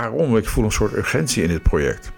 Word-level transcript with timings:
waarom? 0.00 0.36
Ik 0.36 0.48
voel 0.48 0.64
een 0.64 0.72
soort 0.72 0.92
urgentie 0.92 1.42
in 1.42 1.48
dit 1.48 1.62
project. 1.62 2.12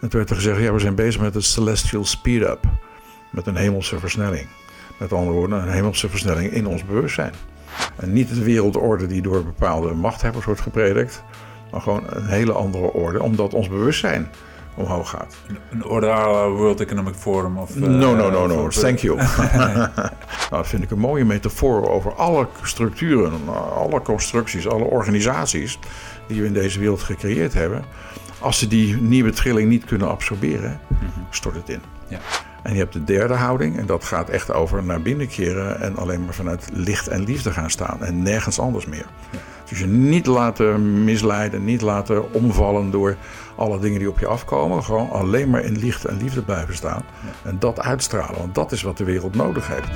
En 0.00 0.08
toen 0.08 0.18
werd 0.18 0.30
er 0.30 0.36
gezegd, 0.36 0.60
ja, 0.60 0.72
we 0.72 0.78
zijn 0.78 0.94
bezig 0.94 1.20
met 1.20 1.34
het 1.34 1.44
celestial 1.44 2.04
speed-up. 2.04 2.64
Met 3.30 3.46
een 3.46 3.56
hemelse 3.56 3.98
versnelling. 3.98 4.46
Met 4.98 5.12
andere 5.12 5.36
woorden, 5.36 5.62
een 5.62 5.72
hemelse 5.72 6.08
versnelling 6.08 6.52
in 6.52 6.66
ons 6.66 6.84
bewustzijn. 6.84 7.32
En 7.96 8.12
niet 8.12 8.28
de 8.28 8.42
wereldorde 8.42 9.06
die 9.06 9.22
door 9.22 9.44
bepaalde 9.44 9.94
machthebbers 9.94 10.44
wordt 10.44 10.60
gepredikt, 10.60 11.22
maar 11.70 11.80
gewoon 11.80 12.02
een 12.06 12.26
hele 12.26 12.52
andere 12.52 12.92
orde, 12.92 13.22
omdat 13.22 13.54
ons 13.54 13.68
bewustzijn 13.68 14.30
omhoog 14.74 15.10
gaat. 15.10 15.36
Een 15.70 15.84
orde 15.84 16.06
World 16.56 16.80
Economic 16.80 17.14
Forum 17.14 17.58
of... 17.58 17.76
no, 17.76 18.14
no, 18.14 18.30
no, 18.30 18.46
no, 18.46 18.68
thank 18.68 18.98
you. 18.98 19.16
nou, 20.50 20.50
dat 20.50 20.66
vind 20.66 20.82
ik 20.82 20.90
een 20.90 20.98
mooie 20.98 21.24
metafoor 21.24 21.90
over 21.90 22.14
alle 22.14 22.46
structuren, 22.62 23.32
alle 23.74 24.02
constructies, 24.02 24.68
alle 24.68 24.84
organisaties 24.84 25.78
die 26.26 26.40
we 26.40 26.46
in 26.46 26.52
deze 26.52 26.78
wereld 26.78 27.02
gecreëerd 27.02 27.54
hebben. 27.54 27.84
Als 28.38 28.58
ze 28.58 28.68
die 28.68 28.96
nieuwe 28.96 29.30
trilling 29.30 29.68
niet 29.68 29.84
kunnen 29.84 30.08
absorberen, 30.08 30.80
stort 31.30 31.54
het 31.54 31.68
in. 31.68 31.80
Ja. 32.08 32.18
En 32.62 32.72
je 32.72 32.78
hebt 32.78 32.92
de 32.92 33.04
derde 33.04 33.34
houding, 33.34 33.78
en 33.78 33.86
dat 33.86 34.04
gaat 34.04 34.28
echt 34.28 34.52
over 34.52 34.84
naar 34.84 35.02
binnen 35.02 35.28
keren 35.28 35.80
en 35.80 35.96
alleen 35.96 36.24
maar 36.24 36.34
vanuit 36.34 36.68
licht 36.72 37.08
en 37.08 37.24
liefde 37.24 37.50
gaan 37.50 37.70
staan 37.70 38.04
en 38.04 38.22
nergens 38.22 38.58
anders 38.58 38.86
meer. 38.86 39.06
Dus 39.68 39.78
je 39.78 39.86
niet 39.86 40.26
laten 40.26 41.04
misleiden, 41.04 41.64
niet 41.64 41.80
laten 41.80 42.32
omvallen 42.32 42.90
door 42.90 43.16
alle 43.56 43.78
dingen 43.78 43.98
die 43.98 44.08
op 44.08 44.18
je 44.18 44.26
afkomen. 44.26 44.84
Gewoon 44.84 45.10
alleen 45.10 45.50
maar 45.50 45.64
in 45.64 45.78
licht 45.78 46.04
en 46.04 46.16
liefde 46.16 46.42
blijven 46.42 46.74
staan. 46.74 47.02
En 47.44 47.58
dat 47.58 47.80
uitstralen, 47.80 48.38
want 48.38 48.54
dat 48.54 48.72
is 48.72 48.82
wat 48.82 48.96
de 48.96 49.04
wereld 49.04 49.34
nodig 49.34 49.68
heeft. 49.68 49.88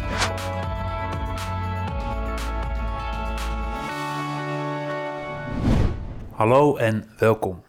Hallo 6.40 6.76
en 6.76 7.08
welkom. 7.18 7.62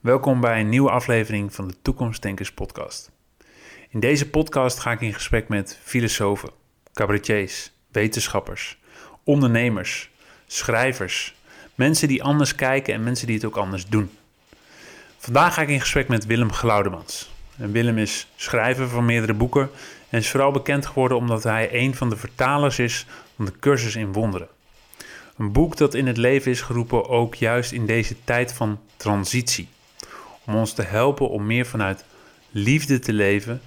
Welkom 0.00 0.40
bij 0.40 0.60
een 0.60 0.68
nieuwe 0.68 0.90
aflevering 0.90 1.54
van 1.54 1.68
de 1.68 1.74
Toekomstdenkers 1.82 2.52
podcast. 2.52 3.10
In 3.88 4.00
deze 4.00 4.30
podcast 4.30 4.78
ga 4.78 4.92
ik 4.92 5.00
in 5.00 5.14
gesprek 5.14 5.48
met 5.48 5.78
filosofen, 5.82 6.50
cabaretiers, 6.92 7.72
wetenschappers, 7.92 8.78
ondernemers, 9.24 10.10
schrijvers, 10.46 11.34
mensen 11.74 12.08
die 12.08 12.22
anders 12.22 12.54
kijken 12.54 12.94
en 12.94 13.02
mensen 13.02 13.26
die 13.26 13.36
het 13.36 13.44
ook 13.44 13.56
anders 13.56 13.86
doen. 13.86 14.10
Vandaag 15.18 15.54
ga 15.54 15.62
ik 15.62 15.68
in 15.68 15.80
gesprek 15.80 16.08
met 16.08 16.26
Willem 16.26 16.52
Glaudemans. 16.52 17.32
En 17.58 17.72
Willem 17.72 17.98
is 17.98 18.28
schrijver 18.36 18.88
van 18.88 19.04
meerdere 19.04 19.34
boeken 19.34 19.70
en 20.08 20.18
is 20.18 20.30
vooral 20.30 20.50
bekend 20.50 20.86
geworden 20.86 21.16
omdat 21.16 21.42
hij 21.42 21.68
een 21.72 21.94
van 21.94 22.10
de 22.10 22.16
vertalers 22.16 22.78
is 22.78 23.06
van 23.36 23.44
de 23.44 23.58
cursus 23.60 23.96
in 23.96 24.12
wonderen. 24.12 24.48
Een 25.38 25.52
boek 25.52 25.76
dat 25.76 25.94
in 25.94 26.06
het 26.06 26.16
leven 26.16 26.50
is 26.50 26.60
geroepen 26.60 27.08
ook 27.08 27.34
juist 27.34 27.72
in 27.72 27.86
deze 27.86 28.24
tijd 28.24 28.52
van 28.52 28.80
transitie. 28.96 29.68
Om 30.46 30.54
ons 30.54 30.72
te 30.72 30.82
helpen 30.82 31.28
om 31.28 31.46
meer 31.46 31.66
vanuit 31.66 32.04
liefde 32.50 32.98
te 32.98 33.12
leven 33.12 33.60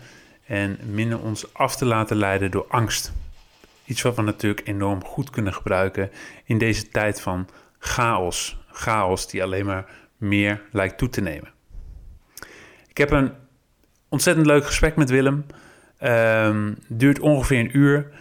en 0.45 0.79
minder 0.91 1.19
ons 1.19 1.53
af 1.53 1.75
te 1.75 1.85
laten 1.85 2.17
leiden 2.17 2.51
door 2.51 2.65
angst. 2.67 3.13
Iets 3.85 4.01
wat 4.01 4.15
we 4.15 4.21
natuurlijk 4.21 4.67
enorm 4.67 5.03
goed 5.03 5.29
kunnen 5.29 5.53
gebruiken 5.53 6.11
in 6.45 6.57
deze 6.57 6.89
tijd 6.89 7.21
van 7.21 7.47
chaos. 7.79 8.57
Chaos 8.71 9.27
die 9.27 9.43
alleen 9.43 9.65
maar 9.65 9.85
meer 10.17 10.61
lijkt 10.71 10.97
toe 10.97 11.09
te 11.09 11.21
nemen. 11.21 11.51
Ik 12.87 12.97
heb 12.97 13.11
een 13.11 13.31
ontzettend 14.09 14.45
leuk 14.45 14.65
gesprek 14.65 14.95
met 14.95 15.09
Willem. 15.09 15.45
Um, 16.03 16.77
duurt 16.87 17.19
ongeveer 17.19 17.59
een 17.59 17.77
uur. 17.77 18.11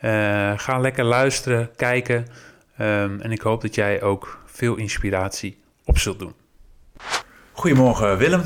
Uh, 0.00 0.58
ga 0.58 0.78
lekker 0.78 1.04
luisteren, 1.04 1.70
kijken. 1.76 2.26
Um, 2.80 3.20
en 3.20 3.30
ik 3.30 3.40
hoop 3.40 3.60
dat 3.62 3.74
jij 3.74 4.02
ook 4.02 4.42
veel 4.44 4.76
inspiratie 4.76 5.58
op 5.84 5.98
zult 5.98 6.18
doen. 6.18 6.32
Goedemorgen 7.52 8.18
Willem. 8.18 8.42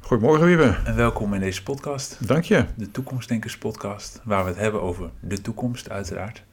Goedemorgen 0.00 0.46
Wiebe. 0.46 0.76
En 0.84 0.96
welkom 0.96 1.34
in 1.34 1.40
deze 1.40 1.62
podcast. 1.62 2.28
Dank 2.28 2.44
je. 2.44 2.64
De 2.76 2.90
Toekomstdenkers 2.90 3.58
podcast, 3.58 4.20
waar 4.24 4.44
we 4.44 4.50
het 4.50 4.58
hebben 4.58 4.82
over 4.82 5.10
de 5.20 5.40
toekomst 5.40 5.90
uiteraard. 5.90 6.44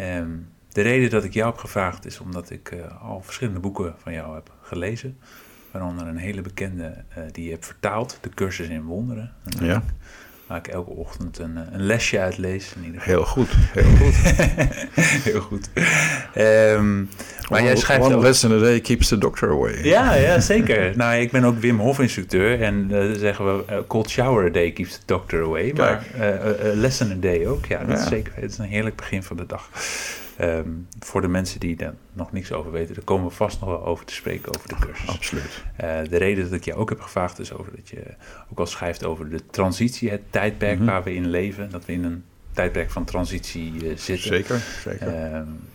Um, 0.00 0.48
de 0.68 0.82
reden 0.82 1.10
dat 1.10 1.24
ik 1.24 1.32
jou 1.34 1.50
heb 1.50 1.58
gevraagd 1.58 2.06
is 2.06 2.18
omdat 2.20 2.50
ik 2.50 2.70
uh, 2.70 3.02
al 3.02 3.22
verschillende 3.22 3.60
boeken 3.60 3.94
van 3.98 4.12
jou 4.12 4.34
heb 4.34 4.52
gelezen. 4.62 5.18
Waaronder 5.70 6.06
een 6.06 6.16
hele 6.16 6.42
bekende 6.42 7.04
uh, 7.18 7.24
die 7.32 7.44
je 7.44 7.50
hebt 7.50 7.66
vertaald, 7.66 8.18
De 8.20 8.28
Cursus 8.28 8.68
in 8.68 8.82
Wonderen. 8.82 9.32
ja. 9.60 9.82
Waar 10.46 10.58
ik 10.58 10.66
elke 10.68 10.90
ochtend 10.90 11.38
een, 11.38 11.56
een 11.72 11.82
lesje 11.82 12.18
uit 12.18 12.38
lees. 12.38 12.72
In 12.76 12.84
ieder 12.84 13.00
geval. 13.00 13.14
Heel 13.14 13.24
goed, 13.24 13.48
heel 13.72 13.96
goed. 13.96 14.14
heel 15.32 15.40
goed. 15.40 15.68
Um, 16.36 17.08
maar 17.50 17.62
jij 17.62 17.76
schrijft 17.76 18.04
One 18.04 18.14
ook... 18.14 18.22
lesson 18.22 18.52
a 18.52 18.58
day 18.58 18.80
keeps 18.80 19.08
the 19.08 19.18
doctor 19.18 19.50
away. 19.50 19.84
Ja, 19.84 20.14
ja 20.14 20.40
zeker. 20.40 20.92
nou, 20.96 21.16
ik 21.16 21.30
ben 21.30 21.44
ook 21.44 21.58
Wim 21.58 21.78
Hof 21.78 22.00
instructeur. 22.00 22.62
En 22.62 22.88
uh, 22.90 23.12
zeggen 23.12 23.44
we, 23.44 23.64
uh, 23.70 23.78
cold 23.86 24.10
shower 24.10 24.46
a 24.46 24.50
day 24.50 24.72
keeps 24.72 24.98
the 24.98 25.02
doctor 25.06 25.42
away. 25.42 25.72
Maar 25.76 26.04
uh, 26.16 26.74
lesson 26.74 27.10
a 27.10 27.16
day 27.20 27.46
ook. 27.46 27.66
Ja, 27.66 27.78
dat 27.78 27.98
ja. 27.98 28.02
is 28.02 28.08
zeker. 28.08 28.32
Het 28.34 28.50
is 28.50 28.58
een 28.58 28.64
heerlijk 28.64 28.96
begin 28.96 29.22
van 29.22 29.36
de 29.36 29.46
dag. 29.46 29.68
Um, 30.40 30.88
voor 30.98 31.20
de 31.20 31.28
mensen 31.28 31.60
die 31.60 31.76
er 31.76 31.94
nog 32.12 32.32
niks 32.32 32.52
over 32.52 32.70
weten, 32.72 32.94
daar 32.94 33.04
komen 33.04 33.28
we 33.28 33.34
vast 33.34 33.60
nog 33.60 33.68
wel 33.68 33.84
over 33.84 34.04
te 34.04 34.14
spreken, 34.14 34.54
over 34.54 34.68
de 34.68 34.74
cursus. 34.74 35.08
Absoluut. 35.08 35.64
Uh, 35.80 35.98
de 36.08 36.16
reden 36.16 36.44
dat 36.44 36.52
ik 36.52 36.64
je 36.64 36.74
ook 36.74 36.88
heb 36.88 37.00
gevraagd 37.00 37.38
is 37.38 37.52
over 37.52 37.72
dat 37.76 37.88
je 37.88 38.02
ook 38.50 38.58
al 38.58 38.66
schrijft 38.66 39.04
over 39.04 39.30
de 39.30 39.46
transitie, 39.46 40.10
het 40.10 40.32
tijdperk 40.32 40.72
mm 40.72 40.78
-hmm. 40.78 40.86
waar 40.86 41.02
we 41.02 41.14
in 41.14 41.26
leven. 41.26 41.70
Dat 41.70 41.84
we 41.84 41.92
in 41.92 42.04
een 42.04 42.24
tijdperk 42.52 42.90
van 42.90 43.04
transitie 43.04 43.72
uh, 43.72 43.96
zitten. 43.96 44.18
Zeker, 44.18 44.58
zeker. 44.58 45.06
Uh, 45.06 45.14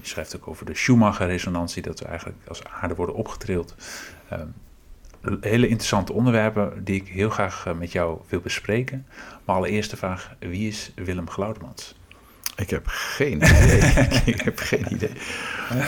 je 0.02 0.08
schrijft 0.08 0.36
ook 0.36 0.48
over 0.48 0.66
de 0.66 0.76
Schumacher-resonantie, 0.76 1.82
dat 1.82 2.00
we 2.00 2.06
eigenlijk 2.06 2.38
als 2.48 2.64
aarde 2.64 2.96
worden 2.96 3.16
opgetrild. 3.16 3.76
hele 5.42 5.68
interessante 5.68 6.14
onderwerpen 6.14 6.84
die 6.84 6.96
ik 7.02 7.08
heel 7.08 7.30
graag 7.30 7.74
met 7.78 7.92
jou 7.92 8.22
wil 8.30 8.40
bespreken. 8.40 9.06
Maar 9.46 9.56
allereerst 9.56 9.90
de 9.90 9.98
vraag, 9.98 10.36
wie 10.40 10.68
is 10.68 10.92
Willem 10.96 11.30
Glaudemans? 11.30 11.96
Ik 12.56 12.70
heb 12.70 12.88
geen 12.88 13.36
idee. 13.36 13.78
ik 14.34 14.42
heb 14.42 14.60
geen 14.60 14.86
idee. 14.90 15.12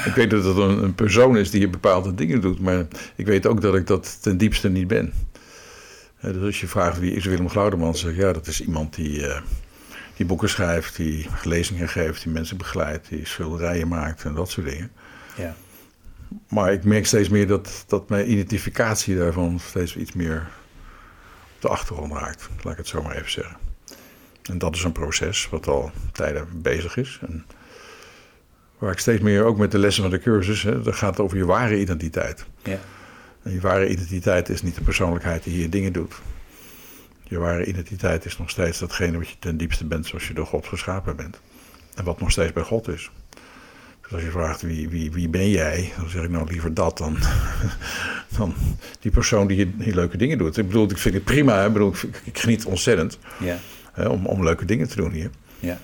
Ik 0.05 0.13
weet 0.15 0.29
dat 0.29 0.43
het 0.43 0.57
een, 0.57 0.83
een, 0.83 0.95
persoon 0.95 1.37
is 1.37 1.51
die 1.51 1.69
bepaalde 1.69 2.13
dingen 2.13 2.41
doet, 2.41 2.59
maar 2.59 2.85
ik 3.15 3.25
weet 3.25 3.45
ook 3.45 3.61
dat 3.61 3.75
ik 3.75 3.87
dat 3.87 4.21
ten 4.21 4.37
diepste 4.37 4.69
niet 4.69 4.87
ben. 4.87 5.13
Dus 6.21 6.43
als 6.45 6.59
je 6.59 6.67
vraagt 6.67 6.99
wie 6.99 7.15
is 7.15 7.25
Willem 7.25 7.49
Glaudemans, 7.49 7.99
zeg 7.99 8.11
ik 8.11 8.17
ja, 8.17 8.33
dat 8.33 8.47
is 8.47 8.61
iemand 8.61 8.95
die, 8.95 9.19
uh, 9.19 9.39
die 10.15 10.25
boeken 10.25 10.49
schrijft, 10.49 10.95
die 10.95 11.27
lezingen 11.43 11.89
geeft, 11.89 12.23
die 12.23 12.31
mensen 12.31 12.57
begeleidt, 12.57 13.09
die 13.09 13.25
schilderijen 13.25 13.87
maakt 13.87 14.23
en 14.23 14.33
dat 14.33 14.49
soort 14.49 14.67
dingen. 14.69 14.91
Ja. 15.35 15.55
Maar 16.49 16.73
ik 16.73 16.83
merk 16.83 17.05
steeds 17.05 17.29
meer 17.29 17.47
dat, 17.47 17.83
dat 17.87 18.09
mijn 18.09 18.31
identificatie 18.31 19.17
daarvan 19.17 19.59
steeds 19.59 19.95
iets 19.95 20.13
meer 20.13 20.47
op 21.55 21.61
de 21.61 21.67
achtergrond 21.67 22.13
raakt, 22.13 22.49
laat 22.61 22.71
ik 22.71 22.77
het 22.77 22.87
zo 22.87 23.01
maar 23.01 23.15
even 23.15 23.31
zeggen. 23.31 23.57
En 24.43 24.57
dat 24.57 24.75
is 24.75 24.83
een 24.83 24.91
proces 24.91 25.49
wat 25.49 25.67
al 25.67 25.91
tijden 26.11 26.47
bezig 26.61 26.97
is. 26.97 27.19
En 27.27 27.45
waar 28.77 28.91
ik 28.91 28.99
steeds 28.99 29.21
meer, 29.21 29.43
ook 29.43 29.57
met 29.57 29.71
de 29.71 29.77
lessen 29.77 30.03
van 30.03 30.11
de 30.11 30.19
cursus, 30.19 30.63
hè, 30.63 30.81
dat 30.81 30.95
gaat 30.95 31.19
over 31.19 31.37
je 31.37 31.45
ware 31.45 31.79
identiteit. 31.79 32.45
Ja. 32.63 32.79
En 33.43 33.51
je 33.51 33.59
ware 33.59 33.87
identiteit 33.87 34.49
is 34.49 34.61
niet 34.61 34.75
de 34.75 34.81
persoonlijkheid 34.81 35.43
die 35.43 35.53
hier 35.53 35.69
dingen 35.69 35.93
doet. 35.93 36.13
Je 37.23 37.37
ware 37.37 37.65
identiteit 37.65 38.25
is 38.25 38.37
nog 38.37 38.49
steeds 38.49 38.79
datgene 38.79 39.17
wat 39.17 39.29
je 39.29 39.35
ten 39.39 39.57
diepste 39.57 39.85
bent 39.85 40.05
zoals 40.05 40.27
je 40.27 40.33
door 40.33 40.45
God 40.45 40.67
geschapen 40.67 41.15
bent. 41.15 41.39
En 41.95 42.03
wat 42.03 42.19
nog 42.19 42.31
steeds 42.31 42.53
bij 42.53 42.63
God 42.63 42.87
is. 42.87 43.11
Dus 44.01 44.11
als 44.11 44.21
je 44.21 44.31
vraagt 44.31 44.61
wie, 44.61 44.89
wie, 44.89 45.11
wie 45.11 45.29
ben 45.29 45.49
jij, 45.49 45.91
dan 45.97 46.09
zeg 46.09 46.23
ik 46.23 46.29
nou 46.29 46.47
liever 46.47 46.73
dat 46.73 46.97
dan, 46.97 47.17
dan 48.37 48.53
die 48.99 49.11
persoon 49.11 49.47
die 49.47 49.71
hier 49.79 49.95
leuke 49.95 50.17
dingen 50.17 50.37
doet. 50.37 50.57
Ik 50.57 50.67
bedoel, 50.67 50.89
ik 50.89 50.97
vind 50.97 51.13
het 51.13 51.23
prima, 51.23 51.65
ik, 51.65 51.73
bedoel, 51.73 51.93
ik, 51.93 52.21
ik 52.23 52.39
geniet 52.39 52.65
ontzettend. 52.65 53.19
Ja. 53.39 53.57
Hè, 53.93 54.07
om, 54.07 54.25
om 54.25 54.43
leuke 54.43 54.65
dingen 54.65 54.87
te 54.87 54.95
doen 54.95 55.11
hier. 55.11 55.29
Ja. 55.59 55.77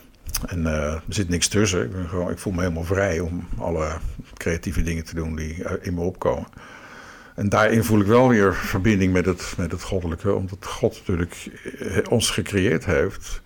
En 0.47 0.59
uh, 0.59 0.93
er 0.93 1.01
zit 1.07 1.29
niks 1.29 1.47
tussen. 1.47 1.83
Ik, 1.83 1.91
ben 1.91 2.07
gewoon, 2.07 2.31
ik 2.31 2.37
voel 2.37 2.53
me 2.53 2.61
helemaal 2.61 2.83
vrij 2.83 3.19
om 3.19 3.47
alle 3.57 3.87
creatieve 4.37 4.83
dingen 4.83 5.03
te 5.03 5.15
doen 5.15 5.35
die 5.35 5.63
in 5.81 5.93
me 5.93 6.01
opkomen. 6.01 6.47
En 7.35 7.49
daarin 7.49 7.83
voel 7.83 7.99
ik 7.99 8.07
wel 8.07 8.29
weer 8.29 8.56
verbinding 8.56 9.13
met 9.13 9.25
het, 9.25 9.53
met 9.57 9.71
het 9.71 9.83
goddelijke, 9.83 10.33
omdat 10.33 10.65
God 10.65 10.94
natuurlijk 10.94 11.50
ons 12.09 12.29
gecreëerd 12.29 12.85
heeft. 12.85 13.41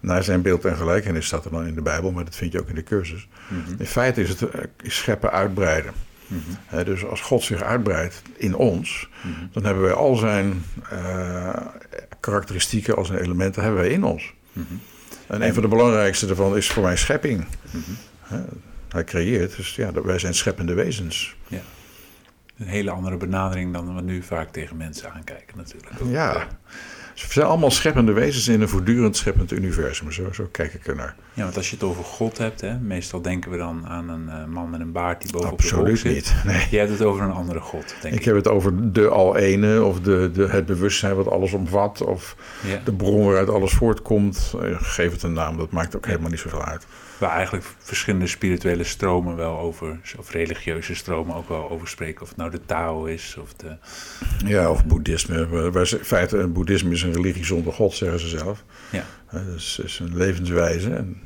Naar 0.00 0.22
zijn 0.22 0.42
beeld 0.42 0.64
en 0.64 0.76
gelijkenis 0.76 1.26
staat 1.26 1.44
er 1.44 1.50
dan 1.50 1.66
in 1.66 1.74
de 1.74 1.82
Bijbel, 1.82 2.12
maar 2.12 2.24
dat 2.24 2.36
vind 2.36 2.52
je 2.52 2.60
ook 2.60 2.68
in 2.68 2.74
de 2.74 2.82
cursus. 2.82 3.28
Mm 3.48 3.64
-hmm. 3.64 3.74
In 3.78 3.86
feite 3.86 4.22
is 4.22 4.28
het 4.28 4.48
is 4.82 4.96
scheppen 4.96 5.30
uitbreiden. 5.30 5.92
Mm 6.26 6.42
-hmm. 6.46 6.56
He, 6.66 6.84
dus 6.84 7.04
als 7.04 7.20
God 7.20 7.42
zich 7.42 7.62
uitbreidt 7.62 8.22
in 8.36 8.54
ons, 8.54 9.08
mm 9.22 9.34
-hmm. 9.34 9.48
dan 9.52 9.64
hebben 9.64 9.82
wij 9.82 9.92
al 9.92 10.16
zijn 10.16 10.64
uh, 10.92 11.56
karakteristieken, 12.24 12.96
al 12.96 13.04
zijn 13.04 13.18
elementen, 13.18 13.62
hebben 13.62 13.80
wij 13.80 13.90
in 13.90 14.04
ons. 14.04 14.34
En 15.26 15.42
een 15.42 15.54
van 15.54 15.62
de 15.62 15.68
belangrijkste 15.68 16.26
daarvan 16.26 16.56
is 16.56 16.68
voor 16.68 16.82
mij 16.82 16.96
schepping. 16.96 17.46
He, 18.22 18.42
hij 18.88 19.04
creëert, 19.04 19.56
dus 19.56 19.74
ja, 19.74 19.92
wij 19.92 20.18
zijn 20.18 20.34
scheppende 20.34 20.74
wezens. 20.74 21.36
Ja. 21.48 21.60
Een 22.58 22.66
hele 22.66 22.90
andere 22.90 23.16
benadering 23.16 23.72
dan 23.72 23.94
we 23.94 24.02
nu 24.02 24.22
vaak 24.22 24.52
tegen 24.52 24.76
mensen 24.76 25.12
aankijken 25.12 25.56
natuurlijk. 25.56 25.92
Ja, 26.04 26.46
Ze 27.14 27.26
zijn 27.32 27.46
allemaal 27.46 27.70
scheppende 27.70 28.12
wezens 28.12 28.48
in 28.48 28.60
een 28.60 28.68
voortdurend 28.68 29.16
scheppend 29.16 29.52
universum. 29.52 30.12
Zo, 30.12 30.32
zo 30.32 30.48
kijk 30.52 30.74
ik 30.74 30.86
ernaar. 30.86 31.14
Ja, 31.34 31.42
want 31.42 31.56
als 31.56 31.68
je 31.70 31.74
het 31.76 31.84
over 31.84 32.04
God 32.04 32.38
hebt, 32.38 32.60
hè, 32.60 32.78
meestal 32.78 33.22
denken 33.22 33.50
we 33.50 33.56
dan 33.56 33.86
aan 33.88 34.08
een 34.08 34.26
uh, 34.26 34.44
man 34.44 34.70
met 34.70 34.80
een 34.80 34.92
baard 34.92 35.22
die 35.22 35.32
bovenop 35.32 35.58
de 35.58 35.64
Absoluut 35.64 35.98
zit. 35.98 36.12
niet. 36.14 36.34
Nee. 36.44 36.66
Je 36.70 36.78
hebt 36.78 36.90
het 36.90 37.02
over 37.02 37.22
een 37.24 37.30
andere 37.32 37.60
God, 37.60 37.94
denk 38.02 38.14
ik. 38.14 38.20
Ik 38.20 38.24
heb 38.26 38.34
het 38.34 38.48
over 38.48 38.92
de 38.92 39.08
al-ene 39.08 39.82
of 39.82 40.00
de, 40.00 40.30
de, 40.32 40.46
het 40.46 40.66
bewustzijn 40.66 41.14
wat 41.16 41.28
alles 41.30 41.52
omvat. 41.52 42.00
Of 42.04 42.36
Ja. 42.66 42.80
de 42.84 42.92
bron 42.92 43.24
waaruit 43.24 43.48
alles 43.50 43.72
voortkomt. 43.72 44.54
Eh, 44.62 44.68
Geef 44.80 45.12
het 45.12 45.22
een 45.22 45.32
naam, 45.32 45.56
dat 45.56 45.70
maakt 45.70 45.96
ook 45.96 46.06
helemaal 46.06 46.30
niet 46.30 46.38
zoveel 46.40 46.64
uit. 46.64 46.86
Waar 47.18 47.30
eigenlijk 47.30 47.66
verschillende 47.78 48.26
spirituele 48.26 48.84
stromen 48.84 49.36
wel 49.36 49.58
over, 49.58 50.00
of 50.18 50.30
religieuze 50.30 50.94
stromen 50.94 51.34
ook 51.36 51.48
wel 51.48 51.70
over 51.70 51.88
spreken. 51.88 52.22
Of 52.22 52.28
het 52.28 52.36
nou 52.36 52.50
de 52.50 52.60
Tao 52.66 53.04
is, 53.04 53.36
of 53.40 53.54
de... 53.54 53.76
Ja, 54.46 54.70
of 54.70 54.84
boeddhisme. 54.84 55.70
Wij- 55.70 55.82
In 55.82 56.04
feite, 56.04 56.38
een 56.38 56.52
boeddhisme 56.52 56.92
is 56.92 57.02
een 57.02 57.12
religie 57.12 57.44
zonder 57.44 57.72
God, 57.72 57.94
zeggen 57.94 58.20
ze 58.20 58.28
zelf. 58.28 58.64
Ja. 58.92 59.04
Dat 59.30 59.46
is, 59.56 59.80
is 59.84 59.98
een 59.98 60.16
levenswijze. 60.16 60.90
En, 60.90 61.22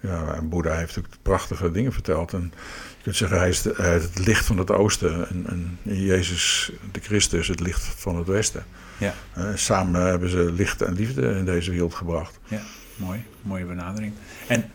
ja, 0.00 0.34
en 0.34 0.48
Boeddha 0.48 0.74
heeft 0.76 0.98
ook 0.98 1.04
prachtige 1.22 1.70
dingen 1.70 1.92
verteld. 1.92 2.32
En 2.32 2.52
je 2.96 3.02
kunt 3.02 3.16
zeggen, 3.16 3.38
hij 3.38 3.48
is, 3.48 3.62
de- 3.62 3.74
hij 3.76 3.96
is 3.96 4.02
het 4.02 4.18
licht 4.26 4.44
van 4.46 4.58
het 4.58 4.70
oosten. 4.70 5.28
En, 5.28 5.46
en 5.48 5.78
Jezus, 6.02 6.72
de 6.92 7.00
Christus, 7.00 7.48
het 7.48 7.60
licht 7.60 7.82
van 7.82 8.16
het 8.16 8.26
westen. 8.26 8.64
Ja. 8.98 9.14
Samen 9.54 10.00
hebben 10.06 10.28
ze 10.28 10.52
licht 10.52 10.82
en 10.82 10.92
liefde 10.94 11.22
in 11.30 11.44
deze 11.44 11.70
wereld 11.70 11.94
gebracht. 11.94 12.38
Ja, 12.48 12.60
mooi. 12.96 13.24
Mooie 13.42 13.64
benadering. 13.64 14.12
En 14.46 14.70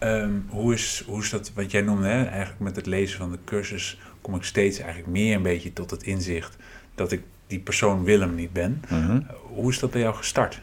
ehm, 0.00 0.30
hoe, 0.48 0.74
is, 0.74 1.04
hoe 1.06 1.20
is 1.22 1.30
dat, 1.30 1.52
wat 1.54 1.70
jij 1.70 1.80
noemde, 1.80 2.06
hè? 2.06 2.24
eigenlijk 2.24 2.60
met 2.60 2.76
het 2.76 2.86
lezen 2.86 3.18
van 3.18 3.30
de 3.30 3.38
cursus 3.44 4.00
kom 4.20 4.34
ik 4.34 4.42
steeds 4.42 4.78
eigenlijk 4.78 5.10
meer 5.10 5.36
een 5.36 5.42
beetje 5.42 5.72
tot 5.72 5.90
het 5.90 6.02
inzicht 6.02 6.56
dat 6.94 7.12
ik 7.12 7.22
die 7.46 7.58
persoon 7.58 8.04
Willem 8.04 8.34
niet 8.34 8.52
ben. 8.52 8.82
Mhm. 8.88 9.20
Hoe 9.42 9.70
is 9.70 9.78
dat 9.78 9.90
bij 9.90 10.00
jou 10.00 10.14
gestart? 10.14 10.60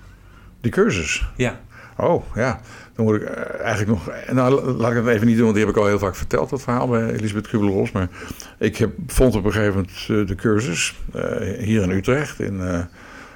Die 0.61 0.71
cursus. 0.71 1.27
Ja, 1.35 1.59
Oh, 1.97 2.23
ja. 2.35 2.59
Dan 2.95 3.05
moet 3.05 3.15
ik 3.15 3.21
eh, 3.21 3.59
eigenlijk 3.59 3.87
nog... 3.87 4.11
Nou, 4.31 4.71
laat 4.71 4.91
ik 4.91 4.97
dat 4.97 5.07
even 5.07 5.27
niet 5.27 5.35
doen, 5.35 5.43
want 5.43 5.55
die 5.55 5.65
heb 5.65 5.75
ik 5.75 5.81
al 5.81 5.87
heel 5.87 5.99
vaak 5.99 6.15
verteld, 6.15 6.49
dat 6.49 6.61
verhaal 6.61 6.87
bij 6.87 7.09
Elisabeth 7.09 7.47
Kubler-Ross. 7.47 7.91
Maar 7.91 8.09
ik 8.57 8.77
heb, 8.77 8.91
vond 9.07 9.35
op 9.35 9.45
een 9.45 9.51
gegeven 9.51 9.73
moment 9.73 9.91
eh, 9.91 10.27
de 10.27 10.35
cursus 10.35 10.95
eh, 11.13 11.59
hier 11.59 11.81
in 11.81 11.89
Utrecht 11.89 12.39
in 12.39 12.61
eh, 12.61 12.73
een 12.73 12.87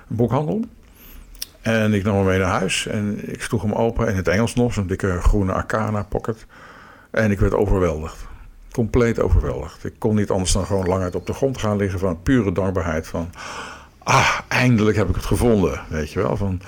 boekhandel. 0.07 0.65
En 1.61 1.93
ik 1.93 2.03
nam 2.03 2.15
hem 2.15 2.25
mee 2.25 2.39
naar 2.39 2.59
huis 2.59 2.87
en 2.87 3.31
ik 3.31 3.41
sloeg 3.41 3.61
hem 3.61 3.73
open 3.73 4.07
in 4.07 4.15
het 4.15 4.27
Engels 4.27 4.55
nog, 4.55 4.73
zo'n 4.73 4.87
dikke 4.87 5.21
groene 5.21 5.53
Arcana 5.53 6.03
pocket. 6.03 6.45
En 7.11 7.31
ik 7.31 7.39
werd 7.39 7.53
overweldigd. 7.53 8.27
Compleet 8.71 9.19
overweldigd. 9.19 9.85
Ik 9.85 9.93
kon 9.97 10.15
niet 10.15 10.29
anders 10.29 10.51
dan 10.51 10.65
gewoon 10.65 10.87
lang 10.87 11.03
uit 11.03 11.15
op 11.15 11.25
de 11.25 11.33
grond 11.33 11.57
gaan 11.57 11.77
liggen 11.77 11.99
van 11.99 12.21
pure 12.21 12.51
dankbaarheid. 12.51 13.07
Van, 13.07 13.29
ah, 13.97 14.39
eindelijk 14.47 14.97
heb 14.97 15.09
ik 15.09 15.15
het 15.15 15.25
gevonden, 15.25 15.81
weet 15.89 16.11
je 16.11 16.21
wel. 16.21 16.37
Van, 16.37 16.61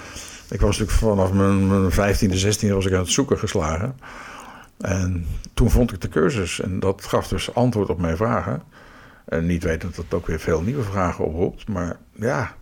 ik 0.50 0.62
was 0.62 0.80
natuurlijk 0.80 0.98
vanaf 0.98 1.32
mijn, 1.32 1.68
mijn 1.68 1.92
15e, 1.92 2.44
16e 2.44 2.74
was 2.74 2.86
ik 2.86 2.94
aan 2.94 3.00
het 3.00 3.12
zoeken 3.12 3.40
geslagen. 3.40 3.96
En 4.78 5.26
toen 5.54 5.70
vond 5.70 5.92
ik 5.92 6.02
de 6.02 6.10
cursus 6.10 6.62
en 6.62 6.80
dat 6.80 7.06
gaf 7.06 7.28
dus 7.28 7.56
antwoord 7.56 7.90
op 7.90 8.00
mijn 8.00 8.18
vragen. 8.18 8.62
En 9.26 9.46
niet 9.46 9.64
wetend 9.64 9.96
dat 9.96 10.06
het 10.06 10.14
ook 10.14 10.28
weer 10.28 10.40
veel 10.40 10.62
nieuwe 10.62 10.84
vragen 10.84 11.26
oproept. 11.26 11.68
Maar 11.68 11.98
ja, 12.12 12.54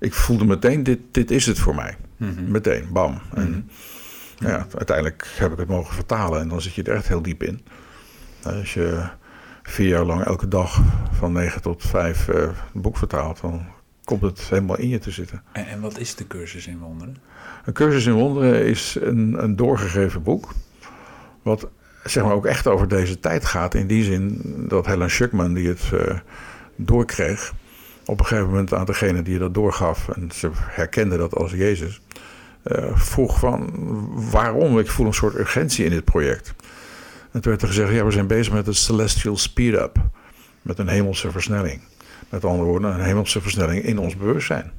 ik 0.00 0.14
voelde 0.14 0.44
meteen, 0.44 0.82
dit, 0.82 0.98
dit 1.10 1.30
is 1.30 1.46
het 1.46 1.58
voor 1.58 1.74
mij. 1.74 1.96
Mhm. 2.16 2.50
Meteen, 2.50 2.88
bam. 2.92 3.20
En 3.34 3.70
ja, 4.38 4.66
uiteindelijk 4.76 5.26
heb 5.36 5.52
ik 5.52 5.58
het 5.58 5.68
mogen 5.68 5.94
vertalen 5.94 6.40
en 6.40 6.48
dan 6.48 6.60
zit 6.60 6.74
je 6.74 6.82
er 6.82 6.94
echt 6.94 7.08
heel 7.08 7.22
diep 7.22 7.42
in. 7.42 7.60
Als 8.42 8.74
je 8.74 9.08
vier 9.62 9.88
jaar 9.88 10.04
lang 10.04 10.24
elke 10.24 10.48
dag 10.48 10.80
van 11.12 11.32
9 11.32 11.62
tot 11.62 11.82
5 11.86 12.28
eh, 12.28 12.42
een 12.74 12.80
boek 12.80 12.96
vertaalt, 12.96 13.40
dan 13.40 13.66
komt 14.04 14.22
het 14.22 14.40
helemaal 14.40 14.78
in 14.78 14.88
je 14.88 14.98
te 14.98 15.10
zitten. 15.10 15.42
En, 15.52 15.66
en 15.66 15.80
wat 15.80 15.98
is 15.98 16.14
de 16.14 16.26
cursus 16.26 16.66
in 16.66 16.78
wonderen? 16.78 17.16
Een 17.64 17.72
cursus 17.72 18.06
in 18.06 18.12
wonderen 18.12 18.66
is 18.66 18.96
een, 19.00 19.42
een 19.42 19.56
doorgegeven 19.56 20.22
boek. 20.22 20.52
Wat 21.42 21.68
zeg 22.04 22.24
maar 22.24 22.32
ook 22.32 22.46
echt 22.46 22.66
over 22.66 22.88
deze 22.88 23.20
tijd 23.20 23.44
gaat. 23.44 23.74
In 23.74 23.86
die 23.86 24.04
zin 24.04 24.40
dat 24.68 24.86
Helen 24.86 25.10
Schuckman, 25.10 25.54
die 25.54 25.68
het 25.68 25.90
eh, 25.92 26.18
doorkreeg, 26.76 27.52
op 28.04 28.18
een 28.20 28.26
gegeven 28.26 28.48
moment 28.48 28.74
aan 28.74 28.84
degene 28.84 29.22
die 29.22 29.38
dat 29.38 29.54
doorgaf, 29.54 30.08
en 30.08 30.30
ze 30.34 30.50
herkende 30.54 31.16
dat 31.16 31.34
als 31.34 31.52
Jezus, 31.52 32.00
eh, 32.62 32.84
vroeg 32.94 33.38
van 33.38 33.70
waarom? 34.30 34.78
Ik 34.78 34.90
voel 34.90 35.06
een 35.06 35.14
soort 35.14 35.34
urgentie 35.34 35.84
in 35.84 35.90
dit 35.90 36.04
project. 36.04 36.54
En 37.32 37.40
toen 37.40 37.50
werd 37.50 37.62
er 37.62 37.68
gezegd, 37.68 37.92
ja, 37.92 38.04
we 38.04 38.10
zijn 38.10 38.26
bezig 38.26 38.52
met 38.52 38.66
het 38.66 38.76
celestial 38.76 39.36
speed-up. 39.36 39.96
Met 40.62 40.78
een 40.78 40.88
hemelse 40.88 41.30
versnelling. 41.30 41.80
Met 42.28 42.44
andere 42.44 42.68
woorden, 42.68 42.94
een 42.94 43.04
hemelse 43.04 43.40
versnelling 43.40 43.82
in 43.84 43.98
ons 43.98 44.16
bewustzijn. 44.16 44.72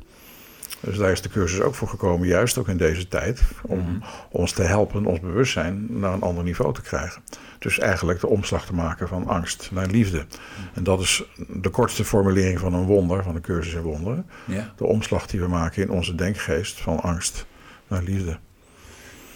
Dus 0.79 0.97
daar 0.97 1.11
is 1.11 1.21
de 1.21 1.29
cursus 1.29 1.61
ook 1.61 1.75
voor 1.75 1.87
gekomen, 1.87 2.27
juist 2.27 2.57
ook 2.57 2.67
in 2.67 2.77
deze 2.77 3.07
tijd, 3.07 3.41
om 3.61 3.79
Mhm. 3.79 3.89
ons 4.29 4.51
te 4.51 4.61
helpen 4.63 5.05
ons 5.05 5.19
bewustzijn 5.19 5.85
naar 5.89 6.13
een 6.13 6.21
ander 6.21 6.43
niveau 6.43 6.73
te 6.73 6.81
krijgen. 6.81 7.21
Dus 7.61 7.79
eigenlijk 7.79 8.19
de 8.19 8.27
omslag 8.27 8.65
te 8.65 8.73
maken 8.73 9.07
van 9.07 9.27
angst 9.27 9.69
naar 9.71 9.87
liefde. 9.87 10.25
En 10.73 10.83
dat 10.83 10.99
is 10.99 11.23
de 11.47 11.69
kortste 11.69 12.05
formulering 12.05 12.59
van 12.59 12.73
een 12.73 12.85
wonder, 12.85 13.23
van 13.23 13.33
de 13.33 13.41
cursus 13.41 13.73
in 13.73 13.81
wonderen. 13.81 14.25
Ja. 14.45 14.73
De 14.75 14.85
omslag 14.85 15.27
die 15.27 15.39
we 15.39 15.47
maken 15.47 15.81
in 15.81 15.89
onze 15.89 16.15
denkgeest 16.15 16.81
van 16.81 16.99
angst 16.99 17.45
naar 17.87 18.03
liefde. 18.03 18.37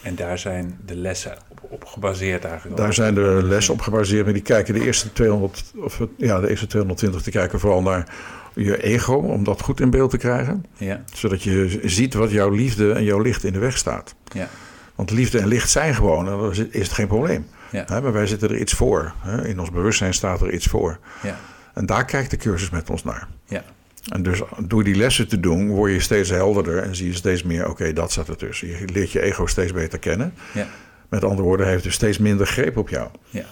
En 0.01 0.15
daar 0.15 0.39
zijn 0.39 0.79
de 0.85 0.95
lessen 0.95 1.37
op, 1.47 1.59
op 1.69 1.85
gebaseerd 1.85 2.45
eigenlijk. 2.45 2.77
Daar 2.77 2.93
zijn 2.93 3.13
de 3.13 3.39
lessen 3.43 3.73
op 3.73 3.81
gebaseerd, 3.81 4.23
maar 4.23 4.33
die 4.33 4.41
kijken 4.41 4.73
de 4.73 4.85
eerste 4.85 5.13
200, 5.13 5.73
of 5.75 5.99
ja, 6.17 6.39
de 6.39 6.49
eerste 6.49 6.67
220, 6.67 7.23
die 7.23 7.33
kijken 7.33 7.59
vooral 7.59 7.81
naar 7.81 8.13
je 8.53 8.83
ego, 8.83 9.13
om 9.13 9.43
dat 9.43 9.61
goed 9.61 9.79
in 9.79 9.89
beeld 9.89 10.09
te 10.09 10.17
krijgen. 10.17 10.65
Ja, 10.77 11.03
Zodat 11.13 11.43
je 11.43 11.79
ziet 11.83 12.13
wat 12.13 12.31
jouw 12.31 12.49
liefde 12.49 12.91
en 12.91 13.03
jouw 13.03 13.19
licht 13.19 13.43
in 13.43 13.53
de 13.53 13.59
weg 13.59 13.77
staat. 13.77 14.15
ja, 14.33 14.47
Want 14.95 15.11
liefde 15.11 15.39
en 15.39 15.47
licht 15.47 15.69
zijn 15.69 15.95
gewoon, 15.95 16.27
en 16.27 16.37
dan 16.37 16.51
is 16.51 16.57
het 16.87 16.91
geen 16.91 17.07
probleem. 17.07 17.45
Ja, 17.71 17.83
Hè, 17.87 18.01
maar 18.01 18.13
wij 18.13 18.27
zitten 18.27 18.49
er 18.49 18.57
iets 18.57 18.73
voor. 18.73 19.13
Hè? 19.19 19.47
In 19.47 19.59
ons 19.59 19.71
bewustzijn 19.71 20.13
staat 20.13 20.41
er 20.41 20.53
iets 20.53 20.65
voor. 20.67 20.99
ja, 21.21 21.37
En 21.73 21.85
daar 21.85 22.05
kijkt 22.05 22.29
de 22.31 22.37
cursus 22.37 22.69
met 22.69 22.89
ons 22.89 23.03
naar. 23.03 23.27
ja. 23.45 23.63
En 24.05 24.23
dus 24.23 24.41
door 24.59 24.83
die 24.83 24.95
lessen 24.95 25.27
te 25.27 25.39
doen, 25.39 25.69
word 25.69 25.91
je 25.91 25.99
steeds 25.99 26.29
helderder 26.29 26.77
en 26.83 26.95
zie 26.95 27.07
je 27.07 27.13
steeds 27.13 27.43
meer, 27.43 27.69
oké, 27.69 27.93
dat 27.93 28.11
staat 28.11 28.29
ertussen. 28.29 28.67
Je 28.67 28.87
leert 28.93 29.11
je 29.11 29.21
ego 29.21 29.45
steeds 29.45 29.71
beter 29.71 29.99
kennen. 29.99 30.33
ja. 30.53 30.67
Met 31.09 31.23
andere 31.23 31.41
woorden, 31.41 31.67
heeft 31.67 31.83
dus 31.83 31.93
steeds 31.93 32.17
minder 32.17 32.47
greep 32.47 32.77
op 32.77 32.89
jou. 32.89 33.09
Ja. 33.29 33.45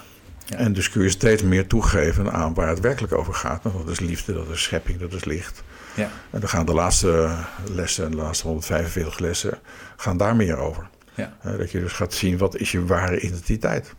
Ja. 0.45 0.57
En 0.57 0.73
dus 0.73 0.89
kun 0.89 1.01
je 1.03 1.09
steeds 1.09 1.41
meer 1.43 1.67
toegeven 1.67 2.31
aan 2.33 2.53
waar 2.53 2.67
het 2.67 2.79
werkelijk 2.79 3.13
over 3.13 3.33
gaat. 3.33 3.63
Dat 3.63 3.87
is 3.89 3.99
liefde, 3.99 4.33
dat 4.33 4.49
is 4.49 4.61
schepping, 4.63 4.99
dat 4.99 5.13
is 5.13 5.23
licht. 5.25 5.63
Ja. 5.95 6.09
En 6.31 6.39
dan 6.39 6.49
gaan 6.49 6.65
de 6.65 6.73
laatste 6.73 7.29
lessen, 7.71 8.11
de 8.11 8.17
laatste 8.17 8.47
145 8.47 9.19
lessen, 9.19 9.59
gaan 9.97 10.17
daar 10.17 10.35
meer 10.35 10.57
over. 10.57 10.87
Ja. 11.13 11.37
Dat 11.57 11.71
je 11.71 11.79
dus 11.79 11.91
gaat 11.93 12.13
zien, 12.13 12.37
wat 12.37 12.55
is 12.57 12.71
je 12.71 12.85
ware 12.85 13.19
identiteit? 13.19 13.93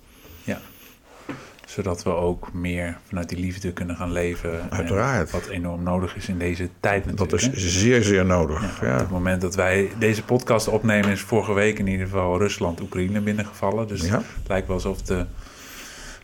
Zodat 1.74 2.02
we 2.02 2.10
ook 2.10 2.52
meer 2.52 2.96
vanuit 3.08 3.28
die 3.28 3.38
liefde 3.38 3.72
kunnen 3.72 3.96
gaan 3.96 4.12
leven. 4.12 4.60
En 4.60 4.70
Uiteraard. 4.70 5.30
Wat 5.30 5.46
enorm 5.46 5.82
nodig 5.82 6.16
is 6.16 6.28
in 6.28 6.38
deze 6.38 6.68
tijd 6.80 7.04
Dat 7.04 7.18
natuurlijk. 7.18 7.42
is 7.56 7.62
hè? 7.64 7.68
zeer, 7.70 8.02
zeer 8.02 8.24
nodig. 8.24 8.80
Ja, 8.80 8.86
Ja, 8.86 8.92
Op 8.94 8.98
het 9.00 9.10
moment 9.10 9.40
dat 9.40 9.54
wij 9.54 9.90
deze 9.98 10.22
podcast 10.22 10.68
opnemen 10.68 11.10
is 11.10 11.20
vorige 11.20 11.52
week 11.52 11.78
in 11.78 11.86
ieder 11.86 12.06
geval 12.06 12.38
Rusland 12.38 12.80
Oekraïne 12.80 13.20
binnengevallen. 13.20 13.88
Dus 13.88 14.00
Ja. 14.06 14.16
het 14.16 14.48
lijkt 14.48 14.66
wel 14.66 14.76
alsof 14.76 15.02
de 15.02 15.26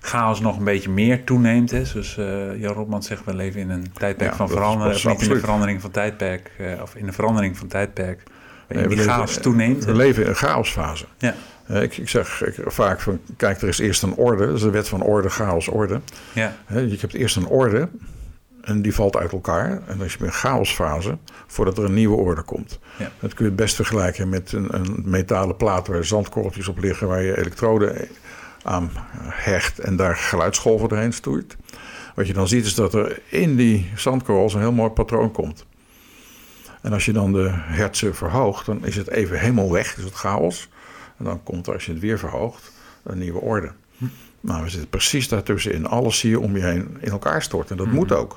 chaos 0.01 0.41
nog 0.41 0.59
een 0.59 0.65
beetje 0.65 0.91
meer 0.91 1.25
toeneemt. 1.25 1.71
Hè. 1.71 1.85
Zoals 1.85 2.17
eh 2.19 2.61
Jan 2.61 2.73
Rotman 2.75 3.03
zegt, 3.03 3.25
we 3.25 3.35
leven 3.35 3.61
in 3.61 3.71
een 3.71 3.93
tijdperk 3.93 4.35
van 4.35 4.47
dat- 4.49 4.57
dat 4.57 4.65
is 4.65 4.77
Of 4.77 4.89
niet 4.91 4.95
in 5.03 5.09
de 5.09 5.11
absoluut. 5.15 5.41
verandering 5.41 5.81
van 5.81 5.91
tijdperk. 5.91 6.51
eh, 6.59 6.83
of 6.83 6.95
in 6.95 7.07
de 7.07 7.13
verandering 7.13 7.59
van 7.59 7.69
tijdperk. 7.69 8.23
Nee, 8.69 8.87
die 8.89 8.97
leven- 8.97 9.13
chaos 9.13 9.37
toeneemt. 9.37 9.85
We 9.85 9.95
leven 9.95 10.23
in 10.23 10.29
een 10.29 10.35
chaosfase. 10.35 11.05
Ja, 11.19 11.35
Ik, 11.71 11.97
ik 11.97 12.09
zeg 12.09 12.43
ik, 12.43 12.55
vaak 12.67 13.01
van, 13.01 13.21
kijk, 13.37 13.63
er 13.63 13.69
is 13.69 13.79
eerst 13.79 14.03
een 14.03 14.15
orde. 14.15 14.47
Dat 14.47 14.55
is 14.55 14.63
de 14.63 14.71
wet 14.71 14.89
van 14.89 15.03
orde, 15.03 15.31
chaos, 15.31 15.69
orde. 15.69 16.01
ja, 16.33 16.57
Je 16.69 16.97
hebt 17.01 17.15
eerst 17.15 17.37
een 17.37 17.47
orde 17.47 17.89
en 18.61 18.83
die 18.83 18.95
valt 18.95 19.17
uit 19.17 19.33
elkaar. 19.33 19.71
En 19.71 19.97
dan 19.97 20.07
is 20.07 20.13
je 20.13 20.19
in 20.19 20.25
een 20.25 20.33
chaosfase 20.33 21.19
voordat 21.47 21.79
er 21.79 21.85
een 21.85 21.95
nieuwe 21.95 22.17
orde 22.17 22.43
komt. 22.43 22.79
Ja. 22.99 23.11
Dat 23.21 23.35
kun 23.35 23.45
je 23.45 23.51
het 23.51 23.61
best 23.61 23.75
vergelijken 23.75 24.29
met 24.29 24.53
een, 24.53 24.75
een 24.75 25.03
metalen 25.05 25.57
plaat 25.57 25.87
waar 25.87 26.05
zandkorreltjes 26.05 26.69
op 26.69 26.79
liggen, 26.79 27.09
waar 27.09 27.23
je 27.23 27.39
elektroden 27.39 28.09
aan 28.63 28.91
hecht 29.25 29.79
en 29.79 29.97
daar 29.97 30.17
geluidsgolven 30.17 30.89
doorheen 30.89 31.13
stoeit. 31.13 31.57
Wat 32.15 32.27
je 32.27 32.33
dan 32.33 32.49
ziet 32.49 32.65
is 32.65 32.75
dat 32.75 32.95
er 32.95 33.21
in 33.29 33.57
die 33.57 33.91
zandkorrels 33.97 34.55
een 34.55 34.61
heel 34.61 34.73
mooi 34.73 34.91
patroon 34.91 35.33
komt. 35.33 35.67
En 36.83 36.93
als 36.93 37.05
je 37.05 37.13
dan 37.13 37.33
de 37.33 37.49
hertzen 37.53 38.15
verhoogt, 38.15 38.67
dan 38.67 38.85
is 38.85 38.97
het 38.97 39.09
even 39.09 39.39
helemaal 39.39 39.73
weg, 39.73 39.97
is 39.97 40.05
het 40.05 40.15
chaos. 40.15 40.69
En 41.21 41.27
dan 41.27 41.43
komt 41.43 41.67
er, 41.67 41.73
als 41.73 41.87
je 41.87 41.93
het 41.93 42.01
weer 42.01 42.19
verhoogt, 42.19 42.73
een 43.03 43.19
nieuwe 43.19 43.41
orde. 43.41 43.71
Nou, 44.43 44.63
we 44.63 44.69
zitten 44.69 44.89
precies 44.89 45.29
daartussenin. 45.29 45.87
Alles 45.87 46.19
zie 46.19 46.31
je 46.31 46.41
om 46.41 46.57
je 46.57 46.63
heen 46.63 46.97
in 47.01 47.11
elkaar 47.11 47.43
storten. 47.43 47.79
En 47.79 47.85
dat 47.85 47.93
moet 47.95 48.13
ook. 48.13 48.37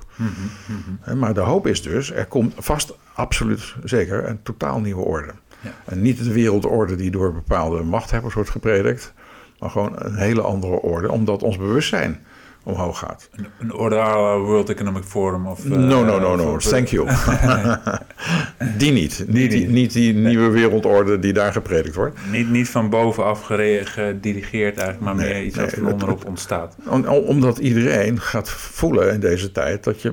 Hè, 1.02 1.16
Maar 1.16 1.34
de 1.34 1.40
hoop 1.40 1.68
is 1.68 1.82
dus, 1.82 2.12
er 2.12 2.26
komt 2.26 2.54
vast 2.58 2.94
absoluut 3.14 3.76
zeker 3.84 4.28
een 4.30 4.44
totaal 4.44 4.80
nieuwe 4.80 5.02
orde. 5.04 5.32
Ja. 5.62 5.70
En 5.86 6.02
niet 6.02 6.24
de 6.24 6.34
wereldorde 6.34 6.96
die 6.96 7.12
door 7.12 7.34
bepaalde 7.34 7.84
machthebbers 7.84 8.34
wordt 8.34 8.50
gepredikt, 8.50 9.14
maar 9.60 9.70
gewoon 9.70 9.92
een 9.96 10.16
hele 10.16 10.42
andere 10.42 10.74
orde, 10.82 11.12
omdat 11.12 11.44
ons 11.44 11.58
bewustzijn 11.58 12.26
omhoog 12.64 13.00
gaat. 13.00 13.30
een, 13.32 13.48
een 13.60 14.40
World 14.42 14.70
Economic 14.70 15.04
Forum. 15.04 15.48
Of, 15.48 15.66
eh, 15.66 15.72
no, 15.72 16.04
no, 16.04 16.20
no, 16.20 16.36
no. 16.36 16.44
voor- 16.44 16.60
Thank 16.60 16.88
you. 16.88 17.08
Die 18.78 18.92
niet. 18.92 19.26
Niet 19.28 19.52
die, 19.52 19.68
niet 19.68 19.94
die 19.94 20.14
nieuwe 20.14 20.50
wereldorde 20.50 21.20
die 21.20 21.34
daar 21.34 21.52
gepredikt 21.52 21.96
wordt. 21.96 22.18
Niet, 22.32 22.50
niet 22.50 22.70
van 22.70 22.90
bovenaf 22.90 23.42
gedirigeerd 23.84 24.78
eigenlijk, 24.78 25.00
maar 25.00 25.16
Nee, 25.16 25.34
meer 25.34 25.44
iets 25.44 25.56
nee, 25.56 25.66
wat 25.66 25.76
van 25.76 25.92
onderop 25.92 26.26
ontstaat. 26.26 26.76
Om- 26.86 27.06
omdat 27.06 27.58
iedereen 27.58 28.22
gaat 28.22 28.50
voelen 28.50 29.14
in 29.14 29.20
deze 29.20 29.52
tijd 29.52 29.84
dat 29.84 30.02
je 30.02 30.12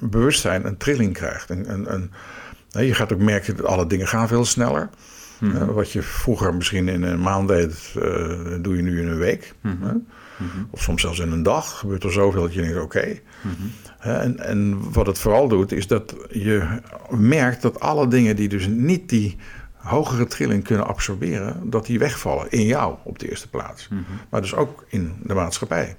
bewustzijn 0.00 0.66
een 0.66 0.76
trilling 0.76 1.12
krijgt. 1.12 1.50
Een, 1.50 1.72
een, 1.72 1.92
een, 1.92 2.86
je 2.86 2.94
gaat 2.94 3.12
ook 3.12 3.20
merken 3.20 3.56
dat 3.56 3.66
alle 3.66 3.86
dingen 3.86 4.08
gaan 4.08 4.28
veel 4.28 4.44
sneller. 4.44 4.88
Mhm. 5.40 5.56
Eh, 5.56 5.68
wat 5.68 5.92
je 5.92 6.02
vroeger 6.02 6.54
misschien 6.54 6.88
in 6.88 7.02
een 7.02 7.20
maand 7.20 7.48
deed, 7.48 7.94
eh, 8.02 8.02
doe 8.60 8.76
je 8.76 8.82
nu 8.82 9.00
in 9.00 9.08
een 9.08 9.18
week. 9.18 9.54
Mhm. 9.60 9.82
hè? 9.82 9.92
Of 10.70 10.82
soms 10.82 11.00
zelfs 11.00 11.18
in 11.18 11.32
een 11.32 11.42
dag 11.42 11.78
gebeurt 11.78 12.04
er 12.04 12.12
zoveel 12.12 12.42
dat 12.42 12.54
je 12.54 12.60
denkt, 12.60 12.80
oké. 12.80 13.18
Mhm. 13.40 13.52
En, 14.02 14.38
en 14.38 14.92
wat 14.92 15.06
het 15.06 15.18
vooral 15.18 15.48
doet, 15.48 15.72
is 15.72 15.86
dat 15.86 16.14
je 16.30 16.66
merkt 17.10 17.62
dat 17.62 17.80
alle 17.80 18.08
dingen 18.08 18.36
die 18.36 18.48
dus 18.48 18.66
niet 18.66 19.08
die 19.08 19.36
hogere 19.74 20.26
trilling 20.26 20.64
kunnen 20.64 20.86
absorberen, 20.86 21.70
dat 21.70 21.86
die 21.86 21.98
wegvallen 21.98 22.50
in 22.50 22.66
jou 22.66 22.94
op 23.02 23.18
de 23.18 23.28
eerste 23.30 23.48
plaats. 23.48 23.88
Mhm. 23.88 24.00
Maar 24.30 24.40
dus 24.40 24.54
ook 24.54 24.84
in 24.88 25.14
de 25.22 25.34
maatschappij. 25.34 25.96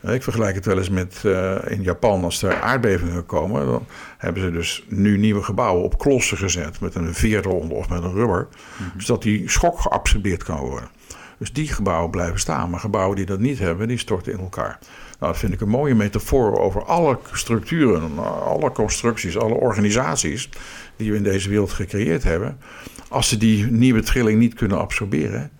Eh, 0.00 0.14
Ik 0.14 0.22
vergelijk 0.22 0.54
het 0.54 0.66
wel 0.66 0.78
eens 0.78 0.88
met 0.88 1.22
eh, 1.24 1.56
in 1.66 1.82
Japan, 1.82 2.24
als 2.24 2.42
er 2.42 2.60
aardbevingen 2.60 3.26
komen, 3.26 3.66
dan 3.66 3.86
hebben 4.18 4.42
ze 4.42 4.50
dus 4.50 4.84
nu 4.88 5.18
nieuwe 5.18 5.42
gebouwen 5.42 5.84
op 5.84 5.98
klossen 5.98 6.36
gezet 6.36 6.80
met 6.80 6.94
een 6.94 7.14
veer 7.14 7.46
eronder 7.46 7.76
of 7.76 7.88
met 7.88 8.02
een 8.02 8.12
rubber, 8.12 8.48
zodat 8.96 9.22
die 9.22 9.50
schok 9.50 9.80
geabsorbeerd 9.80 10.42
kan 10.42 10.58
worden. 10.58 10.88
Dus 11.38 11.52
die 11.52 11.68
gebouwen 11.68 12.10
blijven 12.10 12.40
staan, 12.40 12.70
maar 12.70 12.80
gebouwen 12.80 13.16
die 13.16 13.26
dat 13.26 13.38
niet 13.38 13.58
hebben, 13.58 13.88
die 13.88 13.98
storten 13.98 14.32
in 14.32 14.38
elkaar. 14.38 14.78
Nou, 15.18 15.32
dat 15.32 15.40
vind 15.40 15.52
ik 15.52 15.60
een 15.60 15.68
mooie 15.68 15.94
metafoor 15.94 16.58
over 16.58 16.84
alle 16.84 17.18
structuren, 17.32 18.18
alle 18.42 18.72
constructies, 18.72 19.38
alle 19.38 19.54
organisaties 19.54 20.48
die 20.96 21.10
we 21.10 21.16
in 21.16 21.22
deze 21.22 21.48
wereld 21.48 21.70
gecreëerd 21.70 22.22
hebben. 22.22 22.58
Als 23.08 23.28
ze 23.28 23.36
die 23.36 23.64
nieuwe 23.66 24.02
trilling 24.02 24.38
niet 24.38 24.54
kunnen 24.54 24.78
absorberen, 24.78 25.50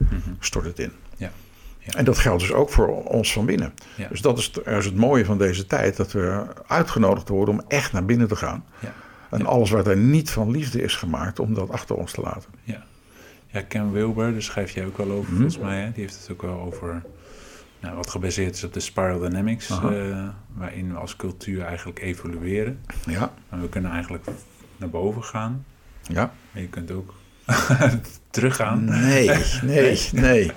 stort 0.41 0.65
het 0.65 0.79
in. 0.79 0.93
Ja. 1.17 1.31
Ja. 1.79 1.93
En 1.93 2.05
dat 2.05 2.19
geldt 2.19 2.41
dus 2.41 2.53
ook 2.53 2.71
voor 2.71 3.05
ons 3.05 3.33
van 3.33 3.47
binnen. 3.47 3.73
Ja. 3.97 4.09
Dus 4.09 4.21
dat 4.21 4.39
is, 4.39 4.51
is 4.65 4.85
het 4.85 4.97
mooie 4.97 5.25
van 5.25 5.39
deze 5.39 5.67
tijd, 5.67 5.97
dat 5.97 6.13
we 6.13 6.43
uitgenodigd 6.67 7.29
worden 7.29 7.55
om 7.55 7.65
echt 7.69 7.93
naar 7.93 8.05
binnen 8.05 8.29
te 8.29 8.37
gaan. 8.37 8.65
Ja. 8.81 8.93
En 9.31 9.47
alles 9.47 9.71
wat 9.71 9.87
er 9.87 9.97
niet 9.97 10.31
van 10.31 10.51
liefde 10.51 10.83
is 10.83 10.95
gemaakt, 10.95 11.39
om 11.41 11.55
dat 11.55 11.71
achter 11.71 11.97
ons 11.97 12.13
te 12.13 12.21
laten. 12.21 12.51
Ja. 12.63 12.83
ja, 13.47 13.61
Ken 13.63 13.93
Wilber, 13.93 14.33
daar 14.33 14.43
schrijf 14.43 14.71
jij 14.71 14.87
ook 14.87 14.97
wel 14.97 15.11
over 15.11 15.25
Mhm. 15.33 15.35
volgens 15.35 15.59
mij. 15.59 15.81
Hè? 15.81 15.93
Die 15.93 16.03
heeft 16.03 16.19
het 16.21 16.31
ook 16.33 16.43
wel 16.43 16.61
over 16.61 17.03
nou, 17.87 17.99
wat 17.99 18.11
gebaseerd 18.11 18.55
is 18.55 18.65
op 18.65 18.73
de 18.73 18.81
spiral 18.81 19.19
dynamics, 19.19 19.71
eh, 19.71 20.29
waarin 20.55 20.93
we 20.93 20.99
als 20.99 21.17
cultuur 21.17 21.63
eigenlijk 21.63 22.01
evolueren. 22.01 22.81
Ja, 23.07 23.33
En 23.51 23.61
we 23.61 23.69
kunnen 23.69 23.91
eigenlijk 23.91 24.25
naar 24.77 24.91
boven 24.91 25.25
gaan, 25.25 25.65
ja. 26.03 26.33
maar 26.53 26.63
je 26.63 26.69
kunt 26.69 26.91
ook 26.91 27.15
teruggaan. 28.31 28.85
Nee, 28.85 29.31
nee, 29.63 30.01
nee. 30.13 30.51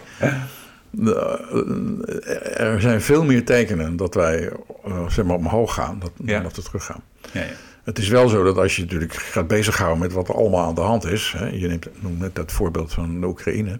De- 0.91 2.53
Er 2.57 2.81
zijn 2.81 3.01
veel 3.01 3.23
meer 3.23 3.45
tekenen 3.45 3.95
dat 3.95 4.13
wij 4.13 4.51
eh, 4.85 5.09
zeg 5.09 5.25
maar 5.25 5.35
omhoog 5.35 5.73
gaan 5.73 5.99
dan 5.99 6.11
Ja. 6.25 6.39
dat 6.39 6.55
we 6.55 6.61
teruggaan. 6.61 7.01
Ja, 7.33 7.41
ja. 7.41 7.47
Het 7.83 7.97
is 7.97 8.07
wel 8.07 8.27
zo 8.29 8.43
dat 8.43 8.57
als 8.57 8.75
je 8.75 8.81
natuurlijk 8.81 9.13
gaat 9.13 9.47
bezighouden 9.47 9.99
met 9.99 10.13
wat 10.13 10.27
er 10.27 10.35
allemaal 10.35 10.65
aan 10.67 10.75
de 10.75 10.81
hand 10.81 11.05
is. 11.05 11.33
Hè, 11.37 11.45
je 11.47 11.67
neemt, 11.67 11.87
noemt 12.01 12.19
net 12.19 12.35
dat 12.35 12.51
voorbeeld 12.51 12.93
van 12.93 13.21
de 13.21 13.27
Oekraïne. 13.27 13.79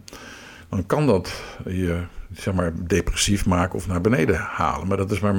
Dan 0.69 0.85
kan 0.85 1.05
dat 1.07 1.41
je 1.65 1.99
zeg 2.33 2.53
maar, 2.53 2.73
depressief 2.87 3.45
maken 3.45 3.75
of 3.75 3.87
naar 3.87 4.01
beneden 4.01 4.35
halen. 4.35 4.87
Maar 4.87 4.97
dat 4.97 5.11
is 5.11 5.19
maar 5.19 5.35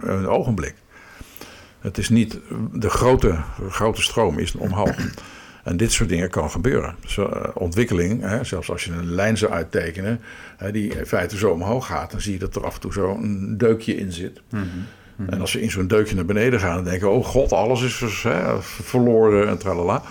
een 0.00 0.26
ogenblik. 0.26 0.74
Het 1.80 1.98
is 1.98 2.08
niet 2.08 2.38
de 2.72 2.90
grote, 2.90 3.38
grote 3.68 4.02
stroom 4.02 4.38
is 4.38 4.54
omhoog. 4.54 4.96
En 5.64 5.76
dit 5.76 5.92
soort 5.92 6.08
dingen 6.08 6.30
kan 6.30 6.50
gebeuren. 6.50 6.94
Zo, 7.06 7.26
eh, 7.26 7.50
ontwikkeling, 7.54 8.22
hè, 8.22 8.44
zelfs 8.44 8.70
als 8.70 8.84
je 8.84 8.92
een 8.92 9.10
lijn 9.10 9.36
zou 9.36 9.52
uittekenen, 9.52 10.20
hè, 10.56 10.72
die 10.72 10.96
in 10.98 11.06
feite 11.06 11.36
zo 11.36 11.50
omhoog 11.50 11.86
gaat, 11.86 12.10
dan 12.10 12.20
zie 12.20 12.32
je 12.32 12.38
dat 12.38 12.56
er 12.56 12.64
af 12.64 12.74
en 12.74 12.80
toe 12.80 12.92
zo 12.92 13.14
een 13.14 13.58
deukje 13.58 13.96
in 13.96 14.12
zit. 14.12 14.40
En 15.30 15.40
als 15.40 15.52
we 15.52 15.60
in 15.60 15.70
zo'n 15.70 15.86
deukje 15.86 16.14
naar 16.14 16.24
beneden 16.24 16.60
gaan, 16.60 16.74
dan 16.74 16.84
denken 16.84 17.10
oh 17.10 17.24
god, 17.24 17.52
alles 17.52 17.82
is 17.82 17.98
dus, 17.98 18.22
hè, 18.22 18.62
verloren 18.62 19.48
en 19.48 19.58
tralala. 19.58 20.02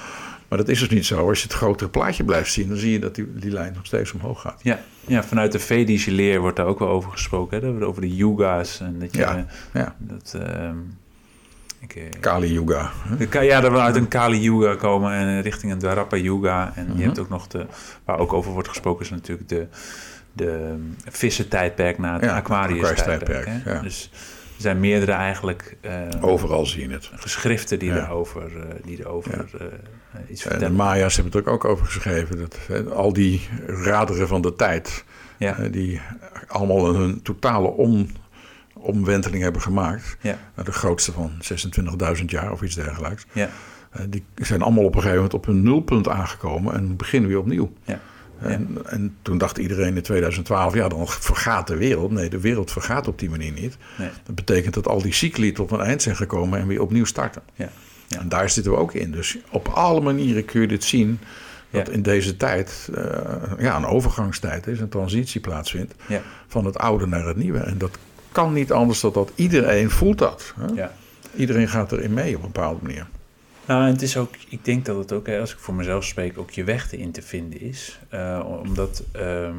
Maar 0.53 0.61
dat 0.61 0.71
is 0.71 0.79
dus 0.79 0.89
niet 0.89 1.05
zo. 1.05 1.27
Als 1.29 1.41
je 1.41 1.47
het 1.47 1.55
grotere 1.55 1.89
plaatje 1.89 2.23
blijft 2.23 2.51
zien, 2.51 2.67
dan 2.67 2.77
zie 2.77 2.91
je 2.91 2.99
dat 2.99 3.15
die, 3.15 3.33
die 3.35 3.51
lijn 3.51 3.73
nog 3.73 3.85
steeds 3.85 4.11
omhoog 4.13 4.41
gaat. 4.41 4.59
Ja, 4.63 4.79
ja, 5.07 5.23
vanuit 5.23 5.51
de 5.51 5.59
Vedische 5.59 6.11
leer 6.11 6.39
wordt 6.39 6.55
daar 6.57 6.65
ook 6.65 6.79
wel 6.79 6.87
over 6.87 7.11
gesproken. 7.11 7.61
Hè? 7.79 7.85
Over 7.85 8.01
de 8.01 8.15
yuga's. 8.15 8.79
En 8.79 8.99
dat 8.99 9.13
je, 9.13 9.19
Ja, 9.19 9.45
ja. 9.73 9.95
Dat, 9.97 10.35
ehm, 10.41 10.75
eh, 11.95 12.03
Kali 12.19 12.51
Yuga. 12.53 12.91
hè. 13.07 13.27
de 13.27 13.39
ja, 13.43 13.61
dat 13.61 13.71
we 13.71 13.77
uit 13.79 13.95
een 13.95 14.07
Kali 14.07 14.39
Yuga 14.39 14.75
komen 14.75 15.11
en 15.11 15.41
richting 15.41 15.71
een 15.71 15.79
Dwarapa 15.79 16.17
Yuga. 16.17 16.71
En 16.75 16.87
Mhm. 16.87 16.97
je 16.97 17.03
hebt 17.03 17.19
ook 17.19 17.29
nog 17.29 17.47
de, 17.47 17.65
waar 18.05 18.19
ook 18.19 18.33
over 18.33 18.51
wordt 18.51 18.67
gesproken, 18.69 19.03
is 19.05 19.09
natuurlijk 19.09 19.49
de, 19.49 19.67
de 20.33 20.75
vissentijdperk 21.09 21.97
na 21.97 22.13
het 22.13 22.23
Ja, 22.23 22.35
Aquarius 22.35 22.93
tijdperk. 23.03 23.49
Ja. 23.65 23.79
Dus 23.79 24.09
er 24.55 24.61
zijn 24.61 24.79
meerdere 24.79 25.11
eigenlijk 25.11 25.77
eh, 25.81 26.01
Overal 26.21 26.65
zie 26.65 26.87
je 26.87 26.93
het. 26.93 27.11
geschriften 27.15 27.79
die 27.79 27.91
erover, 27.91 28.57
eh, 28.57 28.75
die 28.83 28.99
erover 28.99 29.31
eh, 29.33 29.39
iets 30.29 30.43
En 30.43 30.49
de 30.49 30.49
vertellen. 30.49 30.75
Maya's 30.75 31.15
hebben 31.15 31.33
het 31.33 31.45
er 31.45 31.51
ook 31.53 31.65
over 31.65 31.85
geschreven. 31.85 32.37
Dat, 32.37 32.89
al 32.91 33.13
die 33.13 33.41
raderen 33.67 34.27
van 34.27 34.41
de 34.41 34.55
tijd, 34.55 35.03
Ja, 35.37 35.53
die 35.71 36.01
allemaal 36.47 36.95
een 36.95 37.21
totale 37.21 37.67
om, 37.67 38.07
omwenteling 38.73 39.43
hebben 39.43 39.61
gemaakt. 39.61 40.17
ja, 40.21 40.37
Nou, 40.55 40.67
De 40.67 40.73
grootste 40.73 41.11
van 41.11 41.31
26.000 42.19 42.25
jaar 42.25 42.51
of 42.51 42.61
iets 42.61 42.75
dergelijks. 42.75 43.25
ja, 43.31 43.49
Die 44.09 44.25
zijn 44.35 44.61
allemaal 44.61 44.83
op 44.83 44.95
een 44.95 45.01
gegeven 45.01 45.15
moment 45.23 45.33
op 45.33 45.47
een 45.47 45.63
nulpunt 45.63 46.07
aangekomen 46.07 46.73
en 46.73 46.95
beginnen 46.95 47.29
weer 47.29 47.39
opnieuw. 47.39 47.73
ja. 47.83 47.99
En, 48.51 48.77
en 48.85 49.15
toen 49.21 49.37
dacht 49.37 49.57
iedereen 49.57 49.95
in 49.95 50.01
2012, 50.01 50.73
ja, 50.73 50.87
dan 50.87 51.07
vergaat 51.07 51.67
de 51.67 51.77
wereld. 51.77 52.11
Nee, 52.11 52.29
de 52.29 52.39
wereld 52.39 52.71
vergaat 52.71 53.07
op 53.07 53.19
die 53.19 53.29
manier 53.29 53.51
niet. 53.51 53.77
Nee. 53.97 54.09
Dat 54.23 54.35
betekent 54.35 54.73
dat 54.73 54.87
al 54.87 55.01
die 55.01 55.13
cycli 55.13 55.51
tot 55.51 55.71
een 55.71 55.79
eind 55.79 56.01
zijn 56.01 56.15
gekomen 56.15 56.59
en 56.59 56.67
weer 56.67 56.81
opnieuw 56.81 57.05
starten. 57.05 57.41
Ja. 57.55 57.69
Ja. 58.07 58.19
En 58.19 58.29
daar 58.29 58.49
zitten 58.49 58.71
we 58.71 58.77
ook 58.77 58.93
in. 58.93 59.11
Dus 59.11 59.37
op 59.51 59.67
alle 59.67 60.01
manieren 60.01 60.45
kun 60.45 60.61
je 60.61 60.67
dit 60.67 60.83
zien. 60.83 61.19
Dat 61.69 61.87
Ja. 61.87 61.93
in 61.93 62.01
deze 62.01 62.37
tijd 62.37 62.89
eh, 62.95 63.03
ja, 63.57 63.75
een 63.77 63.85
overgangstijd 63.85 64.67
is, 64.67 64.79
een 64.79 64.89
transitie 64.89 65.41
plaatsvindt 65.41 65.93
van 66.47 66.65
het 66.65 66.77
oude 66.77 67.07
naar 67.07 67.25
het 67.25 67.37
nieuwe. 67.37 67.59
En 67.59 67.77
dat 67.77 67.97
kan 68.31 68.53
niet 68.53 68.71
anders 68.71 68.99
dan 68.99 69.13
dat 69.13 69.31
iedereen 69.35 69.89
voelt 69.89 70.17
dat. 70.17 70.53
Hè? 70.59 70.65
ja. 70.75 70.91
Iedereen 71.35 71.67
gaat 71.67 71.91
erin 71.91 72.13
mee 72.13 72.35
op 72.35 72.43
een 72.43 72.51
bepaalde 72.51 72.79
manier. 72.81 73.07
Nou, 73.67 73.85
en 73.85 73.91
het 73.91 74.01
is 74.01 74.17
ook, 74.17 74.35
ik 74.49 74.65
denk 74.65 74.85
dat 74.85 74.97
het 74.97 75.11
ook, 75.11 75.29
als 75.29 75.53
ik 75.53 75.59
voor 75.59 75.73
mezelf 75.73 76.05
spreek, 76.05 76.37
ook 76.37 76.49
je 76.49 76.63
weg 76.63 76.91
erin 76.91 77.11
te 77.11 77.21
vinden 77.21 77.61
is. 77.61 77.99
Eh, 78.09 78.59
omdat, 78.63 79.03
ehm, 79.11 79.55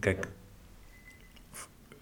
kijk, 0.00 0.26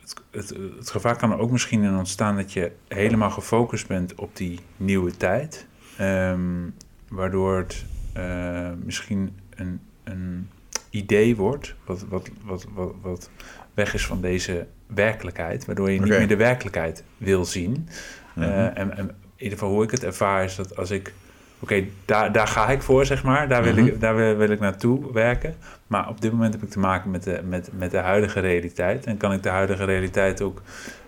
het, 0.01 0.15
het, 0.31 0.49
het 0.79 0.91
gevaar 0.91 1.17
kan 1.17 1.33
er 1.33 1.39
ook 1.39 1.51
misschien 1.51 1.83
in 1.83 1.97
ontstaan 1.97 2.37
dat 2.37 2.53
je 2.53 2.73
helemaal 2.89 3.31
gefocust 3.31 3.87
bent 3.87 4.15
op 4.15 4.37
die 4.37 4.59
nieuwe 4.77 5.17
tijd. 5.17 5.67
Ehm, 5.99 6.69
waardoor 7.09 7.57
het 7.57 7.85
eh, 8.13 8.71
misschien 8.85 9.37
een, 9.55 9.81
een 10.05 10.49
idee 10.91 11.37
wordt, 11.37 11.75
wat, 11.85 12.05
wat, 12.09 12.31
wat, 12.45 12.67
wat, 12.75 12.95
wat 13.03 13.31
weg 13.75 13.95
is 13.95 14.07
van 14.07 14.21
deze 14.21 14.67
werkelijkheid. 14.87 15.65
Waardoor 15.65 15.91
je 15.91 16.01
niet 16.01 16.09
meer 16.09 16.29
de 16.29 16.37
werkelijkheid 16.37 17.05
wil 17.17 17.45
zien. 17.45 17.89
Mhm. 18.35 18.49
Eh, 18.49 18.79
en, 18.79 18.97
en 18.97 19.11
ieder 19.45 19.59
geval 19.59 19.75
hoe 19.75 19.85
ik 19.85 19.91
het 19.91 20.05
ervaar 20.05 20.45
is 20.45 20.55
dat 20.55 20.77
als 20.77 20.91
ik... 20.91 21.13
Oké, 21.59 21.85
daar, 22.05 22.33
daar 22.33 22.47
ga 22.47 22.69
ik 22.69 22.83
voor, 22.83 23.07
zeg 23.07 23.23
maar. 23.23 23.49
Daar, 23.49 23.63
wil, 23.63 23.73
Mhm. 23.73 23.87
ik, 23.87 24.01
daar 24.01 24.17
wil, 24.17 24.37
wil 24.37 24.51
ik 24.51 24.61
naartoe 24.61 25.13
werken. 25.13 25.55
Maar 25.87 26.09
op 26.09 26.21
dit 26.21 26.33
moment 26.33 26.55
heb 26.55 26.63
ik 26.63 26.71
te 26.71 26.79
maken 26.79 27.11
met 27.11 27.23
de, 27.23 27.41
met, 27.49 27.69
met 27.79 27.91
de 27.91 27.97
huidige 27.99 28.41
realiteit. 28.41 29.05
En 29.07 29.17
kan 29.17 29.33
ik 29.33 29.43
de 29.43 29.49
huidige 29.49 29.85
realiteit 29.85 30.41
ook 30.43 30.63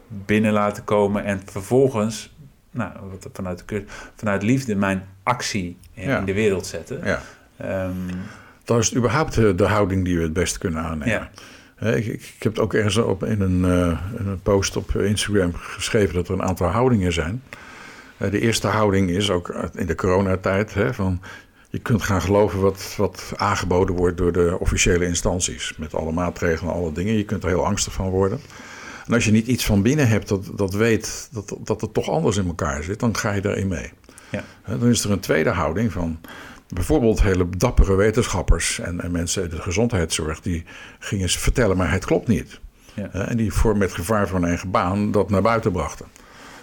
binnen 0.08 0.52
laten 0.52 0.84
komen... 0.84 1.24
en 1.24 1.40
vervolgens, 1.44 2.34
nou, 2.70 2.90
wat 3.10 3.28
vanuit, 3.32 3.62
de, 3.66 3.84
vanuit 4.16 4.42
liefde... 4.42 4.74
mijn 4.76 5.04
actie 5.22 5.76
in, 5.94 6.08
Ja. 6.08 6.18
in 6.18 6.24
de 6.24 6.34
wereld 6.34 6.66
zetten. 6.66 7.00
Ja. 7.04 7.22
Ehm, 7.56 7.90
Dat 8.64 8.78
is 8.78 8.94
überhaupt 8.96 9.36
eh, 9.38 9.56
de 9.56 9.66
houding 9.66 10.04
die 10.04 10.16
we 10.16 10.22
het 10.22 10.32
beste 10.32 10.58
kunnen 10.58 10.82
aannemen. 10.82 11.08
ja. 11.08 11.30
Ik, 11.94 12.06
ik 12.06 12.34
heb 12.38 12.52
het 12.52 12.58
ook 12.62 12.74
ergens 12.74 12.96
op 12.96 13.24
in 13.24 13.40
een, 13.40 13.64
eh, 13.64 14.00
in 14.18 14.26
een 14.26 14.40
post 14.42 14.76
op 14.76 14.94
Instagram 14.94 15.50
geschreven 15.54 16.14
dat 16.14 16.28
er 16.28 16.34
een 16.34 16.42
aantal 16.42 16.68
houdingen 16.68 17.12
zijn. 17.12 17.42
Eh, 18.18 18.30
de 18.30 18.40
eerste 18.40 18.66
houding 18.66 19.10
is 19.10 19.30
ook 19.30 19.48
in 19.74 19.86
de 19.86 19.94
coronatijd 19.94 20.74
hè, 20.74 20.94
van 20.94 21.20
je 21.70 21.78
kunt 21.78 22.02
gaan 22.02 22.22
geloven 22.22 22.60
wat, 22.60 22.94
wat 22.96 23.32
aangeboden 23.36 23.96
wordt 23.96 24.16
door 24.16 24.32
de 24.32 24.56
officiële 24.58 25.06
instanties. 25.06 25.74
Met 25.76 25.94
alle 25.94 26.12
maatregelen 26.12 26.72
en 26.72 26.78
alle 26.78 26.92
dingen. 26.92 27.16
Je 27.16 27.24
kunt 27.24 27.42
er 27.42 27.48
heel 27.48 27.66
angstig 27.66 27.92
van 27.92 28.08
worden. 28.08 28.40
En 29.06 29.12
als 29.12 29.24
je 29.24 29.30
niet 29.30 29.46
iets 29.46 29.66
van 29.66 29.82
binnen 29.82 30.08
hebt 30.08 30.28
dat, 30.28 30.50
dat 30.54 30.74
weet 30.74 31.28
dat, 31.32 31.56
dat 31.58 31.80
het 31.80 31.94
toch 31.94 32.08
anders 32.08 32.36
in 32.36 32.46
elkaar 32.46 32.82
zit, 32.82 33.00
dan 33.00 33.16
ga 33.16 33.32
je 33.32 33.40
daarin 33.40 33.68
mee. 33.68 33.92
Ja. 34.30 34.44
Dan 34.78 34.88
is 34.88 35.04
er 35.04 35.10
een 35.10 35.20
tweede 35.20 35.50
houding 35.50 35.92
van 35.92 36.20
bijvoorbeeld 36.68 37.22
hele 37.22 37.48
dappere 37.48 37.94
wetenschappers 37.94 38.78
en, 38.78 39.00
en 39.00 39.10
mensen 39.10 39.42
uit 39.42 39.50
de 39.50 39.62
gezondheidszorg 39.62 40.40
die 40.40 40.64
gingen 40.98 41.30
ze 41.30 41.38
vertellen, 41.38 41.76
maar 41.76 41.90
het 41.90 42.04
klopt 42.04 42.28
niet. 42.28 42.60
Ja. 42.94 43.10
En 43.12 43.36
die 43.36 43.52
voor 43.52 43.76
met 43.76 43.92
gevaar 43.92 44.28
van 44.28 44.40
hun 44.40 44.48
eigen 44.48 44.70
baan 44.70 45.10
dat 45.10 45.30
naar 45.30 45.42
buiten 45.42 45.72
brachten. 45.72 46.06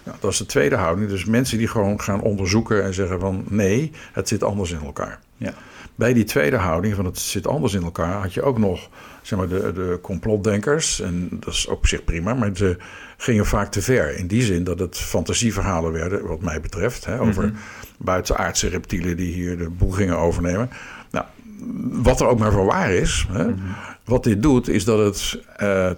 Nou, 0.04 0.16
dat 0.20 0.30
is 0.32 0.38
de 0.38 0.46
tweede 0.46 0.76
houding. 0.76 1.08
Dus 1.08 1.24
mensen 1.24 1.58
die 1.58 1.68
gewoon 1.68 2.00
gaan 2.00 2.20
onderzoeken 2.20 2.84
en 2.84 2.94
zeggen 2.94 3.20
van 3.20 3.44
nee, 3.48 3.90
het 4.12 4.28
zit 4.28 4.42
anders 4.42 4.70
in 4.70 4.80
elkaar. 4.84 5.18
Ja. 5.36 5.52
Bij 5.94 6.12
die 6.12 6.24
tweede 6.24 6.56
houding 6.56 6.94
van 6.94 7.04
het 7.04 7.18
zit 7.18 7.46
anders 7.46 7.74
in 7.74 7.82
elkaar 7.82 8.12
had 8.20 8.34
je 8.34 8.42
ook 8.42 8.58
nog 8.58 8.88
zeg 9.22 9.38
maar, 9.38 9.48
de, 9.48 9.72
de 9.74 9.98
complotdenkers. 10.02 11.00
En 11.00 11.28
dat 11.30 11.52
is 11.54 11.66
op 11.66 11.86
zich 11.86 12.04
prima, 12.04 12.34
maar 12.34 12.50
ze 12.54 12.76
gingen 13.16 13.46
vaak 13.46 13.70
te 13.72 13.82
ver. 13.82 14.16
In 14.18 14.26
die 14.26 14.42
zin 14.42 14.64
dat 14.64 14.78
het 14.78 14.98
fantasieverhalen 14.98 15.92
werden, 15.92 16.26
wat 16.26 16.40
mij 16.40 16.60
betreft, 16.60 17.04
hè, 17.04 17.20
over 17.20 17.44
Mhm. 17.44 17.54
buitenaardse 17.98 18.68
reptielen 18.68 19.16
die 19.16 19.32
hier 19.32 19.58
de 19.58 19.68
boel 19.70 19.90
gingen 19.90 20.18
overnemen. 20.18 20.70
Nou, 21.10 21.24
wat 22.02 22.20
er 22.20 22.26
ook 22.26 22.38
maar 22.38 22.52
van 22.52 22.66
waar 22.66 22.90
is. 22.92 23.26
Hè, 23.32 23.44
Mhm. 23.44 23.58
Wat 24.04 24.24
dit 24.24 24.42
doet, 24.42 24.68
is 24.68 24.84
dat 24.84 24.98
het 24.98 25.40
eh, 25.56 25.90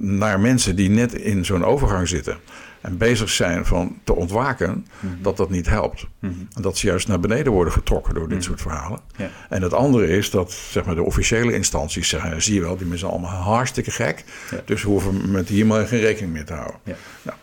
naar 0.00 0.40
mensen 0.40 0.76
die 0.76 0.90
net 0.90 1.14
in 1.14 1.44
zo'n 1.44 1.64
overgang 1.64 2.08
zitten 2.08 2.36
en 2.80 2.96
bezig 2.96 3.30
zijn 3.30 3.66
van 3.66 3.98
te 4.04 4.14
ontwaken, 4.14 4.86
Mhm. 5.00 5.12
dat 5.22 5.36
dat 5.36 5.50
niet 5.50 5.68
helpt. 5.68 6.06
Mhm. 6.18 6.32
En 6.54 6.62
dat 6.62 6.78
ze 6.78 6.86
juist 6.86 7.08
naar 7.08 7.20
beneden 7.20 7.52
worden 7.52 7.72
getrokken 7.72 8.14
door 8.14 8.28
dit 8.28 8.44
soort 8.44 8.60
verhalen. 8.60 9.00
Ja. 9.16 9.28
En 9.48 9.62
het 9.62 9.72
andere 9.74 10.08
is 10.08 10.30
dat 10.30 10.52
zeg 10.52 10.84
maar, 10.84 10.94
de 10.94 11.02
officiële 11.02 11.52
instanties 11.52 12.08
zeggen: 12.08 12.42
zie 12.42 12.54
je 12.54 12.60
wel, 12.60 12.76
die 12.76 12.86
mensen 12.86 13.08
allemaal 13.10 13.30
hartstikke 13.42 13.90
gek. 13.90 14.24
Ja. 14.50 14.60
Dus 14.64 14.82
we 14.82 14.88
hoeven 14.88 15.30
met 15.30 15.48
hier 15.48 15.66
maar 15.66 15.86
geen 15.86 16.00
rekening 16.00 16.32
mee 16.32 16.44
te 16.44 16.52
houden. 16.54 16.80
Ja. 16.82 16.94
Nou, 17.22 17.36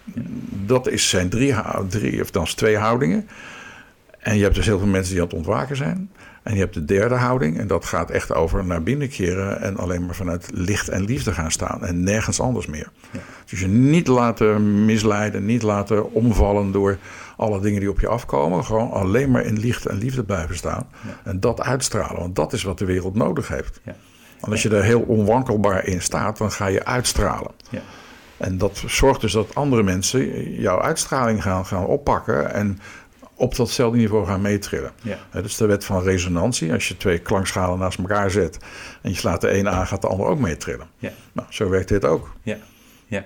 dat 0.66 0.88
is, 0.88 1.10
zijn 1.10 1.30
drie, 1.30 1.56
drie, 1.90 2.22
of 2.22 2.32
dan 2.32 2.46
twee 2.46 2.78
houdingen. 2.78 3.28
En 4.20 4.36
je 4.38 4.44
hebt 4.44 4.56
dus 4.56 4.66
heel 4.66 4.78
veel 4.80 4.88
mensen 4.88 5.12
die 5.14 5.22
aan 5.22 5.28
het 5.28 5.38
ontwaken 5.38 5.76
zijn. 5.76 6.10
En 6.46 6.54
je 6.54 6.60
hebt 6.60 6.74
de 6.74 6.86
derde 6.86 7.16
houding, 7.16 7.58
en 7.60 7.68
dat 7.68 7.86
gaat 7.86 8.10
echt 8.10 8.34
over 8.34 8.66
naar 8.66 8.84
binnen 8.84 9.10
keren 9.10 9.62
en 9.62 9.78
alleen 9.78 10.06
maar 10.06 10.16
vanuit 10.16 10.50
licht 10.54 10.88
en 10.90 11.06
liefde 11.06 11.32
gaan 11.32 11.52
staan 11.52 11.86
en 11.86 12.04
nergens 12.04 12.40
anders 12.40 12.66
meer. 12.66 12.90
Ja. 13.12 13.20
Dus 13.46 13.60
je 13.60 13.68
niet 13.68 14.08
laten 14.08 14.86
misleiden, 14.86 15.46
niet 15.46 15.62
laten 15.62 16.12
omvallen 16.14 16.72
door 16.72 16.98
alle 17.38 17.60
dingen 17.60 17.80
die 17.80 17.90
op 17.90 18.00
je 18.00 18.08
afkomen. 18.08 18.66
Gewoon 18.66 18.92
alleen 18.92 19.32
maar 19.32 19.46
in 19.46 19.60
licht 19.60 19.86
en 19.86 19.98
liefde 19.98 20.24
blijven 20.24 20.56
staan 20.56 20.88
Ja. 21.02 21.20
en 21.24 21.40
dat 21.40 21.62
uitstralen, 21.62 22.20
want 22.20 22.36
dat 22.36 22.54
is 22.54 22.64
wat 22.64 22.78
de 22.78 22.86
wereld 22.86 23.16
nodig 23.16 23.48
heeft. 23.48 23.82
Ja. 23.84 23.96
En 24.42 24.52
als 24.52 24.62
je 24.62 24.70
er 24.70 24.84
heel 24.84 25.02
onwankelbaar 25.02 25.86
in 25.86 26.02
staat, 26.02 26.38
dan 26.38 26.52
ga 26.52 26.66
je 26.66 26.86
uitstralen. 26.86 27.52
Ja. 27.70 27.82
En 28.38 28.58
dat 28.58 28.84
zorgt 28.88 29.22
dus 29.22 29.32
dat 29.32 29.56
andere 29.56 29.84
mensen 29.84 30.52
jouw 30.52 30.82
uitstraling 30.82 31.42
gaan, 31.42 31.66
gaan 31.66 31.86
oppakken 31.86 32.54
en 32.54 32.80
op 33.36 33.56
datzelfde 33.56 33.98
niveau 33.98 34.26
gaan 34.26 34.42
meetrillen. 34.42 34.92
Ja. 35.02 35.18
Dat 35.32 35.46
is 35.46 35.58
de 35.58 35.66
wet 35.66 35.86
van 35.86 36.04
resonantie. 36.04 36.74
Als 36.74 36.88
je 36.88 36.98
twee 36.98 37.20
klankschalen 37.20 37.80
naast 37.80 38.00
elkaar 38.00 38.32
zet 38.32 38.58
en 39.02 39.10
je 39.10 39.16
slaat 39.18 39.42
de 39.42 39.58
een 39.58 39.70
aan, 39.70 39.88
gaat 39.88 40.02
de 40.02 40.08
ander 40.08 40.26
ook 40.26 40.40
meetrillen. 40.40 40.88
Ja. 40.98 41.12
Nou, 41.32 41.48
zo 41.52 41.70
werkt 41.70 41.90
dit 41.90 42.06
ook. 42.06 42.36
Ja, 42.42 42.58
ja. 43.08 43.26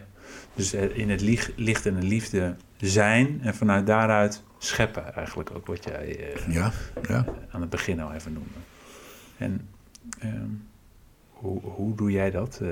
Dus 0.55 0.73
eh, 0.73 0.97
in 0.97 1.09
het 1.09 1.21
licht, 1.21 1.51
licht 1.55 1.85
en 1.85 1.95
de 1.95 2.07
liefde 2.07 2.55
zijn 2.77 3.39
en 3.43 3.55
vanuit 3.55 3.87
daaruit 3.87 4.43
scheppen 4.57 5.13
eigenlijk 5.15 5.51
ook 5.55 5.65
wat 5.65 5.83
jij 5.83 6.33
eh, 6.33 6.53
Ja, 6.53 6.71
ja. 7.07 7.25
aan 7.51 7.61
het 7.61 7.69
begin 7.69 7.99
al 7.99 8.13
even 8.13 8.33
noemde. 8.33 8.59
En 9.37 9.67
ehm, 10.19 10.49
hoe, 11.39 11.61
hoe 11.61 11.95
doe 11.95 12.11
jij 12.11 12.31
dat? 12.31 12.59
Eh, 12.61 12.69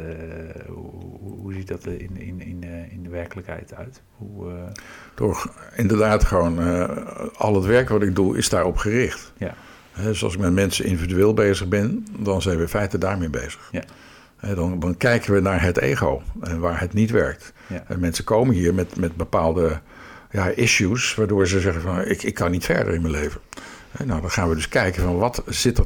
hoe, 1.41 1.53
ziet 1.53 1.67
dat 1.67 1.83
er 1.83 2.01
in, 2.01 2.17
in, 2.17 2.41
in, 2.41 2.63
eh, 2.63 2.91
in 2.91 3.03
de 3.03 3.09
werkelijkheid 3.09 3.73
uit? 3.73 4.01
Hoe, 4.15 4.49
eh, 4.49 4.55
Door 5.15 5.51
inderdaad 5.75 6.23
gewoon 6.23 6.57
al 7.37 7.55
het 7.55 7.65
werk 7.65 7.89
wat 7.89 8.01
ik 8.01 8.15
doe 8.15 8.37
is 8.37 8.49
daarop 8.49 8.77
gericht. 8.77 9.33
ja, 9.37 9.53
dus 10.03 10.23
als 10.23 10.33
ik 10.33 10.39
met 10.39 10.53
mensen 10.53 10.85
individueel 10.85 11.33
bezig 11.33 11.67
ben, 11.67 12.05
dan 12.19 12.41
zijn 12.41 12.55
we 12.55 12.61
in 12.61 12.67
feite 12.67 12.97
daarmee 12.97 13.29
bezig. 13.29 13.69
Ja. 13.71 13.83
Dan, 14.55 14.79
dan 14.79 14.97
kijken 14.97 15.33
we 15.33 15.39
naar 15.39 15.61
het 15.61 15.77
ego 15.77 16.21
en 16.41 16.59
waar 16.59 16.79
het 16.79 16.93
niet 16.93 17.11
werkt. 17.11 17.53
ja, 17.67 17.83
En 17.87 17.99
mensen 17.99 18.23
komen 18.23 18.55
hier 18.55 18.73
met, 18.73 18.95
met 18.95 19.15
bepaalde 19.15 19.79
ja, 20.31 20.47
issues, 20.47 21.15
waardoor 21.15 21.47
ze 21.47 21.59
zeggen 21.59 21.81
van 21.81 22.05
ik, 22.05 22.23
ik 22.23 22.33
kan 22.33 22.51
niet 22.51 22.65
verder 22.65 22.93
in 22.93 23.01
mijn 23.01 23.13
leven. 23.13 23.41
Nou, 24.05 24.21
dan 24.21 24.31
gaan 24.31 24.49
we 24.49 24.55
dus 24.55 24.69
kijken 24.69 25.03
van 25.03 25.17
wat 25.17 25.43
zit 25.45 25.77
er, 25.77 25.85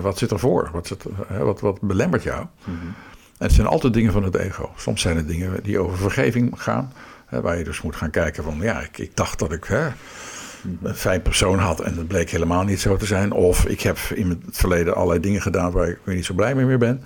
wat 0.00 0.18
zit 0.18 0.30
er 0.30 0.38
voor? 0.38 0.70
Wat, 0.72 0.86
zit, 0.86 1.04
hè, 1.26 1.44
wat, 1.44 1.60
wat 1.60 1.80
belemmert 1.80 2.22
jou? 2.22 2.46
En 3.38 3.46
het 3.46 3.52
zijn 3.52 3.66
altijd 3.66 3.92
dingen 3.92 4.12
van 4.12 4.22
het 4.22 4.34
ego. 4.34 4.70
Soms 4.76 5.00
zijn 5.00 5.16
het 5.16 5.28
dingen 5.28 5.62
die 5.62 5.78
over 5.78 5.98
vergeving 5.98 6.62
gaan. 6.62 6.92
Hè, 7.26 7.40
waar 7.40 7.58
je 7.58 7.64
dus 7.64 7.82
moet 7.82 7.96
gaan 7.96 8.10
kijken 8.10 8.44
van 8.44 8.58
ja, 8.60 8.80
ik, 8.80 8.98
ik 8.98 9.16
dacht 9.16 9.38
dat 9.38 9.52
ik 9.52 9.64
hè, 9.64 9.88
een 10.82 10.94
fijn 10.94 11.22
persoon 11.22 11.58
had 11.58 11.80
en 11.80 11.94
dat 11.94 12.06
bleek 12.06 12.30
helemaal 12.30 12.64
niet 12.64 12.80
zo 12.80 12.96
te 12.96 13.06
zijn. 13.06 13.32
Of 13.32 13.66
ik 13.66 13.80
heb 13.80 13.98
in 14.14 14.28
het 14.28 14.56
verleden 14.56 14.94
allerlei 14.94 15.20
dingen 15.20 15.42
gedaan 15.42 15.72
waar 15.72 15.88
ik 15.88 15.98
weer 16.04 16.14
niet 16.14 16.24
zo 16.24 16.34
blij 16.34 16.54
mee 16.54 16.64
meer 16.64 16.78
ben. 16.78 17.04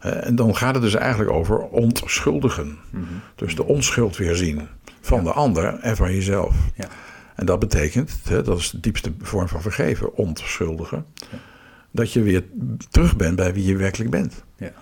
En 0.00 0.36
dan 0.36 0.56
gaat 0.56 0.74
het 0.74 0.82
dus 0.82 0.94
eigenlijk 0.94 1.30
over 1.30 1.58
ontschuldigen. 1.58 2.78
Dus 3.34 3.56
de 3.56 3.64
onschuld 3.64 4.16
weer 4.16 4.36
zien 4.36 4.68
van 5.00 5.24
de 5.24 5.32
ander 5.32 5.78
en 5.78 5.96
van 5.96 6.14
jezelf. 6.14 6.54
Ja. 6.74 6.86
En 7.34 7.46
dat 7.46 7.58
betekent, 7.58 8.18
hè, 8.28 8.42
dat 8.42 8.58
is 8.58 8.70
de 8.70 8.80
diepste 8.80 9.12
vorm 9.20 9.48
van 9.48 9.62
vergeven, 9.62 10.14
ontschuldigen. 10.16 11.06
Ja. 11.14 11.38
Dat 11.92 12.12
je 12.12 12.22
weer 12.22 12.44
terug 12.90 13.16
bent 13.16 13.36
bij 13.36 13.54
wie 13.54 13.64
je 13.64 13.76
werkelijk 13.76 14.10
bent. 14.10 14.44
Ja. 14.56 14.72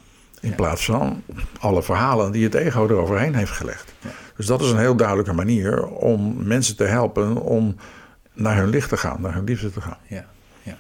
In 0.40 0.49
Ja. 0.49 0.55
plaats 0.55 0.85
van 0.85 1.23
alle 1.61 1.83
verhalen 1.83 2.33
die 2.33 2.44
het 2.44 2.55
ego 2.55 2.87
eroverheen 2.88 3.35
heeft 3.35 3.51
gelegd. 3.53 3.92
Ja. 4.01 4.11
Dus 4.37 4.46
dat 4.46 4.61
is 4.61 4.70
een 4.70 4.79
heel 4.79 4.96
duidelijke 4.96 5.33
manier 5.33 5.87
om 5.87 6.46
mensen 6.46 6.77
te 6.77 6.85
helpen 6.85 7.37
om 7.42 7.77
naar 8.33 8.57
hun 8.57 8.68
licht 8.68 8.88
te 8.88 8.96
gaan, 8.96 9.20
naar 9.20 9.35
hun 9.35 9.44
liefde 9.44 9.70
te 9.70 9.81
gaan. 9.81 9.99
Ja, 10.09 10.27
ja. 10.62 10.79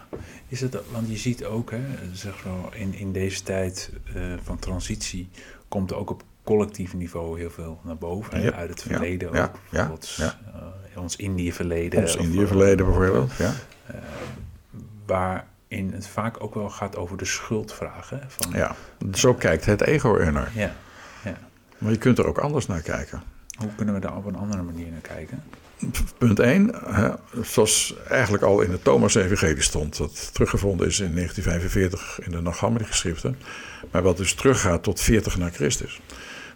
Is 0.48 0.60
het, 0.60 0.76
want 0.92 1.08
je 1.10 1.16
ziet 1.16 1.44
ook, 1.44 1.70
hè, 1.70 1.80
zeg 2.12 2.38
zo, 2.42 2.68
in, 2.72 2.94
in 2.94 3.12
deze 3.12 3.42
tijd 3.42 3.90
eh, 4.14 4.22
van 4.42 4.58
transitie 4.58 5.28
komt 5.68 5.90
er 5.90 5.96
ook 5.96 6.10
op 6.10 6.22
collectief 6.44 6.94
niveau 6.94 7.38
heel 7.38 7.50
veel 7.50 7.80
naar 7.84 7.96
boven. 7.98 8.40
hè, 8.40 8.52
uit 8.54 8.70
het 8.70 8.82
verleden 8.82 9.32
ja, 9.32 9.42
ook. 9.44 9.50
ja, 9.54 9.60
Bijvoorbeeld 9.70 10.14
ja. 10.16 10.38
eh, 10.94 11.02
ons 11.02 11.16
Indië-verleden. 11.16 12.00
Ons 12.00 12.16
Indië-verleden 12.16 12.86
bijvoorbeeld. 12.86 13.32
Ja. 13.38 13.52
eh, 13.86 13.94
waarin 15.70 15.92
het 15.92 16.06
vaak 16.06 16.42
ook 16.42 16.54
wel 16.54 16.70
gaat 16.70 16.96
over 16.96 17.16
de 17.16 17.24
van, 18.28 18.52
ja, 18.52 18.76
zo 19.14 19.34
kijkt 19.34 19.64
het 19.64 19.80
ego 19.80 20.16
er 20.16 20.32
naar. 20.32 20.50
ja, 20.54 20.74
ja. 21.24 21.36
Maar 21.78 21.90
je 21.90 21.98
kunt 21.98 22.18
er 22.18 22.26
ook 22.26 22.38
anders 22.38 22.66
naar 22.66 22.80
kijken. 22.80 23.22
Hoe 23.58 23.74
kunnen 23.76 23.94
we 23.94 24.00
daar 24.00 24.16
op 24.16 24.26
een 24.26 24.36
andere 24.36 24.62
manier 24.62 24.90
naar 24.90 25.00
kijken? 25.00 25.42
Punt 26.18 26.38
1, 26.38 26.74
zoals 27.42 27.94
eigenlijk 28.08 28.42
al 28.42 28.60
in 28.60 28.70
het 28.70 28.84
Thomas-evangelie 28.84 29.62
stond, 29.62 29.96
dat 29.96 30.34
teruggevonden 30.34 30.86
is 30.86 31.00
in 31.00 31.14
1945 31.14 32.26
in 32.26 32.30
de 32.30 32.40
Nagamadi-geschriften, 32.40 33.38
maar 33.90 34.02
wat 34.02 34.16
dus 34.16 34.34
teruggaat 34.34 34.82
tot 34.82 35.00
40 35.00 35.38
na 35.38 35.50
Christus. 35.50 36.00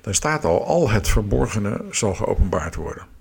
Daar 0.00 0.14
staat 0.14 0.44
al, 0.44 0.66
al 0.66 0.90
het 0.90 1.09
verborgene 1.09 1.85
zal 1.90 2.14
geopenbaard 2.14 2.74
worden. 2.74 3.13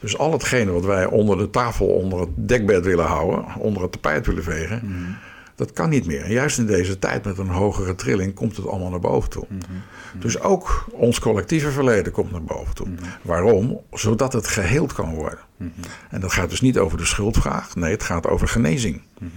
Dus 0.00 0.18
al 0.18 0.32
hetgene 0.32 0.70
wat 0.70 0.84
wij 0.84 1.06
onder 1.06 1.38
de 1.38 1.50
tafel, 1.50 1.86
onder 1.86 2.20
het 2.20 2.28
dekbed 2.34 2.84
willen 2.84 3.04
houden, 3.06 3.44
onder 3.58 3.82
het 3.82 3.92
tapijt 3.92 4.26
willen 4.26 4.42
vegen, 4.42 4.80
Mhm, 4.84 5.10
dat 5.54 5.72
kan 5.72 5.88
niet 5.88 6.06
meer. 6.06 6.22
En 6.22 6.32
juist 6.32 6.58
in 6.58 6.66
deze 6.66 6.98
tijd 6.98 7.24
met 7.24 7.38
een 7.38 7.48
hogere 7.48 7.94
trilling 7.94 8.34
komt 8.34 8.56
het 8.56 8.66
allemaal 8.66 8.90
naar 8.90 9.00
boven 9.00 9.30
toe. 9.30 9.44
mhm, 9.48 9.60
Dus 10.20 10.40
ook 10.40 10.86
ons 10.92 11.18
collectieve 11.20 11.70
verleden 11.70 12.12
komt 12.12 12.30
naar 12.30 12.42
boven 12.42 12.74
toe. 12.74 12.88
mhm, 12.88 13.02
Waarom? 13.22 13.80
Zodat 13.92 14.32
het 14.32 14.46
geheeld 14.48 14.92
kan 14.92 15.14
worden. 15.14 15.38
mhm, 15.56 15.70
En 16.10 16.20
dat 16.20 16.32
gaat 16.32 16.50
dus 16.50 16.60
niet 16.60 16.78
over 16.78 16.98
de 16.98 17.04
schuldvraag. 17.04 17.74
Nee, 17.76 17.90
het 17.92 18.02
gaat 18.02 18.26
over 18.26 18.48
genezing. 18.48 19.02
mhm, 19.18 19.30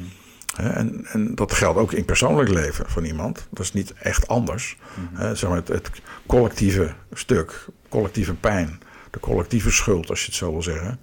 En, 0.56 1.06
en 1.12 1.36
dat 1.36 1.52
geldt 1.54 1.80
ook 1.80 1.92
in 1.94 2.06
persoonlijk 2.06 2.50
leven 2.50 2.86
van 2.90 3.04
iemand. 3.04 3.48
Dat 3.50 3.64
is 3.66 3.74
niet 3.74 3.94
echt 3.94 4.28
anders. 4.28 4.78
mhm. 5.14 5.36
Zeg 5.36 5.50
maar 5.50 5.58
het, 5.58 5.68
het 5.68 5.90
collectieve 6.26 6.94
stuk, 7.14 7.66
collectieve 7.90 8.34
pijn, 8.34 8.80
de 9.14 9.20
collectieve 9.20 9.72
schuld, 9.72 10.10
als 10.10 10.20
je 10.20 10.26
het 10.26 10.36
zo 10.36 10.52
wil 10.52 10.62
zeggen, 10.64 11.00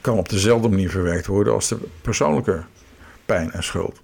kan 0.00 0.18
op 0.18 0.28
dezelfde 0.28 0.68
manier 0.68 0.90
verwerkt 0.90 1.26
worden 1.26 1.52
als 1.52 1.68
de 1.68 1.78
persoonlijke 2.02 2.62
pijn 3.24 3.52
en 3.52 3.62
schuld. 3.62 4.00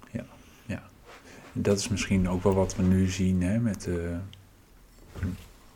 Dat 1.55 1.79
is 1.79 1.89
misschien 1.89 2.29
ook 2.29 2.43
wel 2.43 2.53
wat 2.53 2.75
we 2.75 2.83
nu 2.83 3.09
zien 3.09 3.41
hè, 3.41 3.59
met 3.59 3.87
eh, 3.87 3.95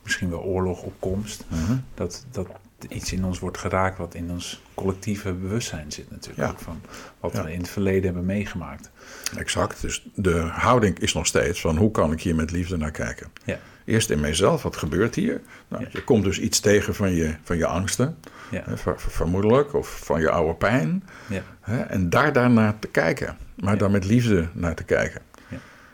misschien 0.04 0.30
wel 0.30 0.42
oorlog 0.42 0.82
op 0.82 0.94
komst. 1.00 1.46
Dat, 1.94 2.26
dat 2.32 2.48
iets 2.90 3.14
in 3.14 3.26
ons 3.26 3.40
wordt 3.40 3.58
geraakt 3.58 3.98
wat 3.98 4.14
in 4.14 4.32
ons 4.32 4.62
collectieve 4.74 5.34
bewustzijn 5.34 5.92
zit 5.92 6.12
natuurlijk. 6.12 6.48
Ja. 6.48 6.50
Ook 6.50 6.60
van 6.60 6.82
wat 7.20 7.34
Ja. 7.34 7.44
we 7.44 7.52
in 7.54 7.60
het 7.60 7.70
verleden 7.70 8.04
hebben 8.04 8.26
meegemaakt. 8.26 8.90
Exact. 9.36 9.82
Dus 9.82 10.08
de 10.16 10.40
houding 10.40 11.00
is 11.00 11.14
nog 11.14 11.26
steeds 11.26 11.62
van 11.62 11.78
hoe 11.78 11.92
kan 11.92 12.12
ik 12.12 12.22
hier 12.22 12.36
met 12.36 12.52
liefde 12.52 12.78
naar 12.78 12.92
kijken. 12.92 13.32
Ja. 13.46 13.60
Eerst 13.88 14.10
in 14.10 14.20
mijzelf, 14.20 14.64
wat 14.64 14.76
gebeurt 14.78 15.16
hier? 15.16 15.42
Nou, 15.68 15.84
Ja. 15.84 15.90
Je 15.92 16.04
komt 16.04 16.24
dus 16.24 16.40
iets 16.40 16.60
tegen 16.60 16.96
van 16.96 17.12
je, 17.16 17.34
van 17.44 17.58
je 17.58 17.66
angsten, 17.66 18.18
Ja, 18.52 18.62
hè, 18.66 18.78
ver- 18.78 19.00
ver- 19.00 19.12
vermoedelijk, 19.12 19.74
of 19.74 20.00
van 20.04 20.20
je 20.22 20.30
oude 20.30 20.54
pijn. 20.54 21.04
ja, 21.30 21.42
Hè, 21.62 21.78
en 21.82 22.10
daar 22.10 22.34
daarnaar 22.34 22.80
te 22.80 22.88
kijken, 22.88 23.38
maar 23.56 23.78
dan 23.78 23.92
met 23.92 24.06
liefde 24.06 24.48
naar 24.54 24.76
te 24.76 24.84
kijken. 24.84 25.22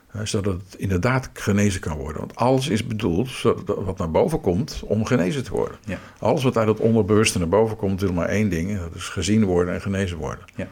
Hè, 0.07 0.25
zodat 0.25 0.53
het 0.53 0.75
inderdaad 0.79 1.29
genezen 1.33 1.81
kan 1.81 1.97
worden. 1.97 2.19
Want 2.19 2.35
alles 2.35 2.67
is 2.67 2.87
bedoeld, 2.87 3.41
wat 3.65 3.97
naar 3.97 4.11
boven 4.11 4.41
komt, 4.41 4.81
om 4.85 5.05
genezen 5.05 5.43
te 5.43 5.51
worden. 5.51 5.77
ja, 5.85 5.97
Alles 6.19 6.43
wat 6.43 6.57
uit 6.57 6.67
het 6.67 6.79
onderbewuste 6.79 7.39
naar 7.39 7.47
boven 7.47 7.75
komt, 7.77 8.01
wil 8.01 8.13
maar 8.13 8.27
één 8.27 8.49
ding. 8.49 8.79
Dat 8.79 8.95
is 8.95 9.09
gezien 9.09 9.43
worden 9.45 9.73
en 9.73 9.81
genezen 9.81 10.17
worden. 10.17 10.45
Ja. 10.55 10.67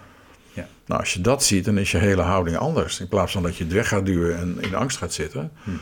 Ja. 0.53 0.67
Nou, 0.85 0.99
als 0.99 1.13
je 1.13 1.21
dat 1.21 1.43
ziet, 1.43 1.65
dan 1.65 1.77
is 1.77 1.91
je 1.91 1.97
hele 1.97 2.21
houding 2.21 2.57
anders. 2.57 2.99
In 2.99 3.07
plaats 3.07 3.31
van 3.31 3.43
dat 3.43 3.55
je 3.57 3.63
het 3.63 3.73
weg 3.73 3.87
gaat 3.87 4.05
duwen 4.05 4.37
en 4.37 4.57
in 4.59 4.75
angst 4.75 4.97
gaat 4.97 5.13
zitten, 5.13 5.51
mhm, 5.63 5.75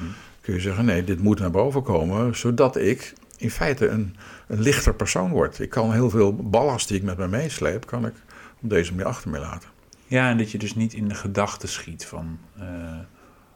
kun 0.50 0.58
je 0.58 0.64
zeggen: 0.64 0.86
nee, 0.86 1.04
dit 1.04 1.22
moet 1.22 1.40
naar 1.40 1.52
boven 1.52 1.84
komen, 1.84 2.36
zodat 2.36 2.76
ik 2.78 3.14
in 3.38 3.52
feite 3.52 3.88
een, 3.88 4.16
een 4.48 4.60
lichter 4.62 4.94
persoon 4.94 5.32
word. 5.32 5.60
Ik 5.60 5.70
kan 5.70 5.92
heel 5.94 6.10
veel 6.10 6.36
ballast 6.36 6.88
die 6.88 6.98
ik 6.98 7.04
met 7.04 7.18
me 7.18 7.28
meesleep, 7.28 7.86
kan 7.86 8.06
ik 8.06 8.14
op 8.62 8.70
deze 8.70 8.92
manier 8.92 9.06
achter 9.08 9.30
me 9.30 9.40
laten. 9.40 9.70
Ja, 10.08 10.30
en 10.30 10.38
dat 10.38 10.52
je 10.52 10.58
dus 10.58 10.76
niet 10.76 10.94
in 10.94 11.08
de 11.08 11.16
gedachten 11.16 11.70
schiet 11.70 12.06
van... 12.06 12.40
eh, 12.60 12.66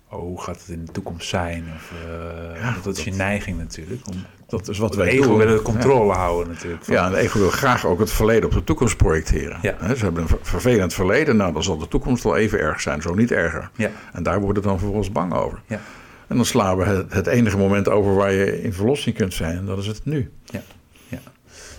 oh, 0.10 0.20
hoe 0.20 0.42
gaat 0.42 0.60
het 0.60 0.68
in 0.70 0.86
de 0.86 0.92
toekomst 0.92 1.30
zijn? 1.30 1.66
Of, 1.76 1.92
eh, 2.08 2.62
Ja, 2.62 2.76
dat 2.84 2.98
is 2.98 3.04
je 3.04 3.10
dat- 3.10 3.20
neiging 3.20 3.58
natuurlijk. 3.58 4.08
Om, 4.08 4.16
Dat 4.48 4.68
is 4.68 4.78
wat 4.78 4.90
het 4.90 5.00
wij 5.00 5.08
ego 5.10 5.24
doen. 5.28 5.38
wil 5.38 5.48
de 5.56 5.62
controle 5.62 6.14
houden 6.14 6.54
natuurlijk. 6.54 6.84
van- 6.86 6.94
Ja, 6.94 7.06
en 7.06 7.12
de 7.12 7.18
ego 7.18 7.40
wil 7.40 7.50
graag 7.50 7.86
ook 7.86 8.00
het 8.00 8.12
verleden 8.12 8.46
op 8.46 8.52
de 8.52 8.64
toekomst 8.64 8.98
projecteren. 8.98 9.58
Ja. 9.62 9.96
Ze 9.96 10.04
hebben 10.04 10.22
een 10.22 10.28
ver- 10.28 10.38
vervelend 10.42 10.94
verleden, 10.94 11.36
nou 11.36 11.54
dan 11.54 11.64
zal 11.64 11.78
de 11.78 11.88
toekomst 11.88 12.24
wel 12.24 12.36
even 12.38 12.60
erg 12.60 12.82
zijn, 12.82 13.02
zo 13.02 13.14
niet 13.14 13.32
erger. 13.32 13.70
Ja, 13.76 13.90
En 14.14 14.24
daar 14.24 14.40
worden 14.42 14.64
we 14.64 14.70
dan 14.70 14.78
vervolgens 14.80 15.12
bang 15.12 15.34
over. 15.34 15.62
ja, 15.68 15.80
En 16.28 16.36
dan 16.36 16.46
slaan 16.46 16.78
we 16.78 16.84
het, 16.86 17.14
het 17.14 17.28
enige 17.28 17.58
moment 17.58 17.90
over 17.90 18.16
waar 18.16 18.32
je 18.32 18.62
in 18.62 18.74
verlossing 18.74 19.16
kunt 19.16 19.34
zijn, 19.34 19.58
en 19.58 19.66
dat 19.66 19.78
is 19.78 19.88
het 19.88 20.06
nu. 20.06 20.32
ja, 20.46 20.62
ja. 21.10 21.20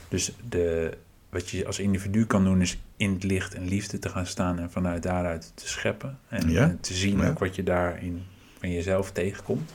Dus 0.09 0.33
de, 0.49 0.97
wat 1.31 1.49
je 1.51 1.67
als 1.67 1.79
individu 1.79 2.27
kan 2.27 2.45
doen 2.45 2.61
is 2.61 2.79
in 2.97 3.13
het 3.13 3.23
licht 3.25 3.55
en 3.55 3.69
liefde 3.69 3.99
te 3.99 4.09
gaan 4.09 4.27
staan 4.27 4.59
en 4.59 4.71
vanuit 4.71 5.03
daaruit 5.03 5.53
te 5.55 5.69
scheppen. 5.69 6.19
En 6.29 6.51
Ja. 6.51 6.77
te 6.81 6.95
zien 6.95 7.19
Ja. 7.19 7.29
ook 7.29 7.39
wat 7.39 7.55
je 7.55 7.63
daarin 7.63 8.23
van 8.59 8.71
jezelf 8.71 9.11
tegenkomt. 9.13 9.75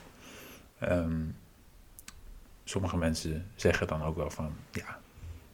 Ehm, 0.80 1.12
sommige 2.64 2.98
mensen 2.98 3.46
zeggen 3.56 3.88
dan 3.88 4.04
ook 4.04 4.16
wel 4.16 4.30
van, 4.30 4.54
ja, 4.72 4.99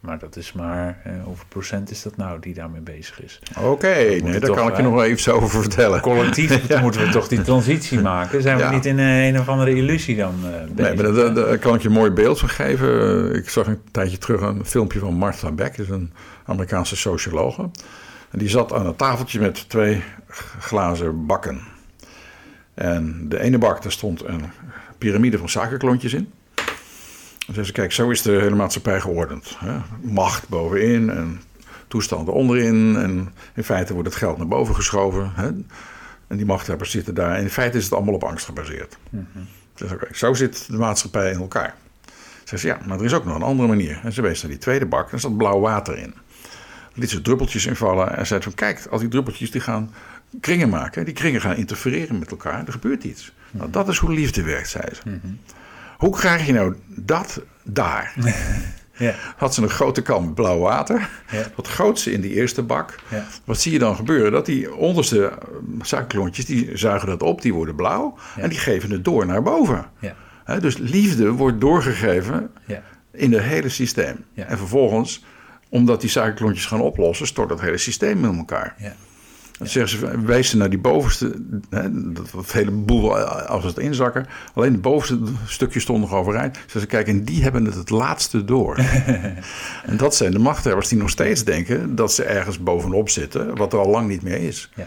maar 0.00 0.18
dat 0.18 0.36
is 0.36 0.52
maar, 0.52 1.00
eh, 1.04 1.12
hoeveel 1.24 1.44
procent 1.48 1.90
is 1.90 2.02
dat 2.02 2.16
nou 2.16 2.40
die 2.40 2.54
daarmee 2.54 2.80
bezig 2.80 3.22
is? 3.22 3.38
Oké, 3.60 3.86
nee, 3.94 4.22
daar 4.40 4.50
kan 4.50 4.66
ik 4.68 4.72
je 4.72 4.78
eh, 4.78 4.84
nog 4.84 4.94
wel 4.94 5.04
even 5.04 5.34
over 5.34 5.48
vertellen. 5.62 6.00
Collectief 6.00 6.68
moeten 6.82 7.00
we 7.00 7.08
toch 7.08 7.28
die 7.28 7.42
transitie 7.42 8.00
maken? 8.00 8.42
Zijn 8.42 8.56
we 8.56 8.62
Ja. 8.62 8.70
niet 8.70 8.86
in 8.86 8.98
een, 8.98 9.34
een 9.34 9.40
of 9.40 9.48
andere 9.48 9.74
illusie 9.74 10.16
dan 10.16 10.34
eh 10.44 10.50
bezig? 10.74 10.94
Nee, 11.02 11.12
maar 11.12 11.34
daar- 11.34 11.58
kan 11.58 11.74
ik 11.74 11.80
je 11.82 11.88
een 11.88 11.94
mooi 11.94 12.10
beeld 12.10 12.38
van 12.38 12.48
geven. 12.48 13.34
Ik 13.34 13.48
zag 13.48 13.66
een 13.66 13.80
tijdje 13.90 14.18
terug 14.18 14.40
een 14.40 14.64
filmpje 14.64 14.98
van 14.98 15.14
Martha 15.14 15.52
Beck, 15.52 15.76
dat 15.76 15.86
is 15.86 15.92
een 15.92 16.12
Amerikaanse 16.44 16.96
sociologe. 16.96 17.62
En 18.30 18.38
die 18.38 18.48
zat 18.48 18.72
aan 18.72 18.86
een 18.86 18.96
tafeltje 18.96 19.40
met 19.40 19.68
twee 19.68 20.02
glazen 20.58 21.26
bakken. 21.26 21.60
En 22.74 23.24
de 23.28 23.40
ene 23.40 23.58
bak, 23.58 23.82
daar 23.82 23.92
stond 23.92 24.24
een 24.24 24.42
piramide 24.98 25.38
van 25.38 25.48
suikerklontjes 25.48 26.14
in. 26.14 26.30
Zei 27.52 27.66
ze, 27.66 27.72
kijk, 27.72 27.92
zo 27.92 28.10
is 28.10 28.22
de 28.22 28.30
hele 28.30 28.54
maatschappij 28.54 29.00
geordend. 29.00 29.56
Hè? 29.58 29.78
Macht 30.00 30.48
bovenin 30.48 31.10
en 31.10 31.40
toestanden 31.88 32.34
onderin. 32.34 32.96
En 32.96 33.32
in 33.54 33.64
feite 33.64 33.92
wordt 33.92 34.08
het 34.08 34.18
geld 34.18 34.38
naar 34.38 34.48
boven 34.48 34.74
geschoven. 34.74 35.32
Hè? 35.34 35.46
En 36.26 36.36
die 36.36 36.46
machthebbers 36.46 36.90
zitten 36.90 37.14
daar. 37.14 37.36
En 37.36 37.42
in 37.42 37.50
feite 37.50 37.78
is 37.78 37.84
het 37.84 37.92
allemaal 37.92 38.14
op 38.14 38.24
angst 38.24 38.44
gebaseerd. 38.44 38.96
Mhm. 39.10 39.24
Dus 39.74 39.92
oké, 39.92 40.06
zo 40.12 40.34
zit 40.34 40.66
de 40.70 40.76
maatschappij 40.76 41.30
in 41.30 41.38
elkaar. 41.38 41.74
Ze 42.44 42.56
zei, 42.56 42.72
ja, 42.72 42.86
maar 42.86 42.98
er 42.98 43.04
is 43.04 43.12
ook 43.12 43.24
nog 43.24 43.34
een 43.34 43.42
andere 43.42 43.68
manier. 43.68 44.00
En 44.02 44.12
ze 44.12 44.22
wees 44.22 44.42
naar 44.42 44.50
die 44.50 44.60
tweede 44.60 44.86
bak, 44.86 45.12
er 45.12 45.20
zat 45.20 45.36
blauw 45.36 45.60
water 45.60 45.98
in. 45.98 46.14
Liet 46.94 47.10
ze 47.10 47.22
druppeltjes 47.22 47.66
invallen 47.66 48.16
en 48.16 48.26
zei 48.26 48.42
van, 48.42 48.54
kijk, 48.54 48.86
al 48.90 48.98
die 48.98 49.08
druppeltjes 49.08 49.50
die 49.50 49.60
gaan 49.60 49.94
kringen 50.40 50.68
maken. 50.68 51.04
Die 51.04 51.14
kringen 51.14 51.40
gaan 51.40 51.56
interfereren 51.56 52.18
met 52.18 52.30
elkaar, 52.30 52.66
er 52.66 52.72
gebeurt 52.72 53.04
iets. 53.04 53.32
Nou, 53.50 53.70
dat 53.70 53.88
is 53.88 53.98
hoe 53.98 54.12
liefde 54.12 54.42
werkt, 54.42 54.68
zei 54.68 54.84
ze. 54.94 55.00
Mhm. 55.04 55.34
Hoe 55.96 56.16
krijg 56.16 56.46
je 56.46 56.52
nou 56.52 56.74
dat 56.88 57.42
daar? 57.64 58.14
Ja, 58.98 59.14
Had 59.36 59.54
ze 59.54 59.62
een 59.62 59.68
grote 59.68 60.02
kan 60.02 60.34
blauw 60.34 60.58
water. 60.58 61.08
Ja. 61.30 61.42
Wat 61.54 61.68
gooit 61.68 61.98
ze 61.98 62.12
in 62.12 62.20
die 62.20 62.32
eerste 62.32 62.62
bak. 62.62 62.94
ja, 63.08 63.26
Wat 63.44 63.60
zie 63.60 63.72
je 63.72 63.78
dan 63.78 63.96
gebeuren? 63.96 64.32
Dat 64.32 64.46
die 64.46 64.74
onderste 64.74 65.24
eh, 65.28 65.36
suikerklontjes, 65.80 66.44
die 66.44 66.70
zuigen 66.76 67.08
dat 67.08 67.22
op, 67.22 67.42
die 67.42 67.54
worden 67.54 67.74
blauw. 67.74 68.14
En 68.36 68.48
die 68.48 68.58
geven 68.58 68.90
het 68.90 69.04
door 69.04 69.26
naar 69.26 69.42
boven. 69.42 69.84
dus 70.60 70.76
liefde 70.76 71.30
wordt 71.32 71.60
doorgegeven 71.60 72.50
ja, 72.66 72.82
in 73.10 73.32
het 73.32 73.42
hele 73.42 73.68
systeem. 73.68 74.24
En 74.34 74.58
vervolgens, 74.58 75.24
omdat 75.68 76.00
die 76.00 76.10
suikerklontjes 76.10 76.66
gaan 76.66 76.80
oplossen, 76.80 77.26
stort 77.26 77.48
dat 77.48 77.60
hele 77.60 77.78
systeem 77.78 78.24
in 78.24 78.36
elkaar. 78.36 78.74
Dan 79.58 79.66
zeggen 79.66 79.98
ze, 79.98 80.20
wijs 80.20 80.50
ze 80.50 80.56
naar 80.56 80.70
die 80.70 80.78
bovenste, 80.78 81.34
hè, 81.70 82.12
dat, 82.12 82.30
dat 82.34 82.52
hele 82.52 82.70
boel 82.70 83.18
eh, 83.18 83.46
als 83.46 83.64
het 83.64 83.78
inzakken. 83.78 84.26
Alleen 84.54 84.72
de 84.72 84.78
bovenste 84.78 85.18
stukjes 85.46 85.82
stonden 85.82 86.08
nog 86.08 86.18
overeind. 86.18 86.56
Zeggen 86.56 86.80
ze, 86.80 86.86
kijk, 86.86 87.08
en 87.08 87.24
die 87.24 87.42
hebben 87.42 87.64
het 87.64 87.74
het 87.74 87.90
laatste 87.90 88.44
door. 88.44 88.76
en 89.90 89.96
dat 89.96 90.14
zijn 90.14 90.30
de 90.30 90.38
machthebbers 90.38 90.88
die 90.88 90.98
nog 90.98 91.10
steeds 91.10 91.44
denken 91.44 91.94
dat 91.94 92.12
ze 92.12 92.24
ergens 92.24 92.58
bovenop 92.58 93.08
zitten, 93.08 93.56
wat 93.56 93.72
er 93.72 93.78
al 93.78 93.90
lang 93.90 94.08
niet 94.08 94.22
meer 94.22 94.38
is. 94.38 94.70
ja. 94.74 94.86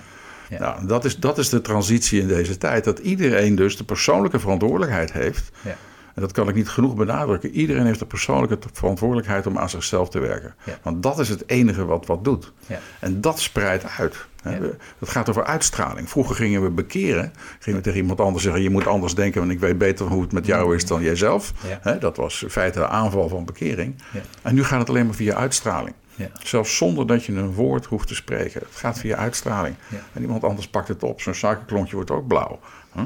Ja. 0.49 0.59
Nou, 0.59 0.87
dat 0.87 1.05
is, 1.05 1.17
dat 1.17 1.37
is 1.37 1.49
de 1.49 1.61
transitie 1.61 2.21
in 2.21 2.27
deze 2.27 2.57
tijd. 2.57 2.83
Dat 2.83 2.99
iedereen 2.99 3.55
dus 3.55 3.77
de 3.77 3.83
persoonlijke 3.83 4.39
verantwoordelijkheid 4.39 5.11
heeft. 5.11 5.51
Ja. 5.61 5.75
En 6.19 6.25
dat 6.25 6.33
kan 6.33 6.49
ik 6.49 6.55
niet 6.55 6.69
genoeg 6.69 6.95
benadrukken. 6.95 7.51
Iedereen 7.51 7.85
heeft 7.85 7.99
de 7.99 8.05
persoonlijke 8.05 8.57
verantwoordelijkheid 8.73 9.47
om 9.47 9.57
aan 9.57 9.69
zichzelf 9.69 10.09
te 10.09 10.19
werken. 10.19 10.55
Ja. 10.63 10.79
Want 10.81 11.03
dat 11.03 11.19
is 11.19 11.29
het 11.29 11.49
enige 11.49 11.85
wat 11.85 12.05
wat 12.05 12.23
doet. 12.23 12.51
Ja. 12.67 12.79
En 12.99 13.21
dat 13.21 13.39
spreidt 13.39 13.85
uit. 13.97 14.27
Ja. 14.43 14.59
Het 14.99 15.09
gaat 15.09 15.29
over 15.29 15.43
uitstraling. 15.43 16.09
Vroeger 16.09 16.35
gingen 16.35 16.63
we 16.63 16.69
bekeren. 16.69 17.33
Gingen 17.59 17.79
we 17.79 17.85
tegen 17.85 17.99
iemand 17.99 18.19
anders 18.19 18.43
zeggen: 18.43 18.61
Je 18.61 18.69
moet 18.69 18.87
anders 18.87 19.15
denken, 19.15 19.39
want 19.39 19.51
ik 19.51 19.59
weet 19.59 19.77
beter 19.77 20.05
hoe 20.05 20.21
het 20.21 20.31
met 20.31 20.45
jou 20.45 20.75
is 20.75 20.85
dan 20.85 21.01
jijzelf. 21.01 21.53
Dat 21.99 22.17
was 22.17 22.43
in 22.43 22.49
feite 22.49 22.79
de 22.79 22.87
aanval 22.87 23.29
van 23.29 23.45
bekering. 23.45 23.95
Ja. 24.13 24.21
En 24.41 24.55
nu 24.55 24.63
gaat 24.63 24.79
het 24.79 24.89
alleen 24.89 25.05
maar 25.05 25.15
via 25.15 25.35
uitstraling. 25.35 25.95
Ja. 26.15 26.29
Zelfs 26.43 26.77
zonder 26.77 27.07
dat 27.07 27.25
je 27.25 27.33
een 27.33 27.53
woord 27.53 27.85
hoeft 27.85 28.07
te 28.07 28.15
spreken. 28.15 28.61
Het 28.61 28.75
gaat 28.75 28.99
via 28.99 29.15
uitstraling. 29.15 29.75
Ja. 29.87 30.03
En 30.13 30.21
iemand 30.21 30.43
anders 30.43 30.67
pakt 30.67 30.87
het 30.87 31.03
op. 31.03 31.21
Zo'n 31.21 31.33
suikerklontje 31.33 31.95
wordt 31.95 32.11
ook 32.11 32.27
blauw. 32.27 32.59
Hm? 32.91 33.01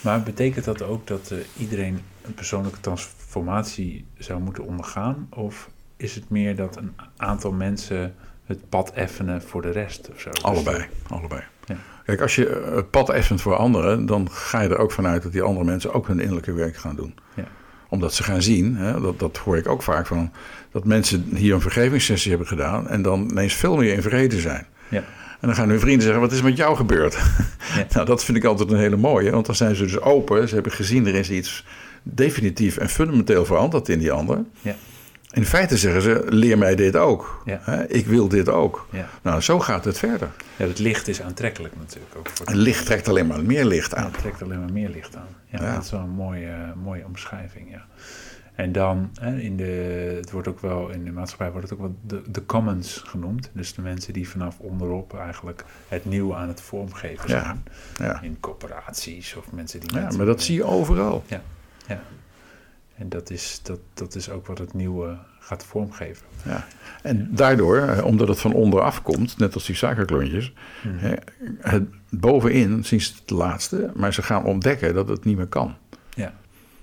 Maar 0.00 0.22
betekent 0.22 0.64
dat 0.64 0.82
ook 0.82 1.06
dat 1.06 1.30
eh, 1.30 1.38
iedereen 1.56 2.00
een 2.28 2.34
persoonlijke 2.34 2.80
transformatie 2.80 4.04
zou 4.18 4.40
moeten 4.40 4.64
ondergaan? 4.64 5.26
Of 5.30 5.70
is 5.96 6.14
het 6.14 6.30
meer 6.30 6.56
dat 6.56 6.76
een 6.76 6.92
aantal 7.16 7.52
mensen 7.52 8.14
het 8.44 8.68
pad 8.68 8.92
effenen 8.92 9.42
voor 9.42 9.62
de 9.62 9.70
rest? 9.70 10.08
Of 10.12 10.20
zo? 10.20 10.30
Dus, 10.30 10.42
Allebei, 10.42 10.86
allebei. 11.08 11.42
Ja. 11.64 11.76
Kijk, 12.04 12.20
als 12.20 12.34
je 12.34 12.48
eh, 12.48 12.74
het 12.74 12.90
pad 12.90 13.10
effent 13.10 13.40
voor 13.40 13.56
anderen, 13.56 14.06
dan 14.06 14.30
ga 14.30 14.60
je 14.60 14.68
er 14.68 14.78
ook 14.78 14.92
vanuit 14.92 15.22
dat 15.22 15.32
die 15.32 15.42
andere 15.42 15.64
mensen 15.64 15.92
ook 15.92 16.06
hun 16.06 16.20
innerlijke 16.20 16.52
werk 16.52 16.76
gaan 16.76 16.96
doen. 16.96 17.14
Ja. 17.34 17.44
Omdat 17.88 18.14
ze 18.14 18.22
gaan 18.22 18.42
zien, 18.42 18.76
hè, 18.76 19.00
dat, 19.00 19.18
dat 19.18 19.36
hoor 19.36 19.56
ik 19.56 19.68
ook 19.68 19.82
vaak 19.82 20.06
van, 20.06 20.32
dat 20.70 20.84
mensen 20.84 21.28
hier 21.34 21.54
een 21.54 21.60
vergevingssessie 21.60 22.30
hebben 22.30 22.48
gedaan 22.48 22.88
en 22.88 23.02
dan 23.02 23.30
ineens 23.30 23.54
veel 23.54 23.76
meer 23.76 23.92
in 23.92 24.02
vrede 24.02 24.40
zijn. 24.40 24.66
Ja. 24.88 25.04
En 25.40 25.46
dan 25.46 25.54
gaan 25.54 25.68
hun 25.68 25.80
vrienden 25.80 26.02
zeggen, 26.02 26.20
wat 26.20 26.32
is 26.32 26.42
met 26.42 26.56
jou 26.56 26.76
gebeurd? 26.76 27.14
Ja. 27.76 27.86
nou, 27.94 28.06
dat 28.06 28.24
vind 28.24 28.36
ik 28.36 28.44
altijd 28.44 28.70
een 28.70 28.78
hele 28.78 28.96
mooie, 28.96 29.30
want 29.30 29.46
dan 29.46 29.54
zijn 29.54 29.74
ze 29.74 29.82
dus 29.82 30.00
open. 30.00 30.48
Ze 30.48 30.54
hebben 30.54 30.72
gezien, 30.72 31.06
er 31.06 31.14
is 31.14 31.30
iets 31.30 31.64
definitief 32.14 32.76
en 32.76 32.88
fundamenteel 32.88 33.44
veranderd 33.44 33.88
in 33.88 33.98
die 33.98 34.12
ander. 34.12 34.44
Ja. 34.60 34.74
In 35.32 35.44
feite 35.44 35.76
zeggen 35.76 36.02
ze, 36.02 36.24
leer 36.28 36.58
mij 36.58 36.74
dit 36.74 36.96
ook. 36.96 37.42
Ja. 37.44 37.58
Hè, 37.62 37.86
Ik 37.88 38.06
wil 38.06 38.28
dit 38.28 38.48
ook. 38.48 38.86
Ja. 38.92 39.08
Nou, 39.22 39.40
zo 39.40 39.60
gaat 39.60 39.84
het 39.84 39.98
verder. 39.98 40.30
ja, 40.56 40.66
het 40.66 40.78
licht 40.78 41.08
is 41.08 41.22
aantrekkelijk 41.22 41.74
natuurlijk 41.78 42.14
ook. 42.16 42.28
Voor 42.28 42.54
licht 42.54 42.86
trekt 42.86 43.08
alleen 43.08 43.26
maar 43.26 43.42
meer 43.44 43.64
licht 43.64 43.90
Ja, 43.90 43.96
aan. 43.96 44.04
het 44.10 44.18
trekt 44.18 44.42
alleen 44.42 44.60
maar 44.60 44.72
meer 44.72 44.88
licht 44.88 45.16
aan. 45.16 45.26
Ja, 45.46 45.62
Ja. 45.62 45.74
dat 45.74 45.84
is 45.84 45.90
wel 45.90 46.00
een 46.00 46.08
mooie, 46.10 46.54
mooie 46.82 47.04
omschrijving, 47.04 47.70
ja. 47.70 47.86
En 48.54 48.72
dan, 48.72 49.10
hè, 49.20 49.36
in 49.38 49.56
de, 49.56 50.14
het 50.16 50.30
wordt 50.30 50.48
ook 50.48 50.60
wel, 50.60 50.88
in 50.90 51.04
de 51.04 51.10
maatschappij 51.12 51.50
wordt 51.50 51.70
het 51.70 51.78
ook 51.78 51.84
wel 51.84 51.96
de, 52.06 52.22
de 52.30 52.46
commons 52.46 53.02
genoemd. 53.06 53.50
Dus 53.52 53.74
de 53.74 53.82
mensen 53.82 54.12
die 54.12 54.28
vanaf 54.28 54.58
onderop 54.58 55.18
eigenlijk 55.18 55.64
het 55.88 56.04
nieuwe 56.04 56.34
aan 56.34 56.48
het 56.48 56.60
vormgeven 56.60 57.28
Ja. 57.30 57.42
zijn. 57.42 57.64
Ja. 58.10 58.22
In 58.22 58.36
corporaties 58.40 59.34
of 59.36 59.52
mensen 59.52 59.80
die... 59.80 59.94
ja, 59.94 60.10
maar 60.16 60.26
dat 60.26 60.42
zie 60.42 60.54
je 60.54 60.64
overal. 60.64 61.24
Ja. 61.26 61.42
En 62.96 63.08
dat 63.08 63.30
is, 63.30 63.60
dat, 63.62 63.78
dat 63.94 64.14
is 64.14 64.30
ook 64.30 64.46
wat 64.46 64.58
het 64.58 64.74
nieuwe 64.74 65.16
gaat 65.40 65.64
vormgeven. 65.64 66.26
Ja. 66.44 66.66
En 67.02 67.28
daardoor, 67.34 67.76
eh, 67.78 68.04
omdat 68.04 68.28
het 68.28 68.40
van 68.40 68.52
onderaf 68.52 69.02
komt, 69.02 69.38
net 69.38 69.54
als 69.54 69.66
die 69.66 69.74
suikerklontjes, 69.76 70.52
Mhm. 70.84 70.96
hè, 70.98 71.14
het, 71.60 71.84
bovenin 72.10 72.84
zien 72.84 73.00
ze 73.00 73.12
het 73.20 73.30
laatste, 73.30 73.90
maar 73.94 74.14
ze 74.14 74.22
gaan 74.22 74.44
ontdekken 74.44 74.94
dat 74.94 75.08
het 75.08 75.24
niet 75.24 75.36
meer 75.36 75.46
kan. 75.46 75.74
Ja. 76.14 76.32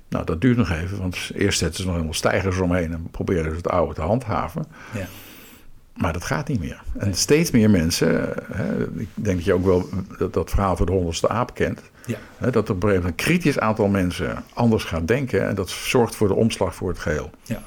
Nou, 0.09 0.25
dat 0.25 0.41
duurt 0.41 0.57
nog 0.57 0.69
even, 0.71 0.97
want 0.97 1.31
eerst 1.33 1.59
zetten 1.59 1.77
ze 1.77 1.83
nog 1.83 1.93
helemaal 1.93 2.13
stijgers 2.13 2.57
omheen 2.59 2.93
en 2.93 3.07
proberen 3.11 3.49
ze 3.51 3.57
het 3.57 3.69
oude 3.69 3.93
te 3.93 4.01
handhaven. 4.01 4.65
Ja. 4.93 5.05
Maar 5.95 6.13
dat 6.13 6.23
gaat 6.23 6.47
niet 6.47 6.59
meer. 6.59 6.81
En 6.97 7.13
steeds 7.13 7.51
meer 7.51 7.69
mensen, 7.69 8.33
hè, 8.53 8.83
ik 8.83 9.07
denk 9.13 9.35
dat 9.35 9.45
je 9.45 9.53
ook 9.53 9.65
wel 9.65 9.89
dat, 10.17 10.33
dat 10.33 10.49
verhaal 10.49 10.75
van 10.75 10.85
de 10.85 10.91
honderdste 10.91 11.29
aap 11.29 11.53
kent, 11.53 11.81
Ja. 12.05 12.17
hè, 12.37 12.51
dat 12.51 12.69
op 12.69 12.75
een 12.75 12.81
gegeven 12.81 13.01
moment 13.03 13.05
een 13.19 13.25
kritisch 13.25 13.59
aantal 13.59 13.87
mensen 13.87 14.43
anders 14.53 14.83
gaat 14.83 15.07
denken 15.07 15.47
en 15.47 15.55
dat 15.55 15.69
zorgt 15.69 16.15
voor 16.15 16.27
de 16.27 16.33
omslag 16.33 16.75
voor 16.75 16.89
het 16.89 16.99
geheel. 16.99 17.29
Ja. 17.43 17.61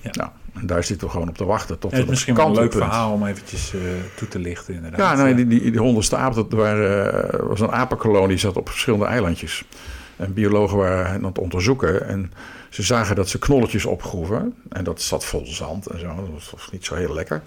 Ja. 0.00 0.10
Nou, 0.12 0.30
en 0.60 0.66
daar 0.66 0.84
zitten 0.84 1.06
we 1.06 1.12
gewoon 1.12 1.28
op 1.28 1.36
te 1.36 1.44
wachten. 1.44 1.78
Tot 1.78 1.90
Het 1.90 2.02
is 2.02 2.06
misschien 2.08 2.34
wel 2.34 2.46
een 2.46 2.54
leuk 2.54 2.72
verhaal 2.72 3.12
om 3.12 3.26
eventjes 3.26 3.74
eh, 3.74 3.80
toe 4.16 4.28
te 4.28 4.38
lichten 4.38 4.74
inderdaad. 4.74 5.18
Ja, 5.18 5.32
die, 5.32 5.46
die, 5.46 5.70
die 5.70 5.80
honderdste 5.80 6.16
aap, 6.16 6.34
dat 6.34 6.52
waren, 6.52 7.32
eh, 7.32 7.40
was 7.48 7.60
een 7.60 7.72
apenkolonie, 7.72 8.36
zat 8.36 8.56
op 8.56 8.68
verschillende 8.68 9.04
eilandjes. 9.04 9.64
En 10.16 10.32
biologen 10.32 10.78
waren 10.78 11.06
aan 11.06 11.24
het 11.24 11.38
onderzoeken 11.38 12.08
en 12.08 12.32
ze 12.70 12.82
zagen 12.82 13.16
dat 13.16 13.28
ze 13.28 13.38
knolletjes 13.38 13.84
opgroeven. 13.84 14.54
En 14.68 14.84
dat 14.84 15.02
zat 15.02 15.24
vol 15.24 15.46
zand 15.46 15.86
en 15.86 15.98
zo, 15.98 16.06
dat 16.06 16.50
was, 16.50 16.68
niet 16.72 16.84
zo 16.84 16.94
heel 16.94 17.14
lekker. 17.14 17.42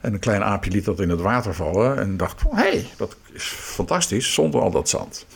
En 0.00 0.12
een 0.12 0.18
klein 0.18 0.44
aapje 0.44 0.70
liet 0.70 0.84
dat 0.84 1.00
in 1.00 1.10
het 1.10 1.20
water 1.20 1.54
vallen 1.54 1.98
en 1.98 2.16
dacht, 2.16 2.42
hé, 2.42 2.48
hey, 2.56 2.86
dat 2.96 3.16
is 3.32 3.44
fantastisch, 3.44 4.34
zonder 4.34 4.60
al 4.60 4.70
dat 4.70 4.88
zand. 4.88 5.26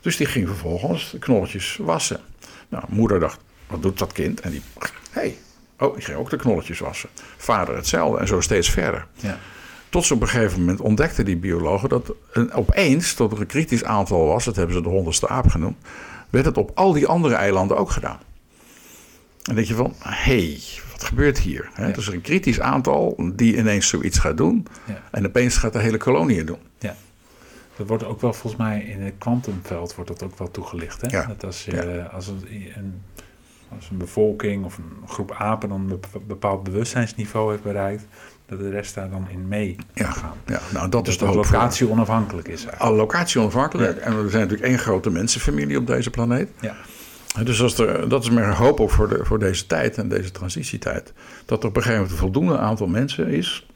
Dus 0.00 0.16
die 0.16 0.26
ging 0.26 0.48
vervolgens 0.48 1.10
de 1.10 1.18
knolletjes 1.18 1.78
wassen. 1.80 2.20
Nou, 2.68 2.84
moeder 2.88 3.20
dacht, 3.20 3.38
wat 3.66 3.82
doet 3.82 3.98
dat 3.98 4.12
kind? 4.12 4.40
En 4.40 4.50
die 4.50 4.62
hey, 5.10 5.36
oh, 5.78 5.96
ik 5.96 6.04
ging 6.04 6.18
ook 6.18 6.30
de 6.30 6.36
knolletjes 6.36 6.78
wassen. 6.78 7.08
Vader 7.36 7.76
hetzelfde 7.76 8.18
en 8.18 8.26
zo 8.26 8.40
steeds 8.40 8.70
verder. 8.70 9.06
Ja. 9.14 9.38
Tot 9.88 10.04
ze 10.04 10.14
op 10.14 10.20
een 10.20 10.28
gegeven 10.28 10.58
moment 10.60 10.80
ontdekten 10.80 11.24
die 11.24 11.36
biologen 11.36 11.88
dat 11.88 12.12
een, 12.32 12.52
opeens, 12.52 13.14
tot 13.14 13.32
er 13.32 13.40
een 13.40 13.46
kritisch 13.46 13.84
aantal 13.84 14.26
was, 14.26 14.44
dat 14.44 14.56
hebben 14.56 14.76
ze 14.76 14.82
de 14.82 14.88
honderdste 14.88 15.28
aap 15.28 15.48
genoemd, 15.48 15.76
werd 16.32 16.44
het 16.44 16.56
op 16.56 16.70
al 16.74 16.92
die 16.92 17.06
andere 17.06 17.34
eilanden 17.34 17.76
ook 17.76 17.90
gedaan. 17.90 18.18
En 19.42 19.54
denk 19.54 19.66
je 19.66 19.74
van, 19.74 19.94
hé, 19.98 20.10
hey, 20.10 20.60
wat 20.92 21.04
gebeurt 21.04 21.38
hier? 21.38 21.70
Ja. 21.76 21.88
Dus 21.88 22.06
er 22.06 22.14
een 22.14 22.20
kritisch 22.20 22.60
aantal 22.60 23.16
die 23.34 23.56
ineens 23.56 23.88
zoiets 23.88 24.18
gaat 24.18 24.36
doen. 24.36 24.66
Ja. 24.84 25.02
En 25.10 25.26
opeens 25.26 25.56
gaat 25.56 25.72
de 25.72 25.78
hele 25.78 25.96
kolonie 25.96 26.38
het 26.38 26.46
doen. 26.46 26.58
Ja. 26.78 26.94
Dat 27.76 27.88
wordt 27.88 28.04
ook 28.04 28.20
wel 28.20 28.32
volgens 28.32 28.62
mij 28.62 28.80
in 28.82 29.00
het 29.00 29.14
kwantumveld 29.18 29.94
wordt 29.94 30.10
dat 30.10 30.22
ook 30.22 30.38
wel 30.38 30.50
toegelicht. 30.50 31.00
Hè? 31.00 31.08
Ja. 31.08 31.26
Dat 31.26 31.44
als, 31.44 31.64
je, 31.64 32.08
als, 32.08 32.26
het 32.26 32.42
een, 32.76 33.02
als 33.68 33.90
een 33.90 33.96
bevolking 33.96 34.64
of 34.64 34.78
een 34.78 35.08
groep 35.08 35.32
apen 35.32 35.68
dan 35.68 35.80
een 35.80 35.86
bep- 35.86 36.22
bepaald 36.26 36.62
bewustzijnsniveau 36.62 37.50
heeft 37.50 37.62
bereikt, 37.62 38.04
dat 38.56 38.64
de 38.66 38.70
rest 38.70 38.94
daar 38.94 39.10
dan 39.10 39.26
in 39.30 39.48
mee 39.48 39.76
Ja. 39.94 40.10
gaan. 40.10 40.34
Ja, 40.46 40.60
nou, 40.72 40.88
dat 40.88 41.08
is 41.08 41.18
de 41.18 41.24
dat 41.24 41.34
voor- 41.34 41.44
locatie 41.44 41.88
onafhankelijk 41.90 42.48
is 42.48 42.52
eigenlijk. 42.54 42.82
Alle 42.82 42.96
locatie 42.96 43.40
onafhankelijk. 43.40 43.98
En 43.98 44.22
we 44.24 44.30
zijn 44.30 44.42
natuurlijk 44.42 44.68
één 44.68 44.78
grote 44.78 45.10
mensenfamilie 45.10 45.78
op 45.78 45.86
deze 45.86 46.10
planeat. 46.10 46.48
Ja. 46.60 46.74
Dus 47.44 47.62
als 47.62 47.78
er, 47.78 48.08
dat 48.08 48.22
is 48.22 48.30
mijn 48.30 48.50
hoop 48.52 48.80
ook 48.80 48.90
voor, 48.90 49.08
de, 49.08 49.20
voor 49.22 49.38
deze 49.38 49.66
tijd 49.66 49.98
en 49.98 50.08
deze 50.08 50.30
transitietijd. 50.30 51.12
Dat 51.46 51.62
er 51.62 51.68
op 51.68 51.76
een 51.76 51.82
gegeven 51.82 52.02
moment 52.02 52.10
een 52.10 52.26
voldoende 52.32 52.58
aantal 52.58 52.86
mensen 52.86 53.26
is. 53.28 53.66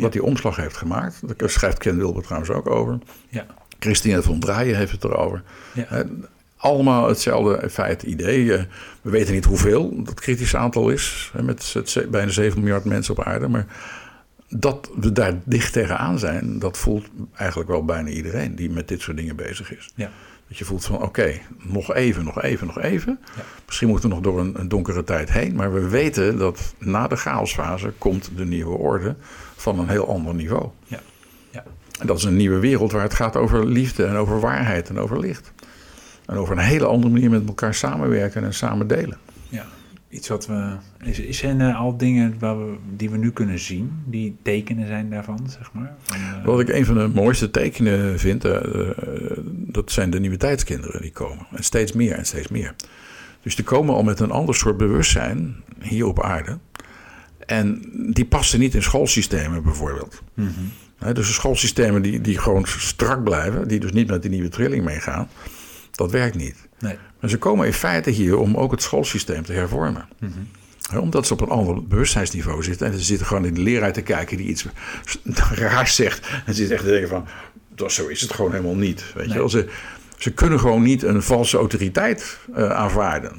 wat 0.00 0.12
die 0.12 0.22
omslag 0.22 0.56
heeft 0.56 0.76
gemaakt. 0.76 1.38
Daar 1.38 1.50
schrijft 1.50 1.78
Ken 1.78 1.96
Wilber 1.96 2.22
trouwens 2.22 2.50
ook 2.50 2.70
over. 2.70 2.98
Ja. 3.28 3.46
Christine 3.78 4.22
van 4.22 4.38
Draaien 4.40 4.76
heeft 4.76 4.92
het 4.92 5.04
erover. 5.04 5.42
Ja. 5.72 6.04
Allemaal 6.56 7.08
hetzelfde 7.08 7.70
feit, 7.70 8.02
idee. 8.02 8.54
Eh, 8.54 8.62
We 9.02 9.10
weten 9.10 9.34
niet 9.34 9.44
hoeveel 9.44 10.02
dat 10.04 10.20
kritische 10.20 10.56
aantal 10.56 10.88
is. 10.90 11.32
Met 11.42 11.74
bijna 12.10 12.30
7 12.30 12.60
miljard 12.60 12.84
mensen 12.84 13.16
op 13.18 13.24
aarde. 13.24 13.48
Maar 13.48 13.66
dat 14.48 14.90
we 14.96 15.12
daar 15.12 15.34
dicht 15.44 15.72
tegenaan 15.72 16.18
zijn, 16.18 16.58
dat 16.58 16.78
voelt 16.78 17.06
eigenlijk 17.34 17.70
wel 17.70 17.84
bijna 17.84 18.08
iedereen 18.08 18.54
die 18.54 18.70
met 18.70 18.88
dit 18.88 19.00
soort 19.00 19.16
dingen 19.16 19.36
bezig 19.36 19.76
is. 19.76 19.90
Ja. 19.94 20.10
Dat 20.48 20.58
je 20.58 20.64
voelt 20.64 20.84
van 20.84 21.02
oké, 21.02 21.38
nog 21.62 21.94
even, 21.94 22.24
nog 22.24 22.42
even, 22.42 22.66
nog 22.66 22.80
even. 22.80 23.18
Ja. 23.36 23.42
Misschien 23.66 23.88
moeten 23.88 24.08
we 24.08 24.14
nog 24.14 24.24
door 24.24 24.40
een, 24.40 24.60
een 24.60 24.68
donkere 24.68 25.04
tijd 25.04 25.32
heen. 25.32 25.54
Maar 25.54 25.72
we 25.72 25.88
weten 25.88 26.38
dat 26.38 26.74
na 26.78 27.06
de 27.06 27.16
chaosfase 27.16 27.92
komt 27.98 28.30
de 28.36 28.44
nieuwe 28.44 28.76
orde 28.76 29.16
van 29.56 29.78
een 29.78 29.88
heel 29.88 30.08
ander 30.08 30.34
niveau. 30.34 30.68
Ja. 30.86 31.00
Ja. 31.50 31.64
En 32.00 32.06
dat 32.06 32.18
is 32.18 32.24
een 32.24 32.36
nieuwe 32.36 32.58
wereld 32.58 32.92
waar 32.92 33.02
het 33.02 33.14
gaat 33.14 33.36
over 33.36 33.66
liefde 33.66 34.04
en 34.04 34.16
over 34.16 34.40
waarheid 34.40 34.88
en 34.88 34.98
over 34.98 35.18
licht. 35.18 35.52
En 36.26 36.36
over 36.36 36.58
een 36.58 36.64
hele 36.64 36.86
andere 36.86 37.12
manier 37.12 37.30
met 37.30 37.46
elkaar 37.46 37.74
samenwerken 37.74 38.44
en 38.44 38.54
samen 38.54 38.86
delen. 38.86 39.18
Iets 40.14 40.28
wat 40.28 40.46
we. 40.46 40.76
Is, 41.02 41.38
zijn 41.38 41.60
er 41.60 41.74
al 41.74 41.96
dingen 41.96 42.38
waar 42.38 42.58
we, 42.58 42.76
die 42.96 43.10
we 43.10 43.16
nu 43.16 43.30
kunnen 43.30 43.58
zien, 43.58 44.02
die 44.06 44.36
tekenen 44.42 44.86
zijn 44.86 45.10
daarvan, 45.10 45.46
zeg 45.50 45.72
maar? 45.72 45.94
Van, 46.02 46.16
eh, 46.16 46.44
Wat 46.44 46.60
ik 46.60 46.68
een 46.68 46.84
van 46.84 46.94
de 46.94 47.10
mooiste 47.14 47.50
tekenen 47.50 48.18
vind, 48.18 48.44
eh, 48.44 48.54
eh, 48.54 49.38
dat 49.46 49.90
zijn 49.90 50.10
de 50.10 50.20
nieuwe 50.20 50.36
tijdskinderen 50.36 51.00
die 51.00 51.10
komen. 51.10 51.46
En 51.50 51.64
steeds 51.64 51.92
meer 51.92 52.12
en 52.12 52.26
steeds 52.26 52.48
meer. 52.48 52.74
Dus 53.42 53.56
die 53.56 53.64
komen 53.64 53.94
al 53.94 54.02
met 54.02 54.20
een 54.20 54.30
ander 54.30 54.54
soort 54.54 54.76
bewustzijn 54.76 55.56
hier 55.80 56.06
op 56.06 56.22
aarde. 56.22 56.58
En 57.46 57.82
die 58.12 58.26
passen 58.26 58.58
niet 58.58 58.74
in 58.74 58.82
schoolsystemen 58.82 59.62
bijvoorbeeld. 59.62 60.22
mhm. 60.34 60.50
Dus 60.98 61.26
de 61.26 61.32
schoolsystemen 61.32 62.02
die, 62.02 62.20
die 62.20 62.38
gewoon 62.38 62.64
strak 62.66 63.24
blijven, 63.24 63.68
die 63.68 63.80
dus 63.80 63.92
niet 63.92 64.08
met 64.08 64.22
die 64.22 64.30
nieuwe 64.30 64.48
trilling 64.48 64.84
meegaan, 64.84 65.28
dat 65.90 66.10
werkt 66.10 66.36
niet. 66.36 66.68
Nee. 66.78 66.96
Ze 67.28 67.38
komen 67.38 67.66
in 67.66 67.72
feite 67.72 68.10
hier 68.10 68.38
om 68.38 68.56
ook 68.56 68.70
het 68.70 68.82
schoolsysteem 68.82 69.42
te 69.42 69.52
hervormen. 69.52 70.08
Mhm. 70.18 70.98
Omdat 71.00 71.26
ze 71.26 71.32
op 71.32 71.40
een 71.40 71.48
ander 71.48 71.86
bewustzijnsniveau 71.86 72.62
zitten. 72.62 72.86
En 72.86 72.92
ze 72.92 73.04
zitten 73.04 73.26
gewoon 73.26 73.44
in 73.44 73.54
de 73.54 73.60
leraar 73.60 73.92
te 73.92 74.02
kijken 74.02 74.36
die 74.36 74.46
iets 74.46 74.66
raars 75.54 75.94
zegt. 75.94 76.28
En 76.28 76.42
ze 76.46 76.54
zitten 76.54 76.76
echt 76.76 76.84
te 76.84 76.90
denken 76.90 77.08
van, 77.08 77.26
dat, 77.74 77.92
zo 77.92 78.06
is 78.06 78.20
het 78.20 78.32
gewoon 78.32 78.50
helemaal 78.50 78.76
niet. 78.76 79.04
Weet 79.14 79.32
je 79.32 79.38
wel? 79.38 79.48
Ze, 79.48 79.68
ze 80.16 80.32
kunnen 80.32 80.60
gewoon 80.60 80.82
niet 80.82 81.02
een 81.02 81.22
valse 81.22 81.56
autoriteit 81.56 82.38
eh, 82.54 82.70
aanvaarden. 82.70 83.32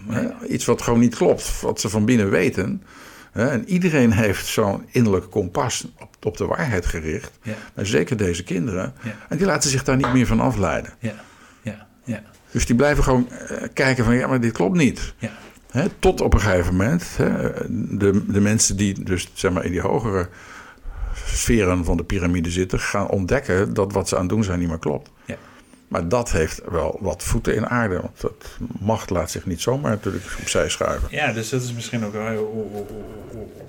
Iets 0.50 0.66
wat 0.66 0.82
gewoon 0.82 1.00
niet 1.00 1.16
klopt, 1.16 1.62
wat 1.62 1.82
ze 1.82 1.90
van 1.90 2.06
binnen 2.06 2.30
weten. 2.30 2.84
Hè? 3.32 3.48
En 3.48 3.70
iedereen 3.70 4.12
heeft 4.24 4.46
zo'n 4.46 4.86
innerlijk 4.92 5.30
kompas 5.30 5.88
op, 6.00 6.16
op 6.26 6.38
de 6.38 6.46
waarheid 6.46 6.86
gericht. 6.86 7.40
Ja. 7.42 7.54
En 7.74 7.86
zeker 7.86 8.18
deze 8.18 8.44
kinderen. 8.44 8.94
Ja. 9.04 9.16
En 9.30 9.38
die 9.38 9.46
laten 9.46 9.70
zich 9.70 9.84
daar 9.84 9.98
niet 9.98 10.14
meer 10.14 10.28
van 10.28 10.40
afleiden. 10.40 10.94
Ja. 11.00 11.14
Ja. 11.62 11.88
Ja. 12.04 12.22
Dus 12.56 12.66
die 12.66 12.76
blijven 12.76 13.04
gewoon 13.04 13.30
eh, 13.32 13.58
kijken 13.74 14.06
van, 14.06 14.16
ja, 14.16 14.28
maar 14.28 14.40
dit 14.42 14.52
klopt 14.52 14.76
niet. 14.78 15.14
Ja. 15.18 15.32
Tot 16.00 16.22
op 16.22 16.34
een 16.34 16.40
gegeven 16.40 16.72
moment 16.76 17.04
de, 18.00 18.24
de 18.28 18.40
mensen 18.42 18.78
die 18.78 19.04
dus 19.04 19.30
zeg 19.34 19.52
maar 19.52 19.66
in 19.66 19.72
die 19.72 19.82
hogere 19.82 20.30
sferen 21.26 21.86
van 21.86 21.98
de 21.98 22.04
piramide 22.04 22.50
zitten, 22.52 22.80
gaan 22.80 23.10
ontdekken 23.10 23.74
dat 23.74 23.94
wat 23.94 24.08
ze 24.08 24.16
aan 24.16 24.22
het 24.22 24.30
doen 24.30 24.44
zijn 24.44 24.60
niet 24.60 24.68
meer 24.68 24.80
klopt. 24.80 25.10
Ja. 25.26 25.36
Maar 25.88 26.08
dat 26.08 26.32
heeft 26.32 26.62
wel 26.70 26.98
wat 27.02 27.24
voeten 27.24 27.56
in 27.56 27.68
aarde. 27.68 28.02
Want 28.02 28.22
dat 28.22 28.58
macht 28.80 29.10
laat 29.10 29.32
zich 29.32 29.46
niet 29.46 29.62
zomaar 29.62 29.92
natuurlijk 29.92 30.26
opzij 30.40 30.70
schuiven. 30.70 31.08
Ja, 31.12 31.32
dus 31.34 31.50
dat 31.50 31.62
is 31.62 31.74
misschien 31.74 32.06
ook 32.06 32.14
wel. 32.14 32.28
heel- 32.28 32.52
hoe- 32.54 32.68
hoe- 32.72 32.86
hoe- 32.88 33.04
hoe- 33.32 33.68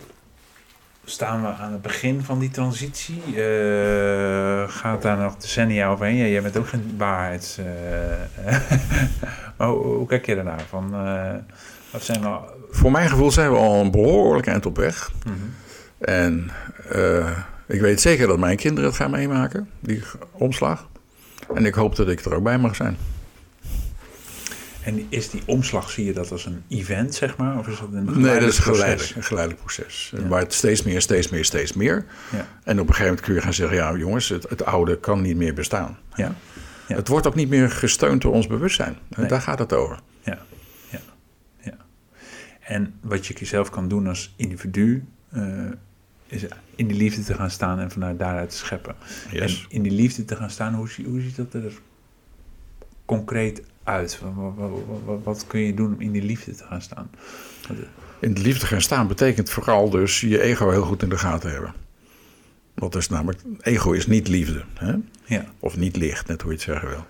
Staan 1.09 1.43
we 1.43 1.49
aan 1.49 1.73
het 1.73 1.83
begin 1.83 2.23
van 2.23 2.39
die 2.39 2.51
transitie? 2.51 3.23
Eh, 3.27 4.69
gaat 4.69 5.03
daar 5.03 5.17
nog 5.17 5.37
decennia 5.37 5.89
overheen? 5.89 6.17
Ja, 6.17 6.27
jij 6.27 6.43
bent 6.43 6.57
ook 6.57 6.69
geen 6.69 6.95
waarheids... 6.97 7.59
eh, 7.59 8.57
maar 9.57 9.69
hoe, 9.75 9.85
hoe 9.85 10.07
kijk 10.07 10.27
je 10.27 10.35
daarnaar? 10.35 10.65
Van, 10.69 10.95
eh, 10.95 11.35
wat 11.91 12.03
zijn 12.03 12.21
nou... 12.21 12.41
Voor 12.71 12.91
mijn 12.91 13.09
gevoel 13.09 13.31
zijn 13.31 13.51
we 13.51 13.57
al 13.57 13.81
een 13.81 13.91
behoorlijk 13.91 14.47
eind 14.47 14.67
op 14.67 14.77
weg. 14.77 15.11
Mhm. 15.25 15.35
En 15.99 16.51
eh, 16.91 17.39
ik 17.67 17.81
weet 17.81 18.01
zeker 18.01 18.27
dat 18.27 18.39
mijn 18.39 18.57
kinderen 18.57 18.91
het 18.91 18.99
gaan 18.99 19.11
meemaken, 19.11 19.71
die 19.81 20.03
omslag. 20.33 20.89
En 21.55 21.67
ik 21.67 21.75
hoop 21.75 21.97
dat 21.97 22.09
ik 22.09 22.25
er 22.25 22.35
ook 22.35 22.43
bij 22.43 22.59
mag 22.59 22.77
zijn. 22.77 22.97
En 24.87 25.07
is 25.09 25.31
die 25.31 25.43
omslag, 25.47 25.91
zie 25.91 26.05
je 26.05 26.13
dat 26.13 26.33
als 26.33 26.47
een 26.47 26.63
event, 26.69 27.15
zeg 27.15 27.37
maar? 27.37 27.59
Of 27.59 27.69
is 27.69 27.79
dat 27.79 27.89
een 27.93 28.05
Nee, 28.05 28.41
dat 28.41 28.49
is 28.49 28.59
geleidelijk 28.59 28.59
geleidelijk, 28.59 29.17
een 29.17 29.23
geleidelijk 29.23 29.61
proces. 29.61 30.13
Ja. 30.17 30.29
Waar 30.29 30.41
het 30.41 30.53
steeds 30.53 30.83
meer, 30.83 31.01
steeds 31.01 31.29
meer, 31.29 31.45
steeds 31.45 31.73
meer. 31.73 32.07
Ja. 32.33 32.49
En 32.65 32.81
op 32.81 32.89
een 32.89 32.95
gegeven 32.95 33.05
moment 33.05 33.21
kun 33.21 33.35
je 33.35 33.41
gaan 33.41 33.55
zeggen: 33.55 33.77
ja, 33.77 33.97
jongens, 33.97 34.29
het, 34.29 34.49
het 34.49 34.65
oude 34.65 35.01
kan 35.01 35.21
niet 35.21 35.37
meer 35.37 35.55
bestaan. 35.55 35.99
Ja. 36.15 36.35
Ja. 36.89 36.97
Het 36.97 37.09
wordt 37.09 37.27
ook 37.27 37.35
niet 37.35 37.49
meer 37.49 37.71
gesteund 37.71 38.23
door 38.23 38.33
ons 38.33 38.47
bewustzijn. 38.47 38.97
Nee. 39.17 39.29
Daar 39.29 39.41
gaat 39.41 39.59
het 39.59 39.73
over. 39.73 40.01
Ja, 40.23 40.39
ja, 40.91 41.01
ja. 41.61 41.77
En 42.61 42.95
wat 43.01 43.27
je 43.27 43.47
zelf 43.47 43.71
kan 43.71 43.89
doen 43.89 44.07
als 44.07 44.35
individu, 44.37 45.05
eh, 45.31 45.43
is 46.27 46.47
in 46.75 46.87
die 46.87 46.97
liefde 46.97 47.23
te 47.23 47.35
gaan 47.35 47.51
staan 47.51 47.79
en 47.79 47.91
vanuit 47.91 48.19
daaruit 48.19 48.51
te 48.51 48.57
scheppen. 48.57 48.95
Yes. 49.33 49.63
En 49.63 49.77
in 49.77 49.83
die 49.83 49.93
liefde 49.93 50.25
te 50.25 50.37
gaan 50.37 50.51
staan, 50.51 50.75
hoe, 50.75 50.89
hoe 51.05 51.21
ziet 51.21 51.37
dat 51.37 51.55
er 51.55 51.73
concreet 53.05 53.59
uit? 53.59 53.75
Wat, 53.87 54.19
wat, 54.35 54.55
wat- 54.57 54.71
wat- 55.05 55.21
wat 55.25 55.45
kun 55.47 55.61
je 55.61 55.75
doen 55.75 55.95
om 55.95 56.01
in 56.01 56.13
die 56.13 56.23
liefde 56.23 56.55
te 56.55 56.65
gaan 56.65 56.83
staan? 56.83 57.11
In 58.19 58.35
de 58.35 58.41
liefde 58.41 58.67
gaan 58.67 58.81
staan 58.81 59.07
betekent 59.09 59.51
vooral 59.51 59.91
dus 59.91 60.21
je 60.21 60.41
ego 60.43 60.71
heel 60.71 60.83
goed 60.85 61.03
in 61.03 61.09
de 61.09 61.19
gaten 61.19 61.51
hebben. 61.51 61.75
Want 62.75 62.93
dat 62.93 63.03
is 63.03 63.09
namelijk, 63.09 63.41
ego 63.61 63.93
is 63.93 64.07
niet 64.07 64.29
liefde. 64.29 64.63
Hè? 64.75 64.95
Ja, 65.25 65.45
Of 65.61 65.77
niet 65.77 65.97
licht, 65.97 66.27
net 66.29 66.41
hoe 66.43 66.51
je 66.51 66.57
het 66.57 66.67
zeggen 66.67 66.89
wil. 66.89 67.07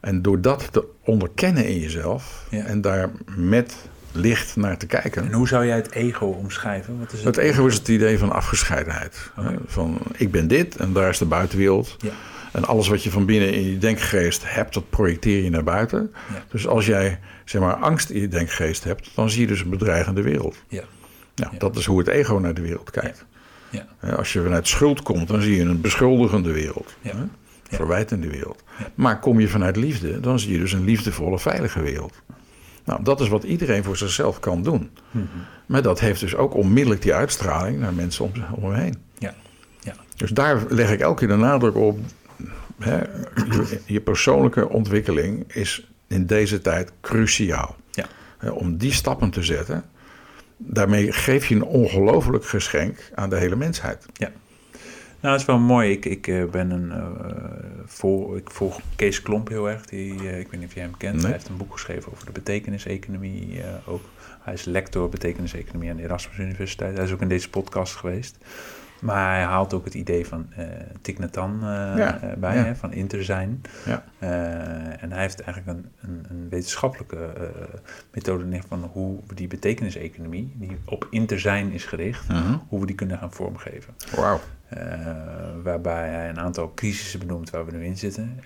En 0.00 0.22
door 0.22 0.40
dat 0.40 0.68
te 0.72 0.84
onderkennen 1.04 1.66
in 1.68 1.78
jezelf 1.78 2.46
Ja. 2.50 2.64
en 2.64 2.80
daar 2.80 3.10
met 3.36 3.76
licht 4.12 4.56
naar 4.56 4.78
te 4.78 4.86
kijken. 4.86 5.24
en 5.24 5.32
hoe 5.32 5.48
zou 5.48 5.66
jij 5.66 5.76
het 5.76 5.90
ego 5.90 6.26
omschrijven? 6.26 6.98
Wat 6.98 7.12
is 7.12 7.18
het? 7.24 7.36
Het 7.36 7.44
ego 7.44 7.66
is 7.66 7.74
het 7.74 7.88
idee 7.88 8.18
van 8.18 8.32
afgescheidenheid. 8.32 9.30
Van 9.66 9.98
ik 10.16 10.30
ben 10.30 10.48
dit 10.48 10.76
en 10.76 10.92
daar 10.92 11.08
is 11.08 11.18
de 11.18 11.24
buitenwereld. 11.24 11.96
Ja, 11.98 12.10
En 12.52 12.64
alles 12.64 12.88
wat 12.88 13.02
je 13.02 13.10
van 13.10 13.26
binnen 13.26 13.52
in 13.52 13.70
je 13.70 13.78
denkgeest 13.78 14.42
hebt, 14.44 14.74
dat 14.74 14.90
projecteer 14.90 15.44
je 15.44 15.50
naar 15.50 15.64
buiten. 15.64 16.12
Ja. 16.32 16.44
Dus 16.50 16.66
als 16.66 16.86
jij 16.86 17.18
zeg 17.44 17.60
maar, 17.60 17.74
angst 17.74 18.10
in 18.10 18.20
je 18.20 18.28
denkgeest 18.28 18.84
hebt, 18.84 19.10
dan 19.14 19.30
zie 19.30 19.40
je 19.40 19.46
dus 19.46 19.60
een 19.60 19.70
bedreigende 19.70 20.22
wereld. 20.22 20.62
ja, 20.68 20.82
Nou, 21.34 21.52
Ja. 21.52 21.58
Dat 21.58 21.76
is 21.76 21.84
hoe 21.84 21.98
het 21.98 22.08
ego 22.08 22.34
naar 22.34 22.54
de 22.54 22.60
wereld 22.60 22.90
kijkt. 22.90 23.24
ja, 23.70 23.86
Als 24.16 24.32
je 24.32 24.42
vanuit 24.42 24.68
schuld 24.68 25.02
komt, 25.02 25.28
dan 25.28 25.42
zie 25.42 25.56
je 25.56 25.62
een 25.62 25.80
beschuldigende 25.80 26.52
wereld. 26.52 26.96
Ja. 27.00 27.10
Hè? 27.10 27.16
Ja. 27.18 27.76
Verwijtende 27.76 28.28
wereld. 28.28 28.62
Maar 28.94 29.18
kom 29.18 29.40
je 29.40 29.48
vanuit 29.48 29.76
liefde, 29.76 30.20
dan 30.20 30.38
zie 30.38 30.52
je 30.52 30.58
dus 30.58 30.72
een 30.72 30.84
liefdevolle, 30.84 31.38
veilige 31.38 31.82
wereld. 31.82 32.22
Nou, 32.84 33.02
dat 33.02 33.20
is 33.20 33.28
wat 33.28 33.44
iedereen 33.44 33.84
voor 33.84 33.96
zichzelf 33.96 34.40
kan 34.40 34.62
doen. 34.62 34.90
Mhm. 35.10 35.24
Maar 35.66 35.82
dat 35.82 36.00
heeft 36.00 36.20
dus 36.20 36.34
ook 36.34 36.54
onmiddellijk 36.54 37.02
die 37.02 37.14
uitstraling 37.14 37.80
naar 37.80 37.92
mensen 37.92 38.24
om, 38.24 38.32
om 38.50 38.64
hem 38.64 38.80
heen. 38.80 38.96
ja, 39.18 39.34
ja, 39.80 39.94
Dus 40.16 40.30
daar 40.30 40.62
leg 40.68 40.90
ik 40.90 41.00
elke 41.00 41.18
keer 41.18 41.28
de 41.28 41.42
nadruk 41.42 41.76
op. 41.76 41.98
Hè, 42.82 42.98
je, 43.34 43.80
je 43.86 44.00
persoonlijke 44.00 44.68
ontwikkeling 44.68 45.52
is 45.52 45.90
in 46.06 46.26
deze 46.26 46.60
tijd 46.60 46.92
cruciaal. 47.00 47.76
Ja. 47.90 48.06
Hè, 48.38 48.50
om 48.50 48.76
die 48.76 48.92
stappen 48.92 49.30
te 49.30 49.42
zetten, 49.42 49.84
daarmee 50.56 51.12
geef 51.12 51.46
je 51.46 51.54
een 51.54 51.64
ongelooflijk 51.64 52.44
geschenk 52.44 53.10
aan 53.14 53.30
de 53.30 53.36
hele 53.36 53.56
mensheid. 53.56 54.06
Ja. 54.12 54.30
Nou, 55.20 55.34
dat 55.34 55.40
is 55.40 55.46
wel 55.46 55.58
mooi. 55.58 55.90
Ik, 55.90 56.04
ik 56.04 56.26
eh, 56.26 56.44
ben 56.44 56.70
een, 56.70 56.92
eh, 56.92 57.06
voor, 57.86 58.36
ik 58.36 58.50
volg 58.50 58.80
Kees 58.96 59.22
Klomp 59.22 59.48
heel 59.48 59.70
erg. 59.70 59.86
Die, 59.86 60.14
eh, 60.28 60.38
ik 60.38 60.48
weet 60.50 60.60
niet 60.60 60.68
of 60.68 60.74
je 60.74 60.80
hem 60.80 60.96
kent. 60.96 61.14
Nee. 61.14 61.22
Hij 61.22 61.32
heeft 61.32 61.48
een 61.48 61.56
boek 61.56 61.72
geschreven 61.72 62.12
over 62.12 62.26
de 62.26 62.32
betekeniseconomie. 62.32 63.62
eh, 63.62 63.68
ook. 63.88 64.02
Hij 64.40 64.52
is 64.54 64.64
lector 64.64 65.08
betekeniseconomie 65.08 65.90
aan 65.90 65.96
de 65.96 66.02
Erasmus 66.02 66.38
Universiteit. 66.38 66.96
Hij 66.96 67.04
is 67.04 67.12
ook 67.12 67.20
in 67.20 67.28
deze 67.28 67.50
podcast 67.50 67.94
geweest. 67.96 68.36
Maar 69.02 69.34
hij 69.34 69.42
haalt 69.44 69.74
ook 69.74 69.84
het 69.84 69.94
idee 69.94 70.26
van 70.26 70.46
eh 70.56 70.64
Thich 71.00 71.18
Nhat 71.18 71.34
Hanh, 71.34 71.62
eh, 71.62 71.68
Ja, 71.96 72.20
eh, 72.20 72.32
bij, 72.36 72.56
ja. 72.56 72.64
hè, 72.64 72.76
van 72.76 72.92
inter 72.92 73.24
zijn. 73.24 73.60
Ja. 73.86 74.04
En 74.98 75.12
hij 75.12 75.20
heeft 75.20 75.40
eigenlijk 75.40 75.78
een, 75.78 75.86
een, 76.00 76.24
een 76.30 76.48
wetenschappelijke 76.48 77.30
methode 78.12 78.44
neer 78.44 78.62
van 78.68 78.90
hoe 78.92 79.18
we 79.26 79.34
die 79.34 79.46
betekeniseconomie, 79.48 80.52
die 80.54 80.76
op 80.84 81.06
inter 81.10 81.40
zijn 81.40 81.72
is 81.72 81.84
gericht, 81.84 82.28
Mhm. 82.28 82.56
hoe 82.68 82.80
we 82.80 82.86
die 82.86 82.94
kunnen 82.96 83.18
gaan 83.18 83.32
vormgeven. 83.32 83.94
Wauw. 84.16 84.40
Waarbij 85.62 86.08
hij 86.08 86.28
een 86.28 86.40
aantal 86.40 86.72
crisissen 86.74 87.18
benoemt 87.18 87.50
waar 87.50 87.66
we 87.66 87.72
nu 87.72 87.84
in 87.84 87.96
zitten. 87.98 88.40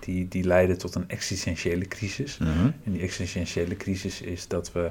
Die, 0.00 0.28
die 0.28 0.44
leiden 0.44 0.78
tot 0.78 0.94
een 0.94 1.08
existentiële 1.08 1.86
crisis. 1.88 2.38
Mhm. 2.38 2.48
En 2.84 2.92
die 2.92 3.00
existentiële 3.00 3.76
crisis 3.76 4.20
is 4.20 4.48
dat 4.48 4.72
we 4.72 4.90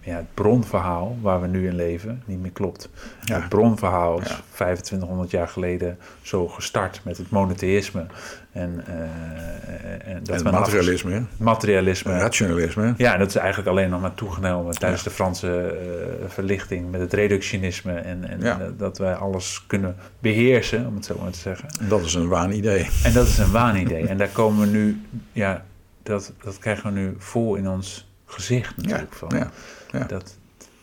ja, 0.00 0.16
het 0.16 0.34
bronverhaal 0.34 1.16
waar 1.20 1.40
we 1.40 1.46
nu 1.46 1.66
in 1.66 1.74
leven 1.74 2.22
niet 2.24 2.40
meer 2.40 2.50
klopt. 2.50 2.88
Ja. 3.22 3.34
Het 3.40 3.48
bronverhaal 3.48 4.20
is 4.20 4.28
Ja. 4.28 4.38
2500 4.54 5.30
jaar 5.30 5.48
geleden 5.48 5.98
zo 6.22 6.48
gestart 6.48 7.00
met 7.04 7.16
het 7.16 7.30
monotheïsme. 7.30 8.06
En, 8.52 8.84
eh, 8.86 10.12
en 10.14 10.20
dat 10.24 10.36
En 10.36 10.44
we 10.44 10.50
materialisme, 10.50 11.22
materialisme. 11.36 12.18
rationalisme. 12.18 12.94
Ja, 12.96 13.16
dat 13.16 13.28
is 13.28 13.36
eigenlijk 13.36 13.68
alleen 13.68 13.90
nog 13.90 14.00
maar 14.00 14.14
toegenomen 14.14 14.74
tijdens 14.74 15.02
de 15.02 15.10
Franse 15.10 15.48
eh, 15.60 16.28
verlichting 16.30 16.90
met 16.90 17.00
het 17.00 17.12
reductionisme. 17.12 17.92
En, 17.92 18.28
en 18.28 18.42
eh, 18.42 18.56
dat 18.76 18.98
wij 18.98 19.14
alles 19.14 19.64
kunnen 19.66 19.96
beheersen, 20.18 20.86
om 20.86 20.94
het 20.94 21.04
zo 21.04 21.18
maar 21.22 21.30
te 21.30 21.38
zeggen. 21.38 21.68
En 21.80 21.88
dat 21.88 22.00
is 22.04 22.14
een 22.14 22.28
waanidee. 22.28 22.88
En 23.02 23.12
dat 23.12 23.26
is 23.26 23.38
een 23.38 23.50
waanidee. 23.50 24.06
En 24.06 24.16
daar 24.16 24.28
komen 24.28 24.60
we 24.60 24.66
nu, 24.76 25.00
ja, 25.32 25.64
dat, 26.02 26.32
dat 26.44 26.58
krijgen 26.58 26.92
we 26.94 26.98
nu 27.00 27.14
vol 27.18 27.54
in 27.54 27.68
ons 27.68 28.09
gezicht 28.30 28.76
natuurlijk. 28.76 29.12
van. 29.12 29.28
ja, 29.36 29.50
ja. 29.90 30.04
Dat, 30.04 30.36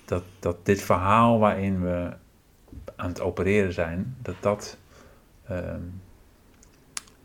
dat, 0.06 0.24
dat 0.40 0.66
dit 0.66 0.82
verhaal 0.82 1.40
waarin 1.40 1.82
we 1.82 2.10
aan 2.96 3.10
het 3.10 3.22
opereren 3.22 3.74
zijn, 3.74 4.16
dat 4.22 4.36
dat 4.40 4.78
ehm, 5.48 5.82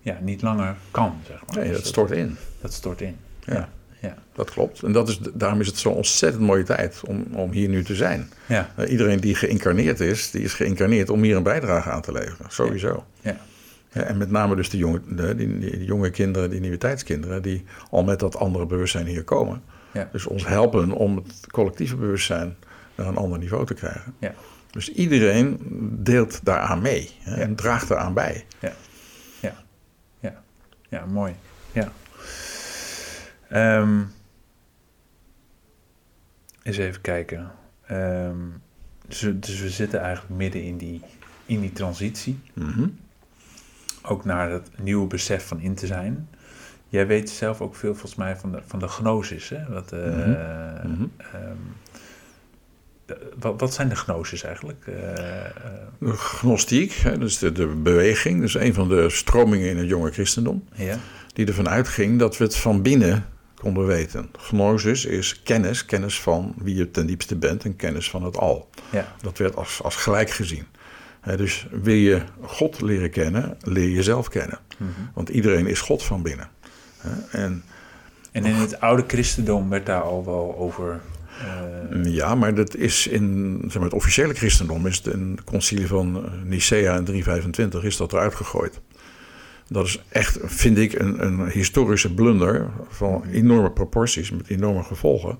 ja, 0.01 0.19
niet 0.21 0.43
langer 0.43 0.77
kan, 0.91 1.21
zeg 1.27 1.47
maar. 1.47 1.57
Nee, 1.57 1.69
Dus 1.69 1.77
dat 1.77 1.87
stort 1.87 2.11
in. 2.11 2.37
Dat 2.61 2.73
stort 2.73 3.01
in. 3.01 3.17
Ja. 3.45 3.69
Ja. 4.01 4.15
Dat 4.33 4.51
klopt. 4.51 4.83
En 4.83 4.93
dat 4.93 5.09
is, 5.09 5.19
daarom 5.19 5.61
is 5.61 5.67
het 5.67 5.79
zo'n 5.79 5.95
ontzettend 5.95 6.43
mooie 6.43 6.63
tijd 6.63 7.01
om, 7.07 7.27
om 7.33 7.51
hier 7.51 7.69
nu 7.69 7.85
te 7.85 7.95
zijn. 7.95 8.31
Ja. 8.47 8.71
Eh, 8.77 8.91
iedereen 8.91 9.21
die 9.21 9.35
geïncarneerd 9.35 10.01
is, 10.01 10.31
die 10.31 10.43
is 10.43 10.55
geïncarneerd 10.55 11.11
om 11.11 11.23
hier 11.23 11.37
een 11.37 11.43
bijdrage 11.43 11.91
aan 11.91 12.03
te 12.03 12.13
leveren. 12.13 12.47
Sowieso. 12.49 13.05
Ja. 13.21 13.37
Ja, 13.93 14.03
en 14.03 14.17
met 14.17 14.31
name 14.31 14.57
dus 14.57 14.71
de 14.71 14.77
jonge, 14.77 15.01
de, 15.09 15.35
die, 15.35 15.59
die, 15.59 15.71
die 15.71 15.85
jonge 15.85 16.11
kinderen, 16.11 16.51
die 16.51 16.61
nieuwe 16.61 16.79
tijdskinderen, 16.79 17.43
die 17.43 17.65
al 17.91 18.05
met 18.05 18.21
dat 18.21 18.37
andere 18.37 18.67
bewustzijn 18.67 19.07
hier 19.07 19.25
komen. 19.25 19.63
Ja. 19.93 20.09
Dus 20.13 20.27
ons 20.27 20.47
helpen 20.47 20.91
om 20.93 21.17
het 21.17 21.47
collectieve 21.51 21.97
bewustzijn 21.97 22.57
naar 22.95 23.07
een 23.07 23.17
ander 23.17 23.39
niveau 23.39 23.67
te 23.67 23.75
krijgen. 23.75 24.15
Ja. 24.19 24.35
Dus 24.71 24.93
iedereen 24.93 25.59
deelt 26.03 26.45
daaraan 26.45 26.83
mee 26.83 27.11
hè, 27.19 27.35
Ja. 27.37 27.41
en 27.43 27.55
draagt 27.55 27.91
eraan 27.91 28.15
bij. 28.15 28.45
Ja, 30.89 31.07
mooi. 31.07 31.35
Ja. 31.73 31.93
Ehm, 33.49 34.01
eens 36.63 36.77
even 36.77 37.01
kijken. 37.01 37.51
Ehm, 37.87 38.37
dus, 39.09 39.21
we- 39.21 39.39
dus 39.39 39.61
we 39.61 39.71
zitten 39.71 40.01
eigenlijk 40.01 40.35
midden 40.37 40.63
in 40.63 40.77
die, 40.77 41.01
in 41.47 41.61
die 41.61 41.73
transitie. 41.73 42.41
Mhm. 42.55 42.89
Ook 44.03 44.25
naar 44.25 44.51
het 44.51 44.71
nieuwe 44.83 45.07
besef 45.07 45.47
van 45.47 45.61
in 45.61 45.75
te 45.75 45.87
zijn. 45.87 46.29
Jij 46.93 47.07
weet 47.07 47.31
zelf 47.31 47.61
ook 47.61 47.75
veel 47.77 47.93
volgens 47.93 48.15
mij 48.15 48.37
van 48.37 48.53
de, 48.53 48.59
van 48.67 48.79
de 48.79 48.89
gnosis. 48.89 49.49
Hè? 49.49 49.59
Wat, 49.69 49.93
eh, 49.93 50.01
Mhm. 50.07 50.91
Mhm. 50.93 51.05
ehm, 51.19 51.57
de- 53.07 53.31
wat, 53.39 53.61
wat 53.61 53.75
zijn 53.75 53.89
de 53.89 53.97
gnosis 53.97 54.43
eigenlijk? 54.43 54.85
Eh, 54.87 55.13
eh, 55.47 55.51
De 55.99 56.13
gnostiek, 56.13 56.93
hè, 56.93 57.19
dus 57.19 57.39
de, 57.39 57.53
de 57.53 57.67
beweging, 57.67 58.41
dus 58.41 58.55
een 58.55 58.75
van 58.75 58.89
de 58.89 59.11
stromingen 59.11 59.69
in 59.69 59.77
het 59.77 59.89
jonge 59.89 60.11
christendom, 60.13 60.65
ja? 60.75 60.99
die 61.33 61.47
ervan 61.47 61.69
uitging 61.69 62.19
dat 62.19 62.37
we 62.37 62.45
het 62.45 62.57
van 62.57 62.83
binnen 62.83 63.25
konden 63.55 63.87
weten. 63.87 64.29
Gnosis 64.39 65.05
is 65.05 65.43
kennis, 65.43 65.85
kennis 65.85 66.21
van 66.21 66.55
wie 66.59 66.75
je 66.75 66.91
ten 66.91 67.07
diepste 67.07 67.37
bent 67.37 67.65
en 67.65 67.77
kennis 67.77 68.11
van 68.11 68.25
het 68.25 68.37
al. 68.37 68.69
Ja. 68.91 69.15
Dat 69.23 69.39
werd 69.39 69.57
als, 69.57 69.83
als 69.83 69.97
gelijk 69.97 70.31
gezien. 70.31 70.65
Dus 71.37 71.67
wil 71.71 71.95
je 71.95 72.23
God 72.41 72.81
leren 72.81 73.11
kennen, 73.11 73.57
leer 73.61 73.89
jezelf 73.91 74.29
kennen. 74.29 74.59
Mhm. 74.79 74.91
Want 75.15 75.29
iedereen 75.29 75.67
is 75.67 75.81
God 75.81 76.03
van 76.03 76.23
binnen. 76.23 76.49
En 77.31 77.63
En 78.33 78.45
in 78.45 78.55
het 78.55 78.81
oude 78.81 79.05
christendom 79.07 79.69
werd 79.69 79.87
daar 79.87 80.03
al 80.03 80.25
wel 80.25 80.57
over... 80.59 81.01
eh, 81.41 82.15
ja, 82.15 82.35
maar 82.35 82.55
dat 82.55 82.77
is 82.77 83.07
in 83.07 83.59
zeg 83.63 83.75
maar, 83.75 83.85
het 83.85 83.93
officiële 83.95 84.35
christendom, 84.35 84.87
is 84.87 84.97
het 84.97 85.07
in 85.07 85.31
het 85.37 85.45
concilie 85.45 85.87
van 85.87 86.25
eh, 86.25 86.31
Nicea 86.45 86.97
in 86.97 87.05
325, 87.05 87.85
is 87.85 87.97
dat 87.97 88.13
eruit 88.13 88.35
gegooid. 88.35 88.81
Dat 89.69 89.87
is 89.87 90.03
echt, 90.09 90.39
vind 90.43 90.79
ik, 90.79 90.93
een, 90.99 91.25
een 91.25 91.49
historische 91.49 92.15
blunder 92.15 92.71
van 92.89 93.25
enorme 93.25 93.71
proporties, 93.71 94.31
met 94.31 94.49
enorme 94.49 94.83
gevolgen. 94.83 95.39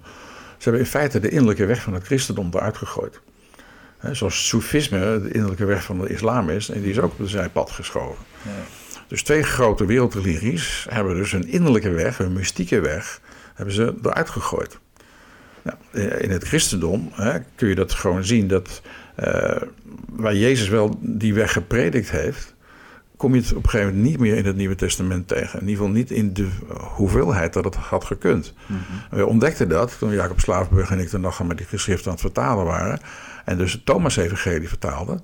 Ze 0.57 0.69
hebben 0.69 0.81
in 0.81 0.91
feite 0.91 1.21
de 1.21 1.29
innerlijke 1.29 1.67
weg 1.67 1.83
van 1.83 1.95
het 1.95 2.05
christendom 2.05 2.51
eruit 2.53 2.77
gegooid. 2.77 3.21
Hè, 3.99 4.15
zoals 4.15 4.49
Soefisme 4.49 5.21
de 5.23 5.31
innerlijke 5.33 5.65
weg 5.65 5.85
van 5.85 5.99
de 5.99 6.09
islam 6.09 6.51
is, 6.51 6.69
en 6.69 6.81
die 6.81 6.91
is 6.91 6.99
ook 6.99 7.13
op 7.13 7.19
de 7.19 7.29
zijpad 7.29 7.71
geschoven. 7.71 8.25
ja. 8.43 8.51
Dus 9.13 9.23
twee 9.23 9.43
grote 9.43 9.87
wereldreligies 9.87 10.87
hebben 10.91 11.17
dus 11.17 11.33
hun 11.33 11.49
innerlijke 11.49 11.91
weg, 11.91 12.19
hun 12.19 12.33
mystieke 12.33 12.81
weg, 12.81 13.21
hebben 13.55 13.75
ze 13.75 13.95
eruit 14.03 14.31
gegooid. 14.31 14.79
Nou, 15.63 15.77
eh, 15.91 16.23
in 16.23 16.31
het 16.31 16.45
christendom 16.45 17.11
hè, 17.13 17.39
kun 17.55 17.69
je 17.69 17.75
dat 17.75 17.93
gewoon 17.93 18.25
zien 18.25 18.49
dat 18.49 18.83
eh, 19.15 19.63
waar 20.09 20.35
Jezus 20.35 20.69
wel 20.69 20.99
die 21.01 21.35
weg 21.35 21.53
gepredikt 21.53 22.11
heeft, 22.11 22.55
kom 23.17 23.35
je 23.35 23.41
het 23.41 23.53
op 23.53 23.65
een 23.65 23.71
gegeven 23.71 23.95
moment 23.95 24.11
niet 24.11 24.21
meer 24.21 24.37
in 24.37 24.45
het 24.45 24.57
Nieuwe 24.57 24.75
Testament 24.75 25.29
tegen. 25.29 25.61
In 25.61 25.69
ieder 25.69 25.85
geval 25.85 25.99
niet 25.99 26.11
in 26.11 26.33
de 26.33 26.49
hoeveelheid 26.79 27.53
dat 27.53 27.65
het 27.65 27.75
had 27.75 28.05
gekund. 28.05 28.55
Mhm. 28.67 29.17
We 29.17 29.27
ontdekten 29.27 29.69
dat 29.69 29.99
toen 29.99 30.13
Jacob 30.13 30.41
Slavenburg 30.41 30.91
en 30.91 30.99
ik 30.99 31.11
de 31.11 31.19
nacht 31.19 31.43
met 31.43 31.57
die 31.57 31.67
geschriften 31.67 32.07
aan 32.07 32.13
het 32.13 32.21
vertalen 32.21 32.65
waren. 32.65 33.01
En 33.45 33.59
dus 33.59 33.73
het 33.73 33.87
Thomas-evangelie 33.87 34.69
vertaalden. 34.69 35.23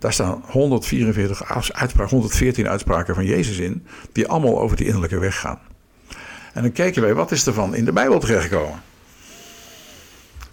Daar 0.00 0.12
staan 0.12 0.42
144 0.46 1.44
uitspraken, 1.72 2.16
114 2.16 2.68
uitspraken 2.68 3.14
van 3.14 3.24
Jezus 3.24 3.58
in. 3.58 3.86
Die 4.12 4.26
allemaal 4.28 4.60
over 4.60 4.76
die 4.76 4.86
innerlijke 4.86 5.18
weg 5.18 5.40
gaan. 5.40 5.58
En 6.52 6.62
dan 6.62 6.72
keken 6.72 7.02
wij, 7.02 7.14
wat 7.14 7.30
is 7.30 7.46
er 7.46 7.52
van 7.52 7.74
in 7.74 7.84
de 7.84 7.92
Bijbel 7.92 8.18
terechtgekomen? 8.20 8.80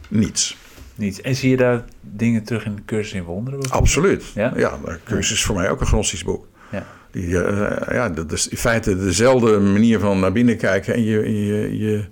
Niets. 0.10 0.58
Niets. 0.96 1.22
En 1.22 1.36
zie 1.36 1.50
je 1.50 1.58
daar 1.58 1.84
dingen 2.02 2.44
terug 2.44 2.66
in 2.66 2.76
de 2.76 2.82
cursus 2.86 3.14
in 3.14 3.24
wonderen? 3.24 3.70
Absoluut. 3.70 4.24
Ja? 4.36 4.54
Ja, 4.56 4.78
de 4.86 5.00
cursus 5.04 5.38
is 5.38 5.44
voor 5.44 5.56
mij 5.56 5.70
ook 5.70 5.82
een 5.82 5.88
gnostisch 5.88 6.24
boek. 6.24 6.48
Ja. 6.72 6.86
Die, 7.12 7.44
eh, 7.44 7.94
ja, 7.96 8.10
dat 8.10 8.32
is 8.32 8.48
in 8.48 8.58
feite 8.58 8.98
dezelfde 8.98 9.60
manier 9.60 10.00
van 10.00 10.20
naar 10.20 10.32
binnen 10.32 10.58
kijken 10.58 10.94
en 10.94 11.04
je, 11.04 11.46
je, 11.46 11.78
je, 11.78 12.06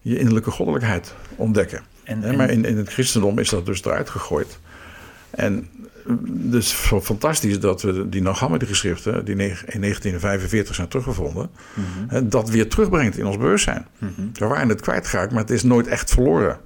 je 0.00 0.18
innerlijke 0.18 0.50
goddelijkheid 0.50 1.14
ontdekken. 1.36 1.80
En- 2.04 2.36
maar 2.36 2.50
in, 2.50 2.64
in 2.64 2.76
het 2.76 2.88
christendom 2.92 3.38
is 3.38 3.48
dat 3.48 3.66
dus 3.66 3.84
eruit 3.84 4.10
gegooid. 4.10 4.58
En 5.36 5.68
eh, 6.06 6.12
dus 6.28 6.72
fa- 6.72 7.00
fantastisch 7.00 7.60
dat 7.60 7.82
we 7.82 8.08
die 8.08 8.22
Naghamdi-geschriften, 8.22 9.24
die 9.24 9.34
in 9.34 9.80
1945 9.80 10.74
zijn 10.74 10.88
teruggevonden, 10.88 11.50
Mhm. 11.74 12.28
dat 12.28 12.50
weer 12.50 12.68
terugbrengt 12.68 13.18
in 13.18 13.26
ons 13.26 13.36
bewustzijn. 13.36 13.86
Mhm. 13.98 14.10
We 14.32 14.46
waren 14.46 14.68
het 14.68 14.80
kwijtgeraakt, 14.80 15.30
maar 15.32 15.40
het 15.40 15.50
is 15.50 15.62
nooit 15.62 15.86
echt 15.86 16.10
verloren. 16.10 16.58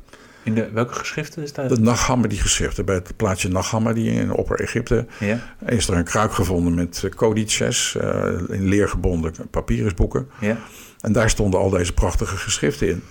In 0.42 0.54
de, 0.54 0.70
welke 0.72 0.94
geschriften 0.94 1.42
is 1.42 1.52
dat? 1.52 1.68
De 1.68 1.80
Naghamdi-geschriften, 1.80 2.85
bij 2.85 2.94
het 2.94 3.16
plaatsje 3.16 3.48
Naghamdi 3.48 4.09
in 4.11 4.33
Opper-Egypte, 4.33 5.06
Ja? 5.18 5.38
is 5.66 5.88
er 5.88 5.94
een 5.96 6.04
kruik 6.04 6.33
gevonden 6.33 6.74
met 6.74 7.02
eh, 7.04 7.11
codices, 7.11 7.96
eh, 7.96 8.24
in 8.48 8.64
leergebonden 8.68 9.33
papyrusboeken. 9.50 10.28
Ja? 10.40 10.56
En 11.00 11.12
daar 11.12 11.30
stonden 11.30 11.61
al 11.61 11.70
deze 11.70 11.92
prachtige 11.92 12.37
geschriften 12.37 12.88
in. 12.88 13.02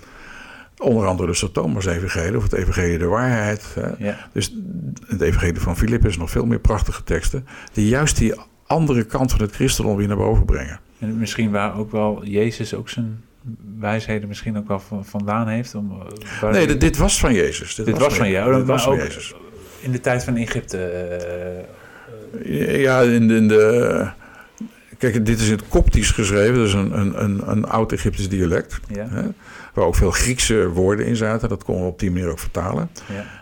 Onder 0.79 1.05
andere 1.07 1.27
dus 1.27 1.39
de 1.39 1.51
Thomas-evangelie, 1.51 2.37
of 2.37 2.43
het 2.43 2.53
evangelie 2.53 2.97
de 2.97 3.05
waarheid. 3.05 3.65
Hè. 3.75 4.05
Ja. 4.07 4.29
Dus 4.33 4.55
het 5.07 5.21
evangelie 5.21 5.59
van 5.59 5.77
Filippus, 5.77 6.17
nog 6.17 6.29
veel 6.31 6.45
meer 6.45 6.59
prachtige 6.59 7.03
teksten... 7.03 7.47
die 7.73 7.87
juist 7.87 8.17
die 8.17 8.33
andere 8.67 9.03
kant 9.03 9.31
van 9.31 9.41
het 9.41 9.51
christendom 9.55 9.95
weer 9.95 10.07
naar 10.07 10.17
boven 10.17 10.45
brengen. 10.45 10.79
En 10.99 11.17
misschien 11.17 11.51
waar 11.51 11.77
ook 11.77 11.91
wel 11.91 12.25
Jezus 12.25 12.73
ook 12.73 12.89
zijn 12.89 13.21
wijsheden 13.79 14.27
misschien 14.27 14.57
ook 14.57 14.67
wel 14.67 14.79
van- 14.79 15.05
vandaan 15.05 15.47
heeft. 15.47 15.75
Om, 15.75 16.01
eh, 16.41 16.51
Nee, 16.51 16.67
dit, 16.67 16.81
dit 16.81 16.97
was 16.97 17.19
van 17.19 17.33
Jezus. 17.33 17.75
dit 17.75 17.97
was 17.97 18.15
van 18.15 18.29
jou. 18.29 18.55
Dit 18.55 18.65
was 18.65 18.83
van 18.83 18.93
ook 18.93 18.99
Jezus. 18.99 19.33
In 19.79 19.91
de 19.91 19.99
tijd 19.99 20.23
van 20.23 20.35
Egypte. 20.35 20.77
eh, 22.43 22.81
Ja, 22.81 23.01
in 23.01 23.27
de, 23.27 23.35
in 23.35 23.47
de... 23.47 24.07
Kijk, 24.97 25.25
dit 25.25 25.39
is 25.39 25.45
in 25.49 25.51
het 25.57 25.67
Koptisch 25.67 26.11
geschreven. 26.11 26.55
Dat 26.55 26.67
is 26.67 26.73
een, 26.73 26.99
een, 26.99 27.23
een, 27.23 27.41
een 27.51 27.65
oud-Egyptisch 27.65 28.29
dialect. 28.29 28.79
ja, 28.93 29.07
Hè, 29.09 29.21
waar 29.73 29.85
ook 29.85 29.95
veel 29.95 30.11
Griekse 30.11 30.69
woorden 30.69 31.05
in 31.05 31.15
zaten. 31.15 31.49
Dat 31.49 31.63
konden 31.63 31.83
we 31.83 31.89
op 31.89 31.99
die 31.99 32.11
manier 32.11 32.29
ook 32.29 32.39
vertalen. 32.39 32.89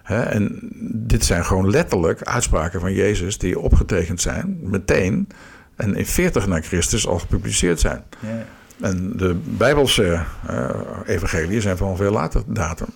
ja, 0.07 0.23
en 0.23 0.69
dit 0.93 1.25
zijn 1.25 1.45
gewoon 1.45 1.69
letterlijk 1.69 2.23
uitspraken 2.23 2.79
van 2.79 2.93
Jezus 2.93 3.37
die 3.37 3.59
opgetekend 3.59 4.21
zijn, 4.21 4.59
meteen 4.61 5.27
En 5.75 5.95
in 5.95 6.05
40 6.05 6.47
na 6.47 6.61
Christus 6.61 7.07
al 7.07 7.19
gepubliceerd 7.19 7.79
zijn. 7.79 8.03
Ja. 8.19 8.45
En 8.81 9.17
de 9.17 9.35
Bijbelse 9.43 10.23
uh, 10.49 10.69
evangeliën 11.05 11.61
zijn 11.61 11.77
van 11.77 11.97
veel 11.97 12.11
later 12.11 12.43
datum. 12.47 12.87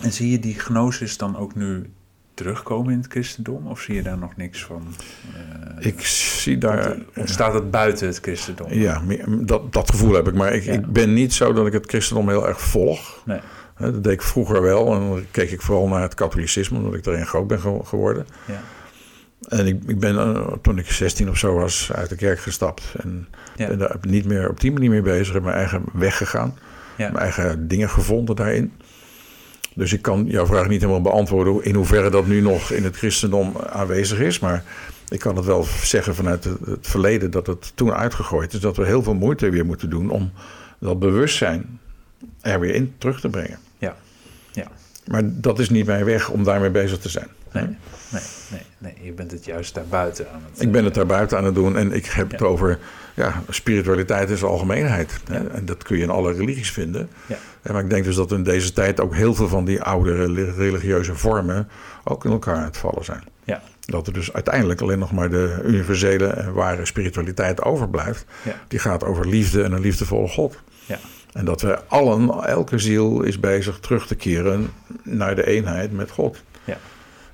En 0.00 0.12
zie 0.12 0.30
je 0.30 0.38
die 0.38 0.58
gnosis 0.58 1.16
dan 1.16 1.36
ook 1.36 1.54
nu 1.54 1.90
terugkomen 2.36 2.92
in 2.92 2.98
het 2.98 3.10
christendom? 3.10 3.66
Of 3.66 3.80
zie 3.80 3.94
je 3.94 4.02
daar 4.02 4.18
nog 4.18 4.36
niks 4.36 4.64
van? 4.64 4.94
Uh, 5.78 5.86
ik 5.86 6.00
zie 6.06 6.58
daar... 6.58 6.96
Of 7.16 7.28
staat 7.28 7.54
het 7.54 7.70
buiten 7.70 8.06
het 8.06 8.18
christendom? 8.18 8.72
Ja, 8.72 9.02
dat, 9.40 9.72
dat 9.72 9.90
gevoel 9.90 10.14
heb 10.14 10.28
ik. 10.28 10.34
Maar 10.34 10.52
ik, 10.52 10.62
ja. 10.62 10.72
ik 10.72 10.86
ben 10.86 11.14
niet 11.14 11.34
zo 11.34 11.52
dat 11.52 11.66
ik 11.66 11.72
het 11.72 11.86
christendom 11.86 12.28
heel 12.28 12.48
erg 12.48 12.60
volg. 12.60 13.22
Nee. 13.24 13.40
Dat 13.78 14.04
deed 14.04 14.12
ik 14.12 14.22
vroeger 14.22 14.62
wel. 14.62 14.94
En 14.94 15.00
dan 15.08 15.24
keek 15.30 15.50
ik 15.50 15.62
vooral 15.62 15.88
naar 15.88 16.02
het 16.02 16.14
katholicisme, 16.14 16.78
omdat 16.78 16.94
ik 16.94 17.06
erin 17.06 17.26
groot 17.26 17.46
ben 17.46 17.60
geworden. 17.84 18.26
Ja. 18.46 18.60
En 19.48 19.66
ik, 19.66 19.82
ik 19.86 19.98
ben 19.98 20.14
uh, 20.14 20.52
toen 20.62 20.78
ik 20.78 20.90
16 20.90 21.28
of 21.28 21.38
zo 21.38 21.54
was 21.54 21.90
uit 21.94 22.08
de 22.08 22.16
kerk 22.16 22.38
gestapt. 22.38 22.94
En 23.02 23.28
Ja. 23.56 23.66
ben 23.68 23.78
daar 23.78 23.96
niet 24.00 24.24
meer 24.24 24.48
op 24.48 24.60
die 24.60 24.72
manier 24.72 24.90
mee 24.90 25.02
bezig. 25.02 25.34
Heb 25.34 25.42
mijn 25.42 25.56
eigen 25.56 25.84
weg 25.92 26.16
gegaan. 26.16 26.58
Mijn 26.96 27.16
eigen 27.16 27.68
dingen 27.68 27.90
gevonden 27.90 28.36
daarin. 28.36 28.72
Dus 29.74 29.92
ik 29.92 30.02
kan 30.02 30.24
jouw 30.26 30.46
vraag 30.46 30.68
niet 30.68 30.80
helemaal 30.80 31.02
beantwoorden 31.02 31.64
in 31.64 31.74
hoeverre 31.74 32.10
dat 32.10 32.26
nu 32.26 32.40
nog 32.40 32.70
in 32.70 32.84
het 32.84 32.96
christendom 32.96 33.56
aanwezig 33.56 34.18
is. 34.18 34.38
Maar 34.38 34.64
ik 35.08 35.18
kan 35.18 35.36
het 35.36 35.44
wel 35.44 35.66
zeggen 35.82 36.14
vanuit 36.14 36.44
het, 36.44 36.58
verleden 36.80 37.30
dat 37.30 37.46
het 37.46 37.72
toen 37.74 37.92
uitgegooid 37.92 38.52
is. 38.52 38.60
Dat 38.60 38.76
we 38.76 38.86
heel 38.86 39.02
veel 39.02 39.14
moeite 39.14 39.50
weer 39.50 39.66
moeten 39.66 39.90
doen 39.90 40.10
om 40.10 40.32
dat 40.78 40.98
bewustzijn 40.98 41.80
er 42.40 42.60
weer 42.60 42.74
in 42.74 42.94
terug 42.98 43.20
te 43.20 43.28
brengen. 43.28 43.58
Ja. 43.78 43.96
Ja. 44.52 44.70
Maar 45.10 45.22
dat 45.24 45.58
is 45.58 45.70
niet 45.70 45.86
mijn 45.86 46.04
weg 46.04 46.28
om 46.28 46.44
daarmee 46.44 46.70
bezig 46.70 46.98
te 46.98 47.08
zijn. 47.08 47.26
Nee, 47.52 47.64
nee, 47.64 48.22
nee, 48.50 48.60
nee. 48.78 48.94
Je 49.02 49.12
bent 49.12 49.30
het 49.30 49.44
juist 49.44 49.74
daarbuiten 49.74 50.30
aan 50.32 50.42
het 50.52 50.62
Ik 50.62 50.72
ben 50.72 50.84
het 50.84 50.94
daar 50.94 51.06
buiten 51.06 51.38
aan 51.38 51.44
het 51.44 51.54
doen 51.54 51.76
en 51.76 51.92
ik 51.92 52.04
heb 52.06 52.30
Ja. 52.30 52.36
het 52.36 52.46
over 52.46 52.78
ja, 53.14 53.42
spiritualiteit 53.48 54.30
in 54.30 54.36
zijn 54.36 54.50
algemeenheid. 54.50 55.20
Hè? 55.30 55.48
En 55.48 55.64
dat 55.64 55.82
kun 55.82 55.96
je 55.96 56.02
in 56.02 56.10
alle 56.10 56.32
religies 56.32 56.70
vinden. 56.72 57.08
Ja. 57.26 57.72
Maar 57.72 57.82
ik 57.82 57.90
denk 57.90 58.04
dus 58.04 58.16
dat 58.16 58.32
in 58.32 58.42
deze 58.42 58.72
tijd 58.72 59.00
ook 59.00 59.14
heel 59.14 59.34
veel 59.34 59.48
van 59.48 59.64
die 59.64 59.82
oude 59.82 60.14
reli- 60.14 60.50
religieuze 60.56 61.14
vormen 61.14 61.68
ook 62.04 62.24
in 62.24 62.30
elkaar 62.30 62.56
aan 62.56 62.64
het 62.64 62.76
vallen 62.76 63.04
zijn. 63.04 63.22
Ja. 63.44 63.62
Dat 63.80 64.06
er 64.06 64.12
dus 64.12 64.32
uiteindelijk 64.32 64.80
alleen 64.80 64.98
nog 64.98 65.12
maar 65.12 65.30
de 65.30 65.60
universele 65.64 66.26
en 66.26 66.52
ware 66.52 66.86
spiritualiteit 66.86 67.62
overblijft. 67.62 68.24
Die 68.68 68.78
gaat 68.78 69.04
over 69.04 69.28
liefde 69.28 69.62
en 69.62 69.72
een 69.72 69.80
liefdevolle 69.80 70.28
God. 70.28 70.58
Ja. 70.86 70.98
En 71.36 71.44
dat 71.44 71.60
we 71.60 71.78
allen, 71.86 72.44
elke 72.44 72.78
ziel 72.78 73.22
is 73.22 73.40
bezig 73.40 73.78
terug 73.78 74.06
te 74.06 74.14
keren 74.14 74.70
naar 75.02 75.34
de 75.34 75.46
eenheid 75.46 75.92
met 75.92 76.10
God. 76.10 76.42
Ja. 76.64 76.78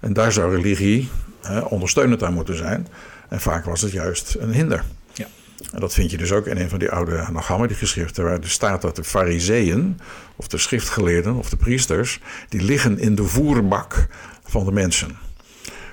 En 0.00 0.12
daar 0.12 0.32
zou 0.32 0.54
religie 0.54 1.08
hè, 1.40 1.60
ondersteunend 1.60 2.22
aan 2.22 2.34
moeten 2.34 2.56
zijn. 2.56 2.88
En 3.28 3.40
vaak 3.40 3.64
was 3.64 3.80
het 3.80 3.92
juist 3.92 4.36
een 4.38 4.52
hinder. 4.52 4.84
Ja. 5.12 5.26
En 5.72 5.80
dat 5.80 5.94
vind 5.94 6.10
je 6.10 6.16
dus 6.16 6.32
ook 6.32 6.46
in 6.46 6.56
een 6.56 6.68
van 6.68 6.78
die 6.78 6.90
oude 6.90 7.26
Naghamadi-geschriften... 7.32 8.24
waar 8.24 8.40
er 8.40 8.50
staat 8.50 8.82
dat 8.82 8.96
de 8.96 9.04
fariseeën, 9.04 10.00
of 10.36 10.48
de 10.48 10.58
schriftgeleerden, 10.58 11.34
of 11.34 11.50
de 11.50 11.56
priesters... 11.56 12.20
die 12.48 12.62
liggen 12.62 12.98
in 12.98 13.14
de 13.14 13.24
voerbak 13.24 14.06
van 14.44 14.64
de 14.64 14.72
mensen. 14.72 15.16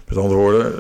Met 0.10 0.18
andere 0.18 0.40
woorden, 0.40 0.74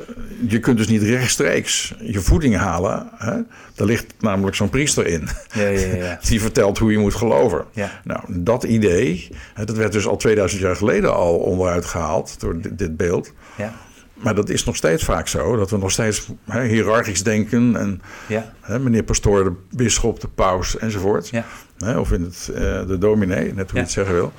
je 0.48 0.60
kunt 0.60 0.78
dus 0.78 0.88
niet 0.88 1.02
rechtstreeks 1.04 1.94
je 2.02 2.20
voeding 2.22 2.56
halen. 2.56 3.10
Hè? 3.18 3.34
Daar 3.76 3.88
ligt 3.88 4.06
namelijk 4.20 4.56
zo'n 4.56 4.70
priester 4.70 5.08
in. 5.08 5.28
Ja, 5.54 5.68
ja, 5.68 5.96
ja. 5.96 6.20
Die 6.30 6.42
vertelt 6.42 6.78
hoe 6.78 6.92
je 6.92 6.98
moet 6.98 7.16
geloven. 7.16 7.66
Nou, 8.04 8.22
dat 8.28 8.64
idee, 8.64 9.28
hè, 9.54 9.66
dat 9.66 9.76
werd 9.76 9.92
dus 9.92 10.08
al 10.08 10.18
2000 10.18 10.62
jaar 10.62 10.76
geleden 10.76 11.14
al 11.16 11.36
onderuit 11.36 11.86
gehaald 11.86 12.40
door 12.40 12.62
dit, 12.62 12.78
dit 12.78 12.98
beeld. 12.98 13.34
Ja. 13.58 13.74
Maar 14.14 14.36
dat 14.36 14.50
is 14.50 14.64
nog 14.64 14.76
steeds 14.76 15.04
vaak 15.04 15.28
zo, 15.28 15.56
dat 15.56 15.70
we 15.70 15.78
nog 15.78 15.92
steeds 15.92 16.28
hè, 16.46 16.64
hiërarchisch 16.64 17.24
denken. 17.24 17.76
En 17.76 18.02
Ja. 18.28 18.54
hè, 18.62 18.80
meneer 18.80 19.04
pastoor, 19.04 19.44
de 19.44 19.54
bisschop, 19.78 20.20
de 20.20 20.28
paus 20.28 20.78
enzovoort. 20.78 21.30
Ja. 21.30 21.46
Hè, 21.78 21.98
of 22.00 22.12
in 22.12 22.22
het, 22.22 22.50
eh, 22.56 22.88
de 22.88 22.98
dominee, 23.00 23.54
net 23.54 23.70
hoe 23.70 23.80
je 23.80 23.86
het 23.86 23.92
zeggen 23.94 24.14
wil. 24.16 24.34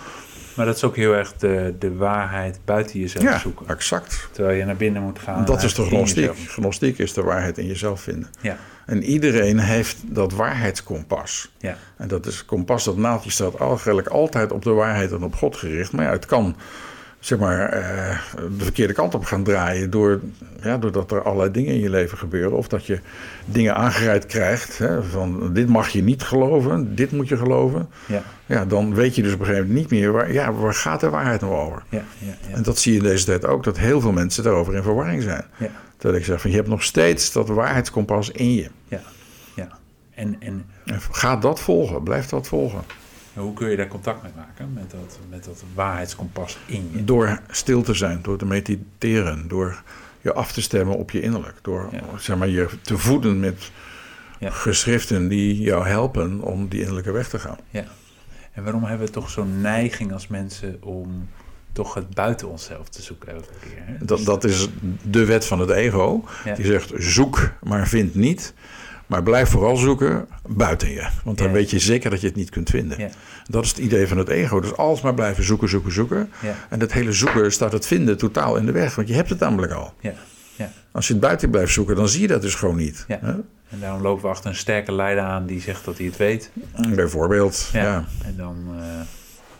Maar 0.60 0.68
dat 0.68 0.78
is 0.78 0.84
ook 0.84 0.96
heel 0.96 1.14
erg 1.14 1.32
de, 1.36 1.74
de 1.78 1.96
waarheid 1.96 2.60
buiten 2.64 3.00
jezelf 3.00 3.24
Ja, 3.24 3.38
zoeken. 3.38 3.66
exact. 3.68 4.28
Terwijl 4.32 4.58
je 4.58 4.64
naar 4.64 4.76
binnen 4.76 5.02
moet 5.02 5.18
gaan. 5.18 5.44
dat 5.44 5.62
is 5.62 5.74
in 5.78 5.84
gnostiek. 5.84 6.30
Gnostiek 6.48 6.98
is 6.98 7.12
de 7.12 7.22
waarheid 7.22 7.58
in 7.58 7.66
jezelf 7.66 8.00
vinden. 8.00 8.28
Ja. 8.40 8.56
En 8.86 9.02
iedereen 9.02 9.58
heeft 9.58 9.96
dat 10.06 10.32
waarheidskompas. 10.32 11.50
Ja. 11.58 11.76
En 11.96 12.08
dat 12.08 12.26
is 12.26 12.44
kompas, 12.44 12.84
dat 12.84 12.96
naaldje 12.96 13.30
staat 13.30 13.54
eigenlijk 13.60 14.08
altijd 14.08 14.52
op 14.52 14.62
de 14.62 14.70
waarheid 14.70 15.12
en 15.12 15.22
op 15.22 15.34
God 15.34 15.56
gericht. 15.56 15.92
Maar 15.92 16.04
ja, 16.04 16.10
het 16.10 16.26
kan 16.26 16.56
zeg 17.20 17.38
maar 17.38 17.68
eh, 17.68 18.18
de 18.58 18.64
verkeerde 18.64 18.92
kant 18.92 19.14
op 19.14 19.24
gaan 19.24 19.42
draaien 19.42 19.90
door, 19.90 20.20
ja, 20.62 20.78
doordat 20.78 21.10
er 21.10 21.22
allerlei 21.22 21.50
dingen 21.50 21.74
in 21.74 21.80
je 21.80 21.90
leven 21.90 22.18
gebeuren. 22.18 22.56
Of 22.56 22.68
dat 22.68 22.86
je 22.86 23.00
dingen 23.44 23.74
aangereikt 23.74 24.26
krijgt 24.26 24.78
hè, 24.78 25.02
van 25.02 25.52
dit 25.52 25.68
mag 25.68 25.88
je 25.88 26.02
niet 26.02 26.22
geloven, 26.22 26.94
dit 26.94 27.12
moet 27.12 27.28
je 27.28 27.36
geloven. 27.36 27.88
Ja. 28.06 28.22
Ja, 28.46 28.64
dan 28.64 28.94
weet 28.94 29.14
je 29.14 29.22
dus 29.22 29.32
op 29.32 29.40
een 29.40 29.46
gegeven 29.46 29.66
moment 29.66 29.90
niet 29.90 30.00
meer 30.00 30.12
waar, 30.12 30.32
ja, 30.32 30.52
waar 30.52 30.74
gaat 30.74 31.00
de 31.00 31.10
waarheid 31.10 31.40
nou 31.40 31.54
over. 31.54 31.82
Ja. 31.88 32.02
Ja. 32.18 32.34
Ja. 32.48 32.56
En 32.56 32.62
dat 32.62 32.78
zie 32.78 32.92
je 32.92 32.98
in 32.98 33.04
deze 33.04 33.24
tijd 33.24 33.46
ook, 33.46 33.64
dat 33.64 33.78
heel 33.78 34.00
veel 34.00 34.12
mensen 34.12 34.42
daarover 34.42 34.74
in 34.74 34.82
verwarring 34.82 35.22
zijn. 35.22 35.44
Ja. 35.56 35.70
Dat 35.98 36.14
ik 36.14 36.24
zeg 36.24 36.40
van 36.40 36.50
je 36.50 36.56
hebt 36.56 36.68
nog 36.68 36.82
steeds 36.82 37.32
dat 37.32 37.48
waarheidskompas 37.48 38.30
in 38.30 38.54
je. 38.54 38.70
Ja. 38.88 39.00
ja. 39.54 39.68
En, 40.14 40.36
en 40.38 40.64
En 40.84 41.00
ga 41.10 41.36
dat 41.36 41.60
volgen, 41.60 42.02
blijf 42.02 42.26
dat 42.26 42.48
volgen. 42.48 42.80
Hoe 43.34 43.54
kun 43.54 43.70
je 43.70 43.76
daar 43.76 43.86
contact 43.88 44.22
mee 44.22 44.32
maken? 44.36 44.72
Met 44.72 44.90
dat, 44.90 45.18
met 45.30 45.44
dat 45.44 45.62
waarheidskompas 45.74 46.58
in 46.66 46.90
je. 46.94 47.04
Door 47.04 47.40
stil 47.50 47.82
te 47.82 47.94
zijn, 47.94 48.18
door 48.22 48.38
te 48.38 48.46
mediteren, 48.46 49.48
door 49.48 49.82
je 50.20 50.32
af 50.32 50.52
te 50.52 50.62
stemmen 50.62 50.96
op 50.96 51.10
je 51.10 51.20
innerlijk. 51.20 51.58
Door 51.62 51.88
Ja. 51.92 52.00
zeg 52.18 52.36
maar, 52.36 52.48
je 52.48 52.68
te 52.82 52.98
voeden 52.98 53.40
met 53.40 53.70
Ja. 54.38 54.50
geschriften 54.50 55.28
die 55.28 55.60
jou 55.60 55.86
helpen 55.86 56.40
om 56.40 56.68
die 56.68 56.78
innerlijke 56.80 57.10
weg 57.12 57.28
te 57.28 57.38
gaan. 57.38 57.56
Ja. 57.70 57.84
En 58.52 58.62
waarom 58.62 58.84
hebben 58.84 59.06
we 59.06 59.12
toch 59.12 59.30
zo'n 59.30 59.60
neiging 59.60 60.12
als 60.12 60.26
mensen 60.26 60.76
om 60.82 61.28
toch 61.72 61.94
het 61.94 62.10
buiten 62.10 62.48
onszelf 62.48 62.88
te 62.88 63.02
zoeken 63.02 63.32
elke 63.32 63.52
keer? 63.60 63.82
Hè? 63.84 64.04
Dat, 64.04 64.24
dat 64.24 64.44
is 64.44 64.68
de 65.02 65.24
wet 65.24 65.46
van 65.46 65.58
het 65.60 65.70
ego. 65.70 66.24
Ja. 66.44 66.54
Die 66.54 66.64
zegt 66.64 66.92
zoek, 66.96 67.50
maar 67.62 67.88
vind 67.88 68.14
niet. 68.14 68.54
Maar 69.10 69.22
blijf 69.22 69.48
vooral 69.48 69.76
zoeken 69.76 70.26
buiten 70.48 70.90
je. 70.90 71.06
Want 71.24 71.38
dan 71.38 71.46
Ja. 71.46 71.52
weet 71.52 71.70
je 71.70 71.78
zeker 71.78 72.10
dat 72.10 72.20
je 72.20 72.26
het 72.26 72.36
niet 72.36 72.50
kunt 72.50 72.70
vinden. 72.70 72.98
Ja. 72.98 73.08
Dat 73.48 73.64
is 73.64 73.68
het 73.68 73.78
idee 73.78 74.06
van 74.08 74.18
het 74.18 74.28
ego. 74.28 74.60
Dus 74.60 74.76
alles 74.76 75.00
maar 75.00 75.14
blijven 75.14 75.44
zoeken, 75.44 75.68
zoeken, 75.68 75.92
zoeken. 75.92 76.30
Ja. 76.42 76.54
En 76.68 76.78
dat 76.78 76.92
hele 76.92 77.12
zoeken 77.12 77.52
staat 77.52 77.72
het 77.72 77.86
vinden 77.86 78.16
totaal 78.18 78.56
in 78.56 78.66
de 78.66 78.72
weg. 78.72 78.94
Want 78.94 79.08
je 79.08 79.14
hebt 79.14 79.30
het 79.30 79.38
namelijk 79.38 79.72
al. 79.72 79.94
Ja. 80.00 80.12
Ja. 80.56 80.70
Als 80.92 81.06
je 81.06 81.12
het 81.12 81.22
buiten 81.22 81.50
blijft 81.50 81.72
zoeken, 81.72 81.96
dan 81.96 82.08
zie 82.08 82.20
je 82.20 82.26
dat 82.26 82.42
dus 82.42 82.54
gewoon 82.54 82.76
niet. 82.76 83.04
En 83.08 83.80
daarom 83.80 84.02
lopen 84.02 84.22
we 84.22 84.28
achter 84.28 84.50
een 84.50 84.56
sterke 84.56 84.92
leider 84.92 85.24
aan 85.24 85.46
die 85.46 85.60
zegt 85.60 85.84
dat 85.84 85.96
hij 85.96 86.06
het 86.06 86.16
weet. 86.16 86.50
Bijvoorbeeld. 86.94 87.68
Ja. 87.72 88.04
En 88.24 88.34
dan 88.36 88.56
eh, 88.68 88.74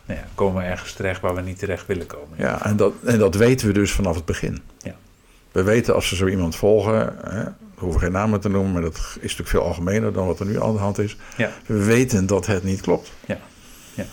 nou 0.07 0.19
ja, 0.21 0.25
komen 0.35 0.63
we 0.63 0.69
ergens 0.69 0.93
terecht 0.93 1.21
waar 1.21 1.35
we 1.35 1.41
niet 1.41 1.59
terecht 1.59 1.87
willen 1.87 2.07
komen. 2.07 2.37
Ja, 2.39 2.65
en 2.65 2.77
dat, 2.77 2.93
en 3.05 3.19
dat 3.19 3.35
weten 3.35 3.67
we 3.67 3.73
dus 3.73 3.93
vanaf 3.93 4.15
het 4.15 4.25
begin. 4.25 4.59
Ja. 4.79 4.95
We 5.53 5.63
weten 5.63 5.95
als 5.95 6.11
we 6.11 6.17
zo 6.17 6.27
iemand 6.27 6.57
volgen, 6.57 7.15
hè, 7.29 7.43
hoeven 7.85 8.01
geen 8.01 8.13
namen 8.13 8.41
te 8.41 8.49
noemen, 8.49 8.73
maar 8.73 8.83
dat 8.83 8.97
is 8.97 9.15
natuurlijk 9.21 9.49
veel 9.49 9.63
algemener 9.63 10.13
dan 10.13 10.27
wat 10.27 10.41
er 10.41 10.47
nu 10.47 10.63
aan 10.63 10.73
de 10.73 10.79
hand 10.79 10.99
is. 10.99 11.17
Ja. 11.37 11.51
We 11.67 11.85
weten 11.85 12.27
dat 12.27 12.47
het 12.47 12.63
niet 12.63 12.81
klopt. 12.81 13.13
Ja. 13.27 13.39
Ja. 13.95 14.05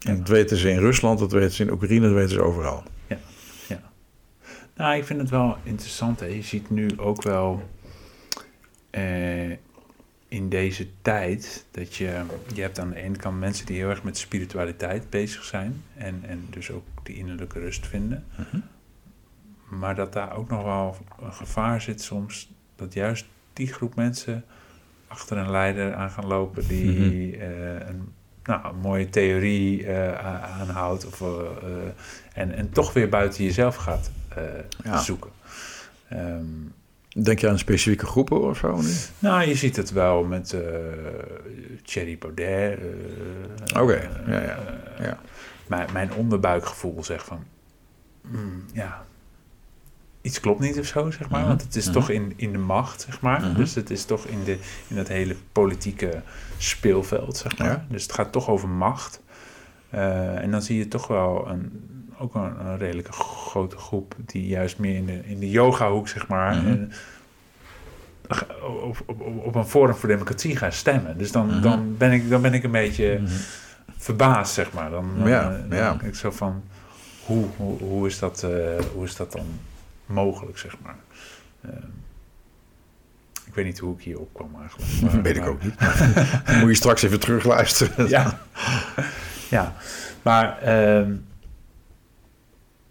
En 0.00 0.18
dat 0.18 0.28
weten 0.28 0.56
ze 0.56 0.70
in 0.70 0.78
Rusland, 0.78 1.18
dat 1.18 1.32
weten 1.32 1.52
ze 1.52 1.62
in 1.62 1.70
Oekraïne, 1.70 2.06
dat 2.06 2.14
weten 2.14 2.30
ze 2.30 2.42
overal. 2.42 2.82
Nou, 4.80 4.96
ik 4.96 5.04
vind 5.04 5.20
het 5.20 5.30
wel 5.30 5.56
interessant. 5.62 6.20
Hè. 6.20 6.26
Je 6.26 6.42
ziet 6.42 6.70
nu 6.70 6.90
ook 6.96 7.22
wel 7.22 7.68
eh, 8.90 9.50
in 10.28 10.48
deze 10.48 10.86
tijd 11.02 11.66
dat 11.70 11.94
je, 11.94 12.22
je 12.54 12.60
hebt 12.60 12.78
aan 12.78 12.90
de 12.90 12.96
ene 12.96 13.16
kant 13.16 13.38
mensen 13.38 13.66
die 13.66 13.76
heel 13.76 13.88
erg 13.88 14.02
met 14.02 14.18
spiritualiteit 14.18 15.10
bezig 15.10 15.44
zijn 15.44 15.82
en, 15.94 16.22
en 16.26 16.46
dus 16.50 16.70
ook 16.70 16.84
die 17.02 17.16
innerlijke 17.16 17.58
rust 17.58 17.86
vinden. 17.86 18.24
Mhm. 18.36 18.60
Maar 19.78 19.94
dat 19.94 20.12
daar 20.12 20.36
ook 20.36 20.48
nog 20.48 20.62
wel 20.62 20.96
een 21.20 21.32
gevaar 21.32 21.80
zit 21.80 22.02
soms 22.02 22.52
dat 22.80 22.94
juist 22.94 23.26
die 23.52 23.72
groep 23.72 23.94
mensen 23.94 24.44
achter 25.08 25.36
een 25.36 25.50
leider 25.50 25.94
aan 25.94 26.10
gaan 26.10 26.26
lopen 26.26 26.66
die 26.68 26.84
Mhm. 27.36 27.40
eh, 27.40 27.88
een, 27.88 28.12
nou, 28.44 28.66
een 28.68 28.80
mooie 28.80 29.08
theorie 29.08 29.86
eh, 29.86 30.60
aanhoudt 30.60 31.06
of, 31.06 31.20
eh, 31.20 31.26
en, 32.32 32.52
en 32.54 32.70
toch 32.72 32.92
weer 32.92 33.08
buiten 33.08 33.44
jezelf 33.44 33.76
gaat 33.76 34.10
Ja. 34.84 34.98
zoeken. 34.98 35.30
Ehm, 36.08 36.44
Denk 37.22 37.38
je 37.38 37.48
aan 37.48 37.58
specifieke 37.58 38.06
groepen 38.06 38.40
of 38.42 38.58
zo? 38.58 38.76
nu? 38.80 38.92
nou, 39.18 39.48
je 39.48 39.54
ziet 39.54 39.76
het 39.76 39.92
wel 39.92 40.24
met 40.24 40.56
Thierry 41.82 42.18
Baudet. 42.18 42.78
Oké, 43.80 44.08
ja, 44.26 44.40
ja, 44.42 44.58
ja. 45.00 45.18
Mijn, 45.66 45.88
mijn 45.92 46.12
onderbuikgevoel 46.12 47.04
zegt 47.04 47.24
van, 47.24 47.44
mm, 48.20 48.64
ja, 48.72 49.04
iets 50.20 50.40
klopt 50.40 50.60
niet 50.60 50.78
of 50.78 50.86
zo, 50.86 51.10
zeg 51.10 51.28
maar. 51.28 51.40
Mhm, 51.40 51.48
Want 51.48 51.62
het 51.62 51.76
is 51.76 51.84
mhm. 51.84 51.94
toch 51.94 52.10
in, 52.10 52.32
in 52.36 52.52
de 52.52 52.58
macht, 52.58 53.00
zeg 53.00 53.20
maar. 53.20 53.40
Mhm. 53.40 53.54
Dus 53.54 53.74
het 53.74 53.90
is 53.90 54.04
toch 54.04 54.26
in, 54.26 54.44
de, 54.44 54.58
in 54.88 54.96
dat 54.96 55.08
hele 55.08 55.36
politieke 55.52 56.22
speelveld, 56.58 57.36
zeg 57.36 57.58
maar. 57.58 57.68
Ja. 57.68 57.84
Dus 57.88 58.02
het 58.02 58.12
gaat 58.12 58.32
toch 58.32 58.48
over 58.48 58.68
macht. 58.68 59.20
Eh, 59.90 60.42
en 60.42 60.50
dan 60.50 60.62
zie 60.62 60.78
je 60.78 60.88
toch 60.88 61.06
wel 61.06 61.48
een, 61.48 61.90
ook 62.18 62.34
een, 62.34 62.66
een 62.66 62.78
redelijke 62.78 63.12
grote 63.12 63.76
groep 63.76 64.14
die 64.26 64.46
juist 64.46 64.78
meer 64.78 64.94
in 64.94 65.06
de, 65.06 65.20
in 65.24 65.38
de 65.38 65.50
yoga-hoek, 65.50 66.08
zeg 66.08 66.28
maar, 66.28 66.66
eh, 66.66 66.72
op, 68.84 69.02
op, 69.06 69.20
op 69.44 69.54
een 69.54 69.66
Forum 69.66 69.94
voor 69.94 70.08
Democratie 70.08 70.56
ga 70.56 70.70
stemmen. 70.70 71.18
Dus 71.18 71.32
dan, 71.32 71.60
dan, 71.60 71.96
ben, 71.96 72.12
ik, 72.12 72.30
dan 72.30 72.42
ben 72.42 72.54
ik 72.54 72.62
een 72.62 72.70
beetje 72.70 73.20
verbaasd, 73.96 74.54
zeg 74.54 74.72
maar. 74.72 74.90
Dan, 74.90 75.10
Ja, 75.24 75.52
eh, 75.52 75.68
dan 75.68 75.78
ja. 75.78 75.90
denk 75.90 76.02
ik 76.02 76.14
zo 76.14 76.30
van, 76.30 76.62
hoe, 77.24 77.44
hoe, 77.56 77.78
hoe, 77.78 78.06
is 78.06 78.18
dat, 78.18 78.42
eh, 78.42 78.50
hoe 78.94 79.04
is 79.04 79.16
dat 79.16 79.32
dan 79.32 79.46
mogelijk, 80.10 80.58
zeg 80.58 80.76
maar? 80.82 80.96
Eh, 81.60 81.70
ik 83.46 83.54
weet 83.56 83.64
niet 83.64 83.78
hoe 83.78 83.94
ik 83.96 84.02
hierop 84.04 84.34
kwam 84.34 84.50
eigenlijk. 84.60 84.90
Dat 85.00 85.12
Maar- 85.12 85.22
weet 85.22 85.36
ik 85.36 85.40
maar- 85.42 85.50
ook 85.50 85.62
niet. 85.62 85.78
Dan 86.46 86.58
moet 86.58 86.68
je 86.68 86.74
straks 86.74 87.02
even 87.02 87.20
terugluisteren. 87.20 88.08
ja. 88.08 88.40
ja, 89.50 89.74
maar 90.22 90.58
ehm, 90.58 91.14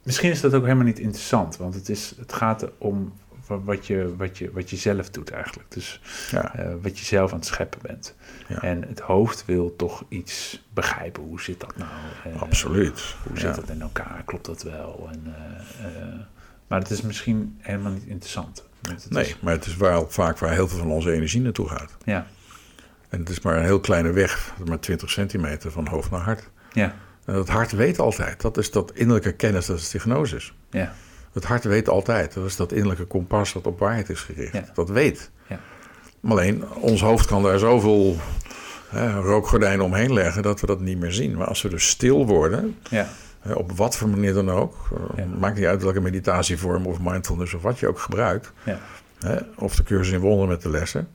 misschien 0.04 0.32
is 0.32 0.42
dat 0.42 0.54
ook 0.54 0.64
helemaal 0.64 0.86
niet 0.86 1.00
interessant, 1.00 1.58
want 1.58 1.74
het, 1.74 1.90
is, 1.90 2.14
het 2.20 2.34
gaat 2.34 2.66
om 2.78 3.14
wa- 3.48 3.60
wat 3.62 3.88
je, 3.88 4.16
wat, 4.16 4.38
je, 4.38 4.52
wat 4.52 4.70
je 4.70 4.76
zelf 4.76 5.10
doet 5.10 5.32
eigenlijk. 5.32 5.72
Dus 5.72 6.02
Ja, 6.32 6.56
eh, 6.56 6.74
wat 6.82 7.00
je 7.00 7.06
zelf 7.06 7.32
aan 7.32 7.38
het 7.38 7.48
scheppen 7.48 7.80
bent. 7.82 8.16
Ja. 8.48 8.62
En 8.62 8.82
het 8.88 9.00
hoofd 9.00 9.46
wil 9.46 9.76
toch 9.76 10.04
iets 10.10 10.64
begrijpen. 10.74 11.24
Hoe 11.24 11.42
zit 11.42 11.60
dat 11.60 11.78
nou? 11.78 11.90
Eh, 12.34 12.42
absoluut. 12.42 13.16
Hoe 13.24 13.34
Ja. 13.34 13.40
zit 13.40 13.56
dat 13.56 13.70
in 13.70 13.82
elkaar? 13.82 14.22
Klopt 14.26 14.46
dat 14.46 14.64
wel? 14.64 15.10
En, 15.12 15.34
eh, 15.80 16.20
maar 16.70 16.80
het 16.80 16.90
is 16.90 17.02
misschien 17.02 17.56
helemaal 17.60 17.92
niet 17.92 18.06
interessant. 18.06 18.64
Het 18.82 19.10
Nee, 19.10 19.26
is- 19.26 19.36
maar 19.42 19.54
het 19.54 19.66
is 19.66 19.76
wel 19.78 20.10
vaak 20.10 20.38
waar 20.38 20.52
heel 20.54 20.68
veel 20.68 20.78
van 20.78 20.92
onze 20.92 21.12
energie 21.12 21.42
naartoe 21.42 21.68
gaat. 21.70 21.98
ja, 22.06 22.28
En 23.10 23.20
het 23.20 23.30
is 23.30 23.42
maar 23.42 23.58
een 23.58 23.64
heel 23.64 23.80
kleine 23.80 24.12
weg, 24.12 24.54
maar 24.66 24.80
20 24.80 25.10
centimeter 25.10 25.72
van 25.72 25.88
hoofd 25.88 26.12
naar 26.12 26.20
hart. 26.22 26.50
ja, 26.74 26.96
En 27.26 27.36
het 27.36 27.50
hart 27.50 27.72
weet 27.72 28.00
altijd. 28.00 28.42
Dat 28.42 28.58
is 28.58 28.72
dat 28.72 28.92
innerlijke 28.94 29.32
kennis, 29.32 29.66
dat 29.66 29.78
is 29.78 29.90
de 29.90 30.00
gnosis. 30.00 30.54
ja, 30.70 30.94
Het 31.34 31.44
hart 31.44 31.64
weet 31.64 31.90
altijd. 31.90 32.34
Dat 32.34 32.46
is 32.46 32.56
dat 32.56 32.72
innerlijke 32.72 33.06
kompas 33.06 33.54
dat 33.54 33.68
op 33.68 33.80
waarheid 33.80 34.10
is 34.10 34.20
gericht. 34.20 34.54
Ja. 34.54 34.66
Dat 34.74 34.90
weet. 34.90 35.32
Ja. 35.48 35.60
Maar 36.20 36.32
alleen, 36.32 36.70
ons 36.70 37.02
hoofd 37.02 37.26
kan 37.26 37.44
daar 37.44 37.60
zoveel 37.60 38.18
hè, 38.90 39.20
rookgordijnen 39.20 39.86
omheen 39.86 40.14
leggen 40.14 40.44
dat 40.44 40.62
we 40.62 40.68
dat 40.68 40.80
niet 40.80 41.00
meer 41.00 41.12
zien. 41.14 41.38
Maar 41.38 41.48
als 41.48 41.62
we 41.62 41.70
dus 41.70 41.88
stil 41.90 42.26
worden, 42.26 42.78
ja, 42.90 43.08
op 43.56 43.72
wat 43.72 43.98
voor 43.98 44.10
manier 44.10 44.34
dan 44.34 44.50
ook, 44.52 44.76
eh, 44.94 45.18
Ja. 45.18 45.26
maakt 45.26 45.56
niet 45.58 45.66
uit 45.66 45.84
welke 45.84 46.00
meditatievorm 46.02 46.86
of 46.86 47.00
mindfulness 47.00 47.54
of 47.54 47.62
wat 47.62 47.80
je 47.80 47.88
ook 47.88 48.00
gebruikt, 48.00 48.52
ja, 48.64 48.80
hè, 49.20 49.38
of 49.56 49.76
de 49.76 49.84
cursus 49.84 50.14
in 50.14 50.20
wonderen 50.20 50.48
met 50.50 50.62
de 50.62 50.70
lessen. 50.70 51.08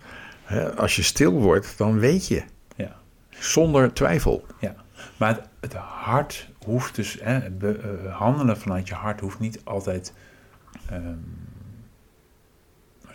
Hè, 0.45 0.75
als 0.77 0.97
je 0.97 1.03
stil 1.03 1.33
wordt, 1.33 1.79
dan 1.79 1.99
weet 1.99 2.29
je. 2.29 2.43
ja. 2.77 2.97
Zonder 3.29 3.93
twijfel. 3.93 4.47
Ja, 4.61 4.75
maar 5.17 5.29
het, 5.29 5.41
het 5.61 5.75
hart 5.75 6.49
hoeft 6.65 6.95
dus, 6.95 7.19
hè, 7.23 7.51
be- 7.51 7.79
eh, 8.05 8.17
handelen 8.17 8.59
vanuit 8.59 8.89
je 8.89 8.95
hart 8.95 9.21
hoeft 9.21 9.39
niet 9.39 9.61
altijd 9.65 10.13
ehm, 10.91 11.03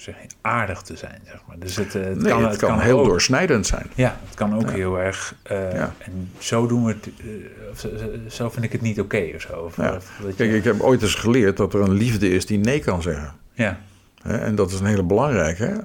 je, 0.06 0.14
aardig 0.42 0.82
te 0.82 0.96
zijn, 0.98 1.22
zeg 1.26 1.40
maar. 1.48 1.60
Dus 1.60 1.76
het, 1.76 1.96
eh, 1.96 2.04
het 2.04 2.20
nee, 2.22 2.32
kan, 2.32 2.46
het 2.46 2.58
kan, 2.58 2.70
kan 2.70 2.80
heel 2.80 3.00
ook, 3.00 3.06
doorsnijdend 3.06 3.68
zijn. 3.68 3.86
Ja, 3.96 4.18
het 4.26 4.36
kan 4.36 4.56
ook 4.56 4.62
Ja. 4.70 4.76
heel 4.76 5.00
erg, 5.00 5.36
eh, 5.44 5.74
Ja. 5.74 5.94
en 5.98 6.32
zo 6.38 6.68
doen 6.68 6.86
we 6.86 6.92
het, 6.92 7.10
eh, 7.18 7.26
of 7.72 7.88
zo- 8.34 8.50
vind 8.50 8.66
ik 8.66 8.72
het 8.72 8.82
niet 8.82 9.00
oké 9.00 9.32
of 9.36 9.42
zo. 9.42 9.54
Of, 9.54 9.78
Ja. 9.78 9.96
of 9.96 10.12
dat 10.22 10.30
je- 10.30 10.36
Kijk, 10.36 10.52
ik 10.52 10.64
heb 10.64 10.82
ooit 10.82 11.02
eens 11.02 11.16
geleerd 11.16 11.58
dat 11.58 11.74
er 11.74 11.82
een 11.82 11.92
liefde 11.94 12.30
is 12.30 12.46
die 12.46 12.58
nee 12.58 12.80
kan 12.80 13.02
zeggen. 13.02 13.32
ja, 13.54 13.80
Hè, 14.22 14.38
En 14.38 14.56
dat 14.56 14.72
is 14.72 14.80
een 14.80 14.86
hele 14.86 15.04
belangrijke. 15.04 15.64
Hè? 15.64 15.76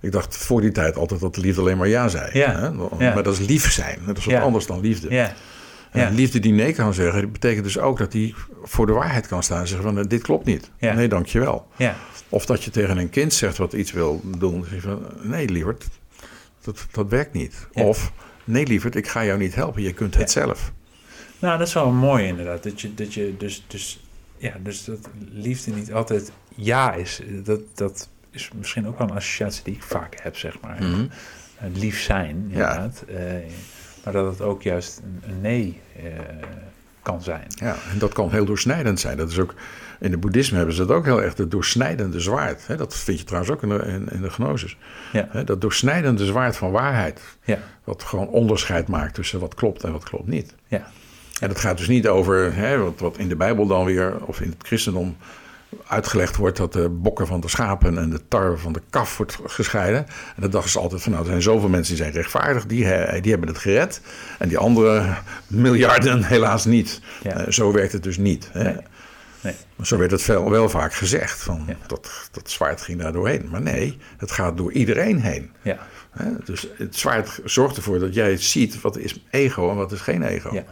Ik 0.00 0.12
dacht 0.12 0.36
voor 0.36 0.60
die 0.60 0.72
tijd 0.72 0.96
altijd 0.96 1.20
dat 1.20 1.34
de 1.34 1.40
liefde 1.40 1.60
alleen 1.60 1.76
maar 1.76 1.88
ja 1.88 2.08
zei. 2.08 2.38
Ja, 2.38 2.60
Hè? 2.60 2.70
Maar 3.14 3.22
dat 3.22 3.38
is 3.38 3.46
lief 3.46 3.72
zijn. 3.72 3.98
Dat 4.06 4.18
is 4.18 4.24
wat 4.24 4.40
anders 4.40 4.66
dan 4.66 4.80
liefde. 4.80 5.10
ja, 5.10 5.32
ja. 5.92 6.08
liefde 6.08 6.38
die 6.38 6.52
nee 6.52 6.72
kan 6.72 6.94
zeggen, 6.94 7.20
die 7.20 7.30
betekent 7.30 7.64
dus 7.64 7.78
ook 7.78 7.98
dat 7.98 8.12
hij 8.12 8.34
voor 8.62 8.86
de 8.86 8.92
waarheid 8.92 9.26
kan 9.26 9.42
staan. 9.42 9.60
En 9.60 9.66
zeggen 9.68 9.86
van, 9.86 9.98
eh, 9.98 10.04
dit 10.08 10.22
klopt 10.22 10.44
niet. 10.44 10.70
Ja. 10.78 10.92
Nee, 10.92 11.08
dankjewel. 11.08 11.66
ja, 11.76 11.96
Of 12.28 12.46
dat 12.46 12.64
je 12.64 12.70
tegen 12.70 12.96
een 12.96 13.10
kind 13.10 13.32
zegt 13.32 13.56
wat 13.58 13.72
iets 13.72 13.92
wil 13.92 14.20
doen. 14.38 14.64
Zeg 14.70 14.80
van, 14.82 15.02
nee 15.22 15.48
lieverd, 15.48 15.88
dat, 16.62 16.86
dat 16.90 17.08
werkt 17.08 17.32
niet. 17.32 17.66
Ja. 17.72 17.82
Of, 17.82 18.12
nee 18.44 18.66
lieverd, 18.66 18.94
ik 18.96 19.08
ga 19.08 19.24
jou 19.24 19.38
niet 19.38 19.54
helpen. 19.54 19.82
Je 19.82 19.92
kunt 19.92 20.14
het 20.16 20.32
Ja. 20.32 20.40
zelf. 20.40 20.72
Nou, 21.38 21.58
dat 21.58 21.66
is 21.66 21.74
wel 21.74 21.90
mooi 21.90 22.26
inderdaad. 22.26 22.62
Dat 22.62 22.80
je, 22.80 22.94
dat 22.94 23.14
je 23.14 23.34
dus, 23.38 23.64
dus, 23.68 24.04
ja, 24.36 24.56
dus 24.62 24.84
dat 24.84 24.98
liefde 25.32 25.70
niet 25.70 25.92
altijd 25.92 26.32
ja 26.54 26.92
is. 26.94 27.20
Dat, 27.44 27.60
dat 27.74 28.08
is 28.30 28.50
misschien 28.58 28.86
ook 28.88 28.98
wel 28.98 29.08
een 29.08 29.16
associatie 29.16 29.64
die 29.64 29.74
ik 29.74 29.82
vaak 29.82 30.14
heb, 30.22 30.36
zeg 30.36 30.60
maar. 30.60 30.76
Mhm. 30.82 31.06
Eh, 31.58 31.66
lief 31.74 32.00
zijn, 32.00 32.36
inderdaad. 32.48 33.04
Eh, 33.08 33.16
maar 34.04 34.12
dat 34.12 34.32
het 34.32 34.40
ook 34.40 34.62
juist 34.62 35.00
een, 35.04 35.22
een 35.30 35.40
nee 35.40 35.80
eh, 35.96 36.02
kan 37.02 37.22
zijn. 37.22 37.46
Ja, 37.48 37.76
en 37.92 37.98
dat 37.98 38.12
kan 38.12 38.30
heel 38.30 38.44
doorsnijdend 38.44 39.00
zijn. 39.00 39.16
Dat 39.16 39.30
is 39.30 39.38
ook, 39.38 39.54
in 40.00 40.10
het 40.10 40.20
boeddhisme 40.20 40.56
hebben 40.56 40.74
ze 40.74 40.84
dat 40.86 40.96
ook 40.96 41.04
heel 41.04 41.22
erg, 41.22 41.36
het 41.36 41.50
doorsnijdende 41.50 42.20
zwaard. 42.20 42.66
Hè, 42.66 42.76
dat 42.76 42.96
vind 42.96 43.18
je 43.18 43.24
trouwens 43.24 43.52
ook 43.52 43.62
in 43.62 43.68
de, 43.68 43.78
in, 43.84 44.08
in 44.10 44.22
de 44.22 44.30
gnosis. 44.30 44.76
Ja, 45.12 45.28
Hè, 45.30 45.44
dat 45.44 45.60
doorsnijdende 45.60 46.24
zwaard 46.26 46.56
van 46.56 46.70
waarheid. 46.70 47.20
ja, 47.44 47.58
Wat 47.84 48.02
gewoon 48.02 48.28
onderscheid 48.28 48.88
maakt 48.88 49.14
tussen 49.14 49.40
wat 49.40 49.54
klopt 49.54 49.84
en 49.84 49.92
wat 49.92 50.04
klopt 50.04 50.26
niet. 50.26 50.54
ja, 50.66 50.86
En 51.40 51.48
dat 51.48 51.58
gaat 51.58 51.78
dus 51.78 51.88
niet 51.88 52.08
over 52.08 52.54
hè, 52.54 52.78
wat, 52.78 53.00
wat 53.00 53.18
in 53.18 53.28
de 53.28 53.36
Bijbel 53.36 53.66
dan 53.66 53.84
weer, 53.84 54.24
of 54.24 54.40
in 54.40 54.50
het 54.50 54.66
christendom 54.66 55.16
uitgelegd 55.86 56.36
wordt, 56.36 56.56
dat 56.56 56.72
de 56.72 56.88
bokken 56.88 57.26
van 57.26 57.40
de 57.40 57.48
schapen 57.48 57.98
en 57.98 58.10
de 58.10 58.20
tarwe 58.28 58.56
van 58.58 58.72
de 58.72 58.82
kaf 58.90 59.16
wordt 59.16 59.38
gescheiden. 59.46 60.06
En 60.06 60.40
dan 60.42 60.50
dachten 60.50 60.70
ze 60.70 60.78
altijd 60.78 61.02
van, 61.02 61.12
nou, 61.12 61.24
er 61.24 61.30
zijn 61.30 61.42
zoveel 61.42 61.68
mensen 61.68 61.94
die 61.94 62.02
zijn 62.02 62.14
rechtvaardig, 62.16 62.66
die, 62.66 62.84
he- 62.84 63.20
die 63.20 63.30
hebben 63.30 63.48
het 63.48 63.58
gered. 63.58 64.00
En 64.38 64.48
die 64.48 64.58
andere 64.58 65.14
miljarden 65.46 66.24
helaas 66.34 66.64
niet. 66.64 67.00
Ja. 67.22 67.30
Eh, 67.36 67.52
zo 67.52 67.72
werkt 67.72 67.92
het 67.92 68.02
dus 68.02 68.16
niet. 68.16 68.48
Hè. 68.52 68.62
Nee. 68.62 68.76
Nee. 69.40 69.54
Zo 69.82 69.96
werd 69.98 70.10
het 70.10 70.22
veel, 70.22 70.50
wel 70.50 70.68
vaak 70.68 70.94
gezegd, 70.94 71.40
van, 71.42 71.64
Ja. 71.66 71.76
dat, 71.86 72.10
dat 72.30 72.50
zwaard 72.50 72.82
ging 72.82 73.00
daar 73.00 73.12
doorheen. 73.12 73.48
Maar 73.50 73.62
nee, 73.62 73.98
het 74.16 74.30
gaat 74.30 74.56
door 74.56 74.72
iedereen 74.72 75.20
heen. 75.20 75.50
ja, 75.62 75.78
Hè? 76.10 76.30
Dus 76.44 76.66
het 76.76 76.96
zwaard 76.96 77.40
zorgt 77.44 77.76
ervoor 77.76 77.98
dat 77.98 78.14
jij 78.14 78.36
ziet 78.36 78.80
wat 78.80 78.96
is 78.98 79.24
ego 79.30 79.70
en 79.70 79.76
wat 79.76 79.92
is 79.92 80.00
geen 80.00 80.22
ego. 80.22 80.54
ja, 80.54 80.64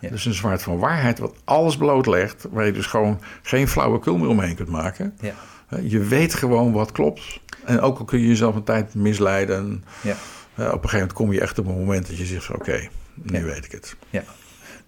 ja. 0.00 0.08
Dus 0.08 0.24
een 0.24 0.34
zwaard 0.34 0.62
van 0.62 0.78
waarheid 0.78 1.18
wat 1.18 1.34
alles 1.44 1.76
blootlegt, 1.76 2.46
waar 2.50 2.66
je 2.66 2.72
dus 2.72 2.86
gewoon 2.86 3.20
geen 3.42 3.68
flauwekul 3.68 4.16
meer 4.18 4.28
omheen 4.28 4.54
kunt 4.54 4.68
maken. 4.68 5.14
ja, 5.20 5.34
Je 5.82 5.98
weet 5.98 6.34
gewoon 6.34 6.72
wat 6.72 6.92
klopt. 6.92 7.40
En 7.64 7.80
ook 7.80 7.98
al 7.98 8.04
kun 8.04 8.20
je 8.20 8.26
jezelf 8.26 8.54
een 8.54 8.62
tijd 8.64 8.94
misleiden. 8.94 9.84
ja. 10.00 10.12
op 10.12 10.16
een 10.56 10.70
gegeven 10.72 10.90
moment 10.92 11.12
kom 11.12 11.32
je 11.32 11.40
echt 11.40 11.58
op 11.58 11.66
een 11.66 11.74
moment 11.78 12.06
dat 12.06 12.18
je 12.18 12.24
zegt: 12.26 12.50
Oké, 12.54 12.88
nu 13.14 13.38
Ja. 13.38 13.44
weet 13.44 13.64
ik 13.64 13.72
het. 13.72 13.96
Ja. 14.10 14.22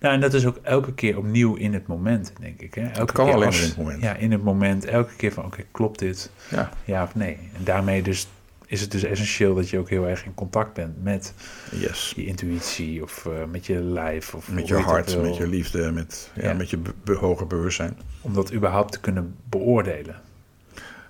Nou, 0.01 0.15
en 0.15 0.21
dat 0.21 0.35
is 0.35 0.47
ook 0.47 0.59
elke 0.63 0.93
keer 0.95 1.19
opnieuw 1.19 1.55
in 1.55 1.75
het 1.75 1.87
moment, 1.87 2.33
denk 2.41 2.61
ik. 2.61 2.75
Hè? 2.75 2.87
Elke 2.89 3.13
kan 3.13 3.25
keer 3.25 3.35
alleen 3.35 3.47
als- 3.47 3.61
in 3.63 3.69
het 3.69 3.77
moment. 3.77 4.03
Ja, 4.03 4.15
in 4.15 4.33
het 4.33 4.43
moment. 4.43 4.85
Elke 4.85 5.15
keer 5.17 5.33
van, 5.33 5.45
oké, 5.45 5.63
klopt 5.71 5.99
dit? 5.99 6.31
Ja, 6.51 6.71
Ja 6.85 7.03
of 7.03 7.15
nee? 7.15 7.39
En 7.57 7.65
daarmee 7.65 8.03
dus 8.03 8.29
is 8.71 8.81
het 8.81 8.91
dus 8.91 9.03
essentieel 9.03 9.55
dat 9.55 9.69
je 9.71 9.79
ook 9.79 9.89
heel 9.89 10.07
erg 10.09 10.25
in 10.25 10.35
contact 10.35 10.73
bent 10.75 11.03
met 11.03 11.35
yes. 11.73 12.13
je 12.17 12.25
intuïtie 12.27 13.03
of 13.03 13.27
eh, 13.27 13.33
met 13.51 13.67
je 13.67 13.75
lijf. 13.83 14.35
Of 14.35 14.51
Met 14.51 14.69
je 14.69 14.75
hart, 14.75 15.23
met 15.23 15.37
je 15.37 15.47
liefde, 15.47 15.91
met, 15.93 16.31
ja, 16.35 16.43
Ja. 16.43 16.55
met 16.55 16.71
je 16.71 16.79
be- 17.05 17.13
hoger 17.15 17.47
bewustzijn. 17.47 17.97
Om 18.21 18.35
dat 18.35 18.53
überhaupt 18.53 18.93
te 18.93 19.01
kunnen 19.01 19.35
beoordelen. 19.49 20.21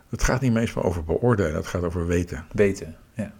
Het 0.08 0.22
gaat 0.22 0.40
niet 0.40 0.52
meestal 0.52 0.82
over 0.82 1.04
beoordelen, 1.04 1.54
het 1.54 1.66
gaat 1.66 1.82
over 1.82 2.06
weten. 2.06 2.46
Weten. 2.52 2.96
Ja, 3.14 3.32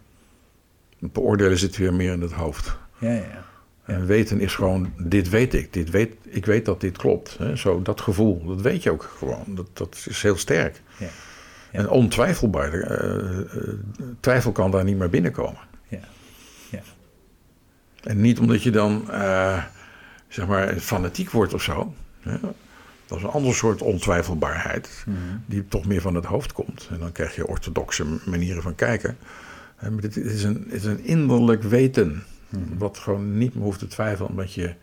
Het 0.99 1.13
beoordelen 1.13 1.59
zit 1.59 1.77
weer 1.77 1.95
meer 1.95 2.13
in 2.13 2.21
het 2.21 2.33
hoofd. 2.33 2.77
ja, 2.99 3.11
ja. 3.11 3.15
ja. 3.17 3.47
En 3.85 4.07
weten 4.07 4.41
is 4.41 4.55
gewoon, 4.55 4.93
dit 4.99 5.29
weet 5.29 5.55
ik. 5.55 5.73
Dit 5.73 5.91
weet, 5.91 6.15
ik 6.23 6.47
weet 6.47 6.65
dat 6.65 6.81
dit 6.81 6.97
klopt. 6.97 7.37
Hè? 7.39 7.57
Zo, 7.57 7.83
dat 7.83 8.01
gevoel, 8.01 8.45
dat 8.47 8.61
weet 8.61 8.83
je 8.83 8.91
ook 8.91 9.15
gewoon. 9.19 9.45
Dat, 9.47 9.67
dat 9.73 10.05
is 10.09 10.23
heel 10.23 10.37
sterk. 10.37 10.81
Ja. 10.99 11.09
En 11.73 11.89
ontwijfelbaar. 11.89 12.73
eh, 12.73 13.39
eh, 13.41 13.75
twijfel 14.21 14.53
kan 14.53 14.71
daar 14.71 14.85
niet 14.85 14.97
meer 14.97 15.11
binnenkomen. 15.11 15.61
Ja. 15.89 16.01
Ja. 16.71 16.81
En 18.03 18.21
niet 18.21 18.39
omdat 18.39 18.63
je 18.63 18.71
dan, 18.71 19.11
eh, 19.11 19.65
zeg 20.29 20.47
maar, 20.47 20.75
fanatiek 20.75 21.31
wordt 21.31 21.55
of 21.55 21.63
zo. 21.63 21.95
Hè? 22.21 22.37
Dat 23.07 23.19
is 23.19 23.25
een 23.25 23.31
ander 23.31 23.55
soort 23.55 23.83
ontwijfelbaarheid. 23.83 25.05
Mhm. 25.07 25.17
Die 25.47 25.69
toch 25.69 25.87
meer 25.87 26.01
van 26.01 26.15
het 26.15 26.25
hoofd 26.25 26.53
komt. 26.53 26.89
En 26.91 26.99
dan 26.99 27.13
krijg 27.13 27.35
je 27.35 27.47
orthodoxe 27.47 28.05
manieren 28.27 28.63
van 28.63 28.75
kijken. 28.75 29.17
Maar 29.81 30.01
dit 30.01 30.17
is 30.17 30.43
een, 30.43 30.65
het 30.65 30.73
is 30.73 30.85
een 30.85 31.05
innerlijk 31.05 31.63
weten. 31.63 32.23
Mhm. 32.49 32.63
Wat 32.79 32.99
gewoon 32.99 33.39
niet 33.39 33.55
meer 33.55 33.65
hoeft 33.65 33.79
te 33.79 33.87
twijfelen, 33.87 34.31
omdat 34.31 34.53
je 34.53 34.75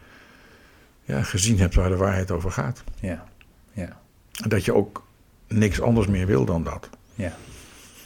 ja, 1.04 1.24
gezien 1.24 1.60
hebt 1.60 1.76
waar 1.76 1.90
de 1.90 1.96
waarheid 1.96 2.32
over 2.32 2.52
gaat. 2.52 2.84
Ja. 3.00 3.26
Ja. 3.74 4.00
En 4.44 4.50
dat 4.50 4.66
je 4.66 4.74
ook 4.74 5.04
niks 5.48 5.82
anders 5.82 6.08
meer 6.08 6.26
wil 6.26 6.46
dan 6.46 6.64
dat. 6.64 6.90
Ja. 7.14 7.36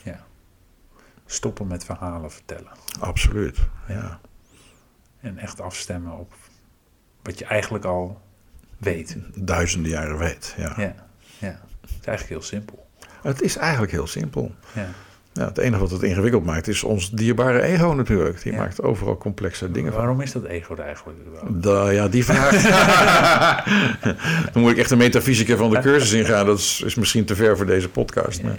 Ja. 0.03 0.23
Stoppen 1.25 1.67
met 1.67 1.83
verhalen 1.85 2.31
vertellen. 2.31 2.71
Absoluut. 2.99 3.59
Ja. 3.87 4.19
En 5.19 5.37
echt 5.37 5.61
afstemmen 5.61 6.17
op 6.17 6.33
wat 7.21 7.39
je 7.39 7.45
eigenlijk 7.45 7.85
al 7.85 8.21
weet. 8.77 9.17
Duizenden 9.35 9.91
jaren 9.91 10.17
weet. 10.17 10.53
Ja. 10.57 10.73
Ja. 10.77 10.95
Ja. 11.39 11.59
Het 11.81 11.89
is 11.99 12.05
eigenlijk 12.05 12.29
heel 12.29 12.41
simpel. 12.41 12.87
Het 13.21 13.41
is 13.41 13.55
eigenlijk 13.55 13.91
heel 13.91 14.07
simpel. 14.07 14.55
Ja. 14.73 14.89
Ja, 15.39 15.45
het 15.45 15.57
enige 15.57 15.81
wat 15.81 15.91
het 15.91 16.03
ingewikkeld 16.03 16.45
maakt 16.45 16.67
is 16.67 16.83
ons 16.83 17.11
dierbare 17.11 17.61
ego 17.61 17.93
natuurlijk. 17.93 18.43
Die 18.43 18.51
Ja. 18.51 18.57
maakt 18.57 18.81
overal 18.81 19.17
complexe 19.17 19.71
dingen 19.71 19.91
van. 19.91 20.01
Waarom 20.01 20.21
is 20.21 20.31
dat 20.31 20.43
ego 20.43 20.73
er 20.73 20.79
eigenlijk? 20.79 21.17
Da, 21.47 21.89
ja, 21.89 22.07
die 22.07 22.25
vraag. 22.25 22.51
Dan 24.53 24.61
moet 24.61 24.71
ik 24.71 24.77
echt 24.77 24.89
de 24.89 24.95
metafysica 24.95 25.55
van 25.55 25.69
de 25.69 25.79
cursus 25.79 26.11
ingaan. 26.11 26.45
Dat 26.45 26.57
is, 26.57 26.81
is 26.85 26.95
misschien 26.95 27.25
te 27.25 27.35
ver 27.35 27.57
voor 27.57 27.65
deze 27.65 27.89
podcast. 27.89 28.43
Maar 28.43 28.57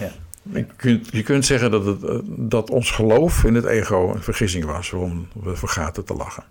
ja. 0.00 0.10
Je 0.52 0.64
kunt, 0.76 1.08
je 1.12 1.22
kunt 1.22 1.44
zeggen 1.46 1.70
dat, 1.70 1.84
het, 1.86 2.02
eh, 2.02 2.18
dat 2.24 2.70
ons 2.70 2.90
geloof 2.90 3.44
in 3.44 3.54
het 3.54 3.64
ego 3.64 4.12
een 4.14 4.22
vergissing 4.22 4.64
was. 4.64 4.90
Waarom 4.90 5.28
we 5.42 5.56
vergaten 5.56 6.04
te 6.04 6.14
lachen. 6.14 6.44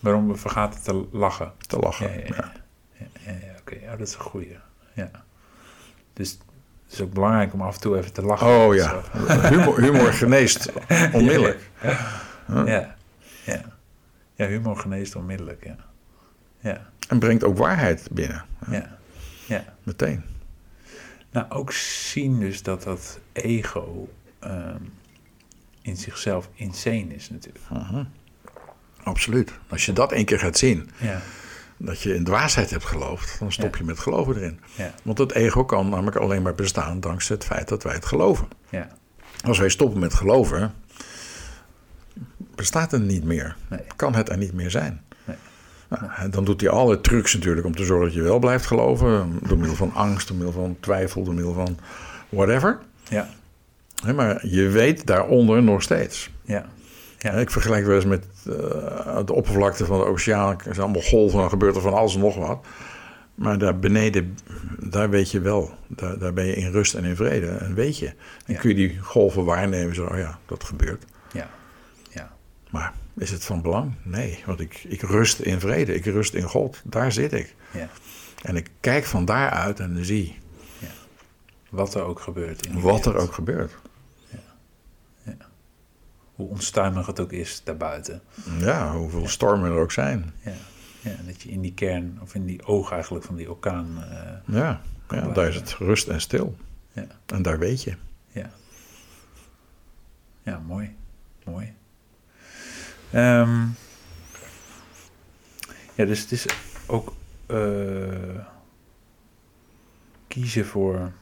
Waarom 0.00 0.28
we 0.28 0.36
vergaten 0.36 0.82
te 0.82 1.04
lachen. 1.12 1.52
Te 1.66 1.76
lachen, 1.78 2.10
Ja, 2.26 2.52
ja, 2.98 3.06
Oké, 3.60 3.74
ja, 3.84 3.96
dat 3.96 4.06
is 4.06 4.14
een 4.14 4.20
goeie. 4.20 4.56
Ja. 4.94 5.10
Dus 6.12 6.38
het 6.92 7.00
is 7.00 7.06
ook 7.06 7.12
belangrijk 7.12 7.52
om 7.52 7.62
af 7.62 7.74
en 7.74 7.80
toe 7.80 7.96
even 7.98 8.12
te 8.12 8.22
lachen. 8.22 8.46
Oh 8.46 8.74
ja, 8.74 9.02
humor, 9.48 9.80
humor 9.80 10.12
geneest 10.12 10.72
onmiddellijk. 11.12 11.70
Ja, 12.48 12.96
ja. 13.44 13.62
Ja, 14.34 14.46
humor 14.46 14.76
geneest 14.76 15.16
onmiddellijk, 15.16 15.64
ja. 15.64 15.76
Ja, 16.60 16.80
En 17.08 17.18
brengt 17.18 17.44
ook 17.44 17.58
waarheid 17.58 18.08
binnen, 18.10 18.44
ja, 18.70 18.98
ja. 19.46 19.64
meteen. 19.82 20.22
Nou, 21.30 21.50
ook 21.50 21.72
zien 21.72 22.40
dus 22.40 22.62
dat 22.62 22.82
dat 22.82 23.18
ego 23.32 24.08
ehm, 24.38 24.82
in 25.82 25.96
zichzelf 25.96 26.48
insane 26.54 27.14
is 27.14 27.30
natuurlijk. 27.30 27.64
Absoluut. 29.02 29.52
Als 29.68 29.86
je 29.86 29.92
dat 29.92 30.12
één 30.12 30.24
keer 30.24 30.38
gaat 30.38 30.58
zien, 30.58 30.90
Ja, 30.98 31.20
dat 31.84 32.00
je 32.00 32.14
in 32.14 32.24
dwaasheid 32.24 32.70
hebt 32.70 32.84
geloofd, 32.84 33.38
dan 33.38 33.52
stop 33.52 33.72
Ja. 33.72 33.78
je 33.78 33.84
met 33.84 33.98
geloven 33.98 34.36
erin. 34.36 34.60
ja, 34.74 34.94
Want 35.02 35.18
het 35.18 35.32
ego 35.32 35.64
kan 35.64 35.88
namelijk 35.88 36.16
alleen 36.16 36.42
maar 36.42 36.54
bestaan 36.54 37.00
dankzij 37.00 37.36
het 37.36 37.44
feit 37.44 37.68
dat 37.68 37.82
wij 37.82 37.94
het 37.94 38.06
geloven. 38.06 38.48
ja. 38.68 38.88
Als 39.46 39.58
wij 39.58 39.68
stoppen 39.68 40.00
met 40.00 40.14
geloven, 40.14 40.74
bestaat 42.54 42.90
het 42.90 43.02
niet 43.02 43.24
meer. 43.24 43.56
Nee. 43.68 43.80
Kan 43.96 44.14
het 44.14 44.28
er 44.28 44.36
niet 44.38 44.52
meer 44.52 44.70
zijn. 44.70 45.00
Nee. 45.24 45.36
Nou, 45.88 46.28
dan 46.30 46.44
doet 46.44 46.60
hij 46.60 46.70
alle 46.70 47.00
trucs 47.00 47.34
natuurlijk 47.34 47.66
om 47.66 47.74
te 47.76 47.84
zorgen 47.84 48.06
dat 48.06 48.14
je 48.14 48.22
wel 48.22 48.38
blijft 48.38 48.66
geloven. 48.66 49.38
Door 49.42 49.58
middel 49.58 49.76
van 49.76 49.92
angst, 49.94 50.28
door 50.28 50.36
middel 50.36 50.54
van 50.54 50.76
twijfel, 50.80 51.22
door 51.24 51.34
middel 51.34 51.52
van 51.52 51.78
whatever. 52.28 52.78
Ja, 53.08 53.28
Maar 54.14 54.46
je 54.46 54.68
weet 54.68 55.06
daaronder 55.06 55.62
nog 55.62 55.82
steeds. 55.82 56.30
ja, 56.42 56.66
ja. 57.22 57.30
Ik 57.32 57.50
vergelijk 57.50 57.86
wel 57.86 57.94
eens 57.94 58.04
met 58.04 58.24
eh, 58.46 59.18
de 59.24 59.32
oppervlakte 59.32 59.84
van 59.84 59.98
de 59.98 60.04
oceaan. 60.04 60.52
Er 60.56 60.62
zijn 60.64 60.80
allemaal 60.80 61.02
golven, 61.02 61.38
dan 61.38 61.48
gebeurt 61.48 61.76
er 61.76 61.82
van 61.82 61.94
alles 61.94 62.14
en 62.14 62.20
nog 62.20 62.36
wat. 62.36 62.66
Maar 63.34 63.58
daar 63.58 63.78
beneden, 63.78 64.38
daar 64.78 65.10
weet 65.10 65.30
je 65.30 65.40
wel. 65.40 65.70
Daar, 65.86 66.18
daar 66.18 66.32
ben 66.32 66.44
je 66.46 66.54
in 66.54 66.70
rust 66.70 66.94
en 66.94 67.04
in 67.04 67.16
vrede. 67.16 67.46
En 67.46 67.74
weet 67.74 67.98
je. 67.98 68.06
En 68.06 68.14
Ja. 68.54 68.58
kun 68.58 68.68
je 68.68 68.74
die 68.76 68.98
golven 68.98 69.44
waarnemen. 69.44 69.94
Zo, 69.94 70.04
oh 70.04 70.16
ja, 70.18 70.38
dat 70.46 70.64
gebeurt. 70.64 71.04
ja, 71.32 71.50
ja. 72.10 72.32
Maar 72.70 72.92
is 73.16 73.30
het 73.30 73.44
van 73.44 73.62
belang? 73.62 73.94
Nee, 74.02 74.42
want 74.46 74.60
ik, 74.60 74.84
ik 74.88 75.02
rust 75.02 75.38
in 75.38 75.60
vrede. 75.60 75.94
Ik 75.94 76.04
rust 76.04 76.34
in 76.34 76.42
God. 76.42 76.80
Daar 76.84 77.12
zit 77.12 77.32
ik. 77.32 77.54
ja. 77.70 77.88
En 78.42 78.56
ik 78.56 78.70
kijk 78.80 79.04
van 79.04 79.24
daaruit 79.24 79.80
en 79.80 80.04
zie 80.04 80.38
Wat 81.70 81.94
er 81.94 82.02
ook 82.02 82.20
gebeurt. 82.20 82.66
In 82.66 82.80
wat 82.80 83.06
er 83.06 83.16
ook 83.16 83.32
gebeurt. 83.32 83.72
Hoe 86.34 86.48
onstuimig 86.48 87.06
het 87.06 87.20
ook 87.20 87.32
is 87.32 87.60
daarbuiten. 87.64 88.22
Ja, 88.58 88.96
hoeveel 88.96 89.28
stormen 89.28 89.70
er 89.70 89.78
ook 89.78 89.92
zijn. 89.92 90.32
Ja. 90.40 90.52
ja, 91.00 91.14
dat 91.26 91.42
je 91.42 91.48
in 91.48 91.60
die 91.60 91.74
kern, 91.74 92.18
of 92.22 92.34
in 92.34 92.46
die 92.46 92.64
oog 92.66 92.92
eigenlijk 92.92 93.24
van 93.24 93.36
die 93.36 93.50
orkaan... 93.50 94.04
eh, 94.10 94.54
Ja, 94.54 94.80
ja 95.08 95.28
daar 95.28 95.48
is 95.48 95.54
het 95.54 95.74
rust 95.74 96.08
en 96.08 96.20
stil. 96.20 96.56
ja, 96.92 97.06
En 97.26 97.42
daar 97.42 97.58
weet 97.58 97.82
je. 97.82 97.94
ja. 98.30 98.50
Ja, 100.42 100.58
mooi. 100.58 100.94
Mooi. 101.44 101.72
Ehm, 103.10 103.60
ja, 105.94 106.04
dus 106.04 106.20
het 106.20 106.32
is 106.32 106.46
ook 106.86 107.14
eh, 107.46 108.46
kiezen 110.28 110.66
voor 110.66 111.12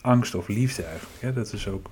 angst 0.00 0.34
of 0.34 0.48
liefde 0.48 0.82
eigenlijk. 0.84 1.20
Hè? 1.20 1.32
Dat 1.32 1.52
is 1.52 1.68
ook 1.68 1.90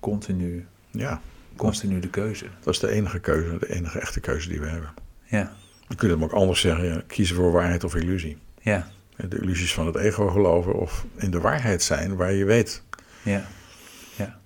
continu, 0.00 0.66
Ja, 0.90 1.20
continu 1.56 2.00
de 2.00 2.08
keuze. 2.08 2.44
dat 2.62 2.74
is 2.74 2.80
de 2.80 2.90
enige 2.90 3.18
keuze, 3.18 3.58
de 3.58 3.74
enige 3.74 3.98
echte 3.98 4.20
keuze 4.20 4.48
die 4.48 4.60
we 4.60 4.66
hebben. 4.66 4.90
Ja, 5.24 5.52
We 5.88 5.94
kunnen 5.94 6.16
hem 6.18 6.26
ook 6.26 6.32
anders 6.34 6.60
zeggen, 6.60 6.84
ja, 6.84 7.02
kiezen 7.06 7.36
voor 7.36 7.52
waarheid 7.52 7.84
of 7.84 7.94
illusie. 7.94 8.38
ja, 8.60 8.86
De 9.16 9.38
illusies 9.38 9.74
van 9.74 9.86
het 9.86 9.96
ego 9.96 10.28
geloven 10.28 10.74
of 10.74 11.04
in 11.16 11.30
de 11.30 11.40
waarheid 11.40 11.82
zijn 11.82 12.16
waar 12.16 12.32
je 12.32 12.44
weet. 12.44 12.82
ja, 13.22 13.44
ja, 14.16 14.38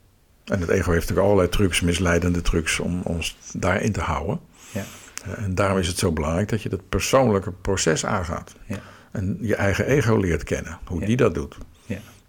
En 0.44 0.60
het 0.60 0.68
ego 0.68 0.90
heeft 0.90 1.00
natuurlijk 1.00 1.26
allerlei 1.26 1.48
trucs, 1.48 1.80
misleidende 1.80 2.42
trucs 2.42 2.80
om 2.80 3.00
ons 3.02 3.36
daarin 3.52 3.92
te 3.92 4.00
houden. 4.00 4.40
ja, 4.72 4.84
En 5.36 5.54
daarom 5.54 5.78
is 5.78 5.86
het 5.88 5.98
zo 5.98 6.12
belangrijk 6.12 6.48
dat 6.48 6.62
je 6.62 6.68
dat 6.68 6.88
persoonlijke 6.88 7.52
proces 7.52 8.06
aangaat. 8.06 8.54
ja, 8.66 8.78
En 9.12 9.38
je 9.40 9.54
eigen 9.56 9.86
ego 9.86 10.16
leert 10.16 10.42
kennen, 10.44 10.78
hoe 10.84 11.00
Ja. 11.00 11.06
die 11.06 11.16
dat 11.16 11.34
doet. 11.34 11.56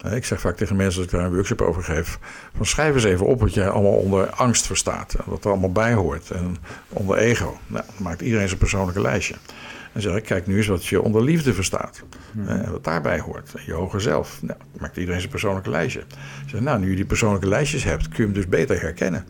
Ja, 0.09 0.15
Ik 0.15 0.25
zeg 0.25 0.39
vaak 0.39 0.55
tegen 0.57 0.75
mensen 0.75 1.01
als 1.01 1.11
ik 1.11 1.17
daar 1.17 1.25
een 1.25 1.33
workshop 1.33 1.61
over 1.61 1.83
geef: 1.83 2.19
van 2.55 2.65
schrijf 2.65 2.93
eens 2.93 3.03
even 3.03 3.25
op 3.25 3.39
wat 3.39 3.53
jij 3.53 3.69
allemaal 3.69 3.91
onder 3.97 4.29
angst 4.29 4.65
verstaat. 4.65 5.13
En 5.13 5.23
wat 5.25 5.43
er 5.43 5.49
allemaal 5.51 5.71
bij 5.71 5.93
hoort. 5.93 6.31
En 6.31 6.57
onder 6.89 7.17
ego. 7.17 7.57
Nou, 7.67 7.83
dan 7.85 8.03
maakt 8.03 8.21
iedereen 8.21 8.47
zijn 8.47 8.59
persoonlijke 8.59 9.01
lijstje. 9.01 9.35
En 9.93 10.01
zeg 10.01 10.15
ik: 10.15 10.23
kijk 10.23 10.47
nu 10.47 10.57
eens 10.57 10.67
wat 10.67 10.85
je 10.85 11.01
onder 11.01 11.23
liefde 11.23 11.53
verstaat. 11.53 12.03
En 12.45 12.71
wat 12.71 12.83
daarbij 12.83 13.19
hoort. 13.19 13.53
En 13.55 13.63
je 13.65 13.73
hoger 13.73 14.01
zelf. 14.01 14.39
Nou, 14.41 14.59
maakt 14.79 14.97
iedereen 14.97 15.19
zijn 15.19 15.31
persoonlijke 15.31 15.69
lijstje. 15.69 15.99
Ik 16.43 16.49
zeg: 16.49 16.59
nou, 16.61 16.79
nu 16.79 16.89
je 16.89 16.95
die 16.95 17.05
persoonlijke 17.05 17.47
lijstjes 17.47 17.83
hebt, 17.83 18.07
kun 18.07 18.17
je 18.17 18.23
hem 18.23 18.33
dus 18.33 18.47
beter 18.47 18.81
herkennen. 18.81 19.25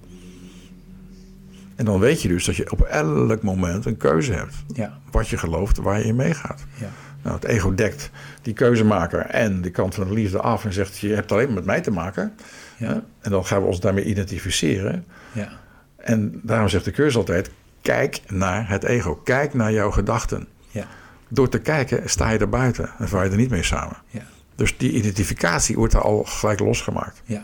En 1.76 1.86
dan 1.86 2.00
weet 2.00 2.22
je 2.22 2.28
dus 2.28 2.46
dat 2.46 2.56
je 2.56 2.72
op 2.72 2.82
elk 2.82 3.42
moment 3.42 3.86
een 3.86 3.98
keuze 3.98 4.34
hebt. 4.34 4.56
ja, 4.74 5.00
Wat 5.12 5.28
je 5.28 5.38
gelooft, 5.38 5.78
waar 5.78 6.00
je 6.00 6.06
in 6.06 6.16
meegaat. 6.16 6.66
ja, 6.80 6.90
Nou, 7.26 7.38
het 7.38 7.46
ego 7.46 7.76
dekt 7.76 8.10
die 8.42 8.54
keuzemaker 8.54 9.20
en 9.20 9.62
de 9.62 9.70
kant 9.70 9.96
van 9.96 10.08
de 10.08 10.14
liefde 10.14 10.40
af 10.40 10.66
en 10.66 10.74
zegt: 10.74 10.98
Je 10.98 11.14
hebt 11.14 11.32
alleen 11.32 11.46
maar 11.46 11.56
met 11.56 11.66
mij 11.66 11.82
te 11.82 11.92
maken. 11.92 12.34
ja, 12.78 13.04
En 13.22 13.32
dan 13.32 13.46
gaan 13.46 13.62
we 13.62 13.68
ons 13.68 13.80
daarmee 13.80 14.04
identificeren. 14.04 15.06
ja, 15.32 15.50
En 15.98 16.40
daarom 16.44 16.70
zegt 16.70 16.86
de 16.86 16.92
cursus 16.92 17.16
altijd: 17.16 17.50
Kijk 17.82 18.22
naar 18.28 18.70
het 18.70 18.84
ego. 18.84 19.16
Kijk 19.16 19.54
naar 19.54 19.72
jouw 19.72 19.92
gedachten. 19.92 20.48
ja, 20.70 20.88
Door 21.28 21.50
te 21.50 21.60
kijken 21.60 22.10
sta 22.10 22.30
je 22.30 22.38
er 22.38 22.50
buiten 22.50 22.90
en 22.98 23.08
val 23.08 23.24
je 23.24 23.30
er 23.30 23.38
niet 23.38 23.50
mee 23.50 23.64
samen. 23.64 23.98
ja, 24.08 24.22
Dus 24.56 24.78
die 24.78 24.92
identificatie 24.92 25.76
wordt 25.76 25.94
er 25.94 26.02
al 26.02 26.24
gelijk 26.24 26.60
losgemaakt. 26.60 27.22
ja, 27.26 27.44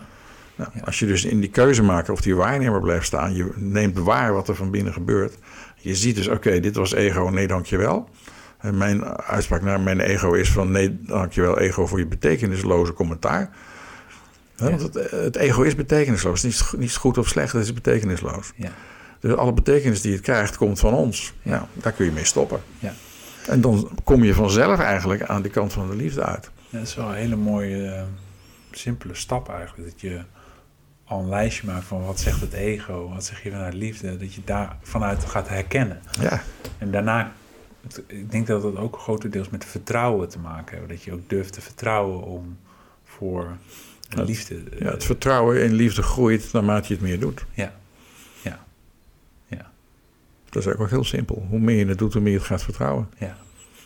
Nou. 0.55 0.69
Als 0.83 0.99
je 0.99 1.05
dus 1.05 1.25
in 1.25 1.39
die 1.39 1.49
keuzemaker 1.49 2.13
of 2.13 2.21
die 2.21 2.35
waarnemer 2.35 2.81
blijft 2.81 3.05
staan, 3.05 3.33
je 3.35 3.51
neemt 3.55 3.97
waar 3.97 4.33
wat 4.33 4.47
er 4.47 4.55
van 4.55 4.71
binnen 4.71 4.93
gebeurt. 4.93 5.37
Je 5.75 5.95
ziet 5.95 6.15
dus, 6.15 6.27
oké, 6.27 6.59
dit 6.59 6.75
was 6.75 6.93
ego, 6.93 7.27
nee 7.29 7.47
dankjewel. 7.47 8.09
En 8.61 8.77
mijn 8.77 9.05
uitspraak 9.17 9.61
naar 9.61 9.79
mijn 9.79 9.99
ego 9.99 10.33
is 10.33 10.51
van 10.51 10.71
nee 10.71 10.99
dankjewel 11.01 11.59
ego 11.59 11.85
voor 11.87 11.99
je 11.99 12.05
betekenisloze 12.05 12.93
commentaar. 12.93 13.49
Ja. 14.55 14.69
Want 14.69 14.81
het, 14.81 15.11
het 15.11 15.35
ego 15.35 15.61
is 15.61 15.75
betekenisloos. 15.75 16.41
Het 16.41 16.51
is 16.51 16.71
niet, 16.71 16.79
niet 16.81 16.95
goed 16.95 17.17
of 17.17 17.27
slecht, 17.27 17.53
het 17.53 17.63
is 17.63 17.73
betekenisloos. 17.73 18.51
ja, 18.55 18.71
Dus 19.19 19.35
alle 19.35 19.53
betekenis 19.53 20.01
die 20.01 20.11
het 20.13 20.21
krijgt, 20.21 20.57
komt 20.57 20.79
van 20.79 20.93
ons. 20.93 21.33
Ja. 21.41 21.51
Nou, 21.51 21.63
daar 21.73 21.91
kun 21.91 22.05
je 22.05 22.11
mee 22.11 22.25
stoppen. 22.25 22.61
ja. 22.79 22.93
En 23.47 23.61
dan 23.61 23.89
kom 24.03 24.23
je 24.23 24.33
vanzelf 24.33 24.79
eigenlijk 24.79 25.23
aan 25.23 25.41
de 25.41 25.49
kant 25.49 25.73
van 25.73 25.89
de 25.89 25.95
liefde 25.95 26.23
uit. 26.23 26.51
Ja, 26.69 26.77
dat 26.77 26.87
is 26.87 26.95
wel 26.95 27.07
een 27.09 27.15
hele 27.15 27.35
mooie, 27.35 27.87
eh, 27.87 28.01
simpele 28.71 29.15
stap 29.15 29.49
eigenlijk. 29.49 29.89
Dat 29.91 30.01
je 30.01 30.21
al 31.05 31.19
een 31.19 31.29
lijstje 31.29 31.67
maakt 31.67 31.85
van 31.85 32.05
wat 32.05 32.19
zegt 32.19 32.41
het 32.41 32.53
ego, 32.53 33.09
wat 33.13 33.25
zeg 33.25 33.43
je 33.43 33.51
vanuit 33.51 33.73
liefde. 33.73 34.17
Dat 34.17 34.33
je 34.33 34.41
daar 34.45 34.77
vanuit 34.81 35.25
gaat 35.25 35.47
herkennen. 35.47 36.01
Ja, 36.19 36.41
En 36.77 36.91
daarna, 36.91 37.31
het- 37.83 38.03
ik 38.07 38.31
denk 38.31 38.47
dat 38.47 38.61
dat 38.61 38.75
ook 38.77 38.97
grotendeels 38.97 39.49
met 39.49 39.65
vertrouwen 39.65 40.29
te 40.29 40.39
maken 40.39 40.77
heeft. 40.77 40.89
Dat 40.89 41.03
je 41.03 41.11
ook 41.13 41.29
durft 41.29 41.53
te 41.53 41.61
vertrouwen 41.61 42.23
om 42.23 42.57
voor 43.03 43.57
de 44.09 44.17
Ja, 44.17 44.23
liefde. 44.23 44.55
eh, 44.71 44.79
ja, 44.79 44.91
het 44.91 45.03
vertrouwen 45.03 45.63
in 45.63 45.73
liefde 45.73 46.01
groeit 46.01 46.53
naarmate 46.53 46.87
je 46.87 46.93
het 46.93 47.03
meer 47.03 47.19
doet. 47.19 47.45
ja, 47.53 47.73
ja, 48.41 48.65
ja, 49.47 49.71
Dat 50.45 50.55
is 50.61 50.65
eigenlijk 50.65 50.81
ook 50.81 50.89
heel 50.89 51.03
simpel. 51.03 51.45
Hoe 51.49 51.59
meer 51.59 51.77
je 51.77 51.85
het 51.85 51.97
doet, 51.97 52.13
hoe 52.13 52.21
meer 52.21 52.31
je 52.31 52.37
het 52.37 52.47
gaat 52.47 52.63
vertrouwen. 52.63 53.09
ja, 53.17 53.37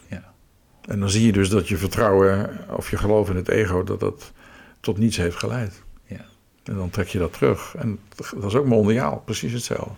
ja, 0.08 0.34
En 0.82 1.00
dan 1.00 1.10
zie 1.10 1.26
je 1.26 1.32
dus 1.32 1.50
dat 1.50 1.68
je 1.68 1.78
vertrouwen 1.78 2.60
of 2.70 2.90
je 2.90 2.98
geloof 2.98 3.30
in 3.30 3.36
het 3.36 3.48
ego, 3.50 3.84
dat 3.84 4.00
dat 4.00 4.32
tot 4.80 4.98
niets 4.98 5.18
heeft 5.18 5.38
geleid. 5.38 5.84
ja. 6.06 6.26
En 6.64 6.76
dan 6.76 6.90
trek 6.90 7.08
je 7.08 7.18
dat 7.20 7.34
terug. 7.34 7.76
En 7.78 8.00
dat 8.16 8.44
is 8.46 8.56
ook 8.56 8.66
mondiaal, 8.66 9.22
precies 9.26 9.52
hetzelfde. 9.54 9.94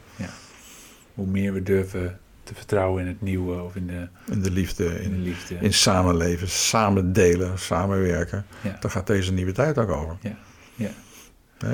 Hoe 1.14 1.28
meer 1.28 1.54
we 1.54 1.64
durven 1.64 2.20
te 2.48 2.56
vertrouwen 2.56 3.02
in 3.02 3.08
het 3.08 3.22
nieuwe 3.22 3.62
of 3.62 3.76
in 3.76 3.88
de, 3.88 4.08
In 4.32 4.42
de 4.42 4.52
liefde, 4.52 5.02
in 5.04 5.12
de 5.12 5.18
liefde. 5.18 5.56
in 5.60 5.74
samenleven, 5.74 6.50
samen 6.50 7.14
delen, 7.14 7.60
samenwerken. 7.60 8.46
ja, 8.62 8.78
Daar 8.80 8.92
gaat 8.92 9.08
deze 9.08 9.34
nieuwe 9.34 9.52
tijd 9.52 9.78
ook 9.78 9.90
over. 9.90 10.18
ja, 10.22 10.36
ja, 10.76 10.90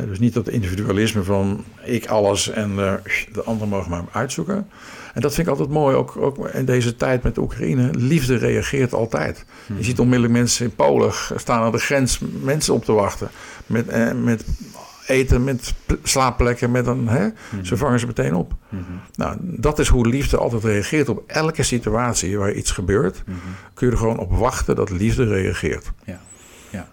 dus 0.06 0.20
niet 0.20 0.34
dat 0.34 0.48
individualisme 0.50 1.24
van 1.24 1.64
ik 1.84 2.06
alles 2.06 2.50
en 2.50 2.80
eh, 2.80 2.94
de 3.34 3.44
ander 3.44 3.68
mogen 3.68 3.90
maar 3.90 4.04
uitzoeken. 4.12 4.70
En 5.14 5.22
dat 5.22 5.34
vind 5.34 5.48
ik 5.48 5.54
altijd 5.54 5.70
mooi, 5.72 5.96
ook, 5.96 6.18
ook 6.18 6.48
in 6.48 6.66
deze 6.66 6.96
tijd 6.96 7.24
met 7.24 7.38
Oekraïne. 7.38 7.90
Liefde 7.94 8.36
reageert 8.36 8.94
altijd. 8.94 9.46
Je 9.78 9.84
ziet 9.84 10.00
onmiddellijk 10.00 10.34
mensen 10.34 10.66
in 10.66 10.76
Polen 10.76 11.14
staan 11.36 11.62
aan 11.62 11.72
de 11.72 11.78
grens 11.78 12.20
mensen 12.42 12.74
op 12.74 12.86
te 12.86 12.92
wachten. 12.92 13.30
Met, 13.66 13.88
eh, 13.88 14.12
met 14.12 14.44
eten, 15.08 15.44
met 15.44 15.74
pl- 15.86 15.94
slaapplekken, 16.04 16.72
met 16.72 16.88
een, 16.88 17.08
hè? 17.08 17.28
Mhm. 17.52 17.64
ze 17.64 17.78
vangen 17.78 18.00
ze 18.00 18.06
meteen 18.06 18.34
op. 18.36 18.54
Mhm. 18.70 18.82
Nou, 19.16 19.38
dat 19.42 19.80
is 19.80 19.88
hoe 19.88 20.08
liefde 20.08 20.38
altijd 20.38 20.64
reageert 20.64 21.10
op 21.10 21.24
elke 21.28 21.64
situatie 21.64 22.38
waar 22.38 22.52
iets 22.54 22.72
gebeurt. 22.72 23.24
Mhm. 23.26 23.38
Kun 23.74 23.88
je 23.88 23.94
er 23.94 24.00
gewoon 24.00 24.18
op 24.20 24.32
wachten 24.32 24.76
dat 24.76 24.90
liefde 24.90 25.24
reageert. 25.28 25.92
Ja, 26.06 26.20
ja. 26.70 26.88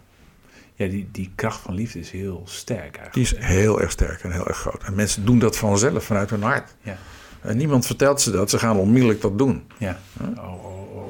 ja, 0.74 0.86
die, 0.86 1.08
die 1.12 1.30
kracht 1.34 1.60
van 1.60 1.74
liefde 1.74 1.98
is 1.98 2.10
heel 2.10 2.42
sterk 2.46 2.80
eigenlijk. 2.80 3.12
Die 3.14 3.22
is 3.22 3.34
heel 3.36 3.80
erg 3.80 3.90
sterk 3.90 4.22
en 4.22 4.32
heel 4.32 4.46
erg 4.48 4.56
groot. 4.58 4.82
En 4.82 4.94
mensen 4.94 5.24
doen 5.24 5.38
dat 5.38 5.56
vanzelf 5.56 6.04
vanuit 6.04 6.30
hun 6.30 6.42
hart. 6.42 6.74
Ja, 6.82 6.96
En 7.40 7.56
niemand 7.56 7.86
vertelt 7.86 8.20
ze 8.20 8.30
dat. 8.30 8.50
Ze 8.50 8.58
gaan 8.58 8.76
onmiddellijk 8.76 9.20
dat 9.20 9.38
doen. 9.38 9.62
ja. 9.78 9.98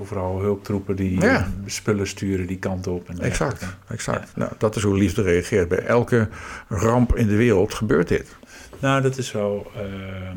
Overal 0.00 0.40
hulptroepen 0.40 0.96
die 0.96 1.20
Ja. 1.20 1.48
spullen 1.66 2.06
sturen 2.06 2.46
die 2.46 2.58
kant 2.58 2.86
op. 2.86 3.08
En 3.08 3.18
Exact, 3.18 3.64
exact. 3.88 4.36
Nou, 4.36 4.52
dat 4.58 4.76
is 4.76 4.82
hoe 4.82 4.96
liefde 4.98 5.22
reageert. 5.22 5.68
Bij 5.68 5.84
elke 5.86 6.28
ramp 6.68 7.16
in 7.16 7.26
de 7.26 7.36
wereld 7.36 7.74
gebeurt 7.74 8.08
dit. 8.08 8.36
Nou, 8.78 9.02
dat 9.02 9.16
is 9.18 9.32
wel. 9.32 9.70
ehm, 9.76 10.36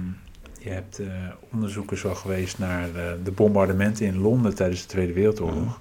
je 0.59 0.69
hebt 0.69 0.99
eh, 0.99 1.07
onderzoekers 1.51 2.01
wel 2.01 2.15
geweest 2.15 2.59
naar 2.59 2.87
eh, 2.95 3.03
de 3.23 3.31
bombardementen 3.31 4.05
in 4.05 4.17
Londen 4.17 4.55
tijdens 4.55 4.81
de 4.81 4.87
Tweede 4.87 5.13
Wereldoorlog. 5.13 5.79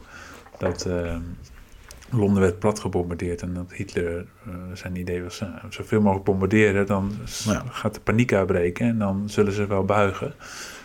Dat 0.58 0.84
ehm, 0.86 1.20
Londen 2.10 2.42
werd 2.42 2.58
plat 2.58 2.80
gebombardeerd 2.80 3.42
en 3.42 3.54
dat 3.54 3.72
Hitler 3.72 4.16
eh, 4.46 4.52
zijn 4.74 4.96
idee 4.96 5.22
was: 5.22 5.42
zoveel 5.70 6.00
mogelijk 6.00 6.24
bombarderen, 6.24 6.86
dan 6.86 7.12
Ja. 7.44 7.62
gaat 7.70 7.94
de 7.94 8.00
paniek 8.00 8.32
uitbreken 8.32 8.86
en 8.86 8.98
dan 8.98 9.22
zullen 9.26 9.52
ze 9.52 9.66
wel 9.66 9.84
buigen. 9.84 10.34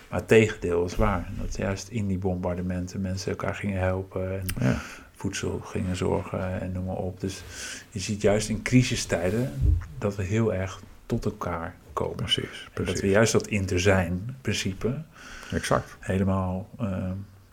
Maar 0.09 0.19
het 0.19 0.27
tegendeel 0.27 0.85
is 0.85 0.95
waar. 0.95 1.29
Dat 1.41 1.57
juist 1.57 1.87
in 1.87 2.07
die 2.07 2.17
bombardementen 2.17 3.01
mensen 3.01 3.31
elkaar 3.31 3.55
gingen 3.55 3.79
helpen 3.79 4.39
en 4.39 4.45
Ja, 4.59 4.81
voedsel 5.15 5.59
gingen 5.59 5.95
zorgen 5.95 6.61
en 6.61 6.71
noem 6.71 6.85
maar 6.85 6.95
op. 6.95 7.19
Dus 7.19 7.43
je 7.89 7.99
ziet 7.99 8.21
juist 8.21 8.49
in 8.49 8.61
crisistijden 8.61 9.53
dat 9.97 10.15
we 10.15 10.23
heel 10.23 10.53
erg 10.53 10.81
tot 11.05 11.25
elkaar 11.25 11.75
komen. 11.93 12.15
precies. 12.15 12.43
En 12.43 12.71
dat 12.73 12.83
precies. 12.83 13.01
we 13.01 13.07
juist 13.09 13.31
dat 13.31 13.47
in 13.47 13.65
te 13.65 13.79
zijn 13.79 14.35
principe 14.41 15.01
Exact. 15.51 15.95
helemaal 15.99 16.69
eh, 16.79 16.87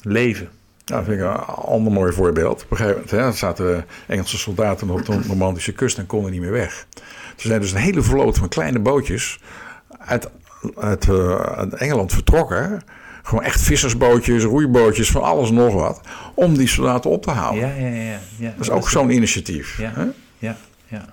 leven. 0.02 0.48
Nou, 0.84 1.04
dat 1.04 1.04
vind 1.04 1.20
ik 1.20 1.26
een 1.26 1.44
ander 1.46 1.92
mooi 1.92 2.12
voorbeeld. 2.12 2.62
Op 2.64 2.70
een 2.70 2.76
gegeven 2.76 3.02
moment 3.10 3.10
hè, 3.10 3.32
zaten 3.32 3.84
Engelse 4.06 4.38
soldaten 4.38 4.90
op 4.90 5.06
de 5.06 5.22
romantische 5.28 5.72
kust 5.72 5.98
en 5.98 6.06
konden 6.06 6.30
niet 6.30 6.40
meer 6.40 6.50
weg. 6.50 6.86
Er 7.36 7.42
zijn 7.50 7.60
dus 7.60 7.72
een 7.72 7.78
hele 7.78 8.02
vloot 8.02 8.38
van 8.38 8.48
kleine 8.48 8.78
bootjes 8.78 9.40
uit, 9.98 10.30
uit, 10.76 11.08
eh, 11.08 11.34
uit 11.36 11.74
Engeland 11.74 12.12
vertrokken. 12.12 12.82
Gewoon 13.22 13.44
echt 13.44 13.60
vissersbootjes, 13.60 14.42
roeibootjes, 14.42 15.10
van 15.10 15.22
alles 15.22 15.48
en 15.48 15.54
nog 15.54 15.74
wat. 15.74 16.00
Om 16.34 16.56
die 16.56 16.68
soldaten 16.68 17.10
op 17.10 17.22
te 17.22 17.30
halen. 17.30 17.60
Ja, 17.60 17.86
ja, 17.86 17.94
ja. 18.02 18.18
ja. 18.36 18.50
Dat 18.56 18.60
is 18.60 18.70
ook 18.70 18.88
zo'n 18.88 19.10
initiatief. 19.10 19.78
Ja. 19.78 19.90
hè? 19.94 20.04
Ja, 20.38 20.56
ja. 20.86 21.04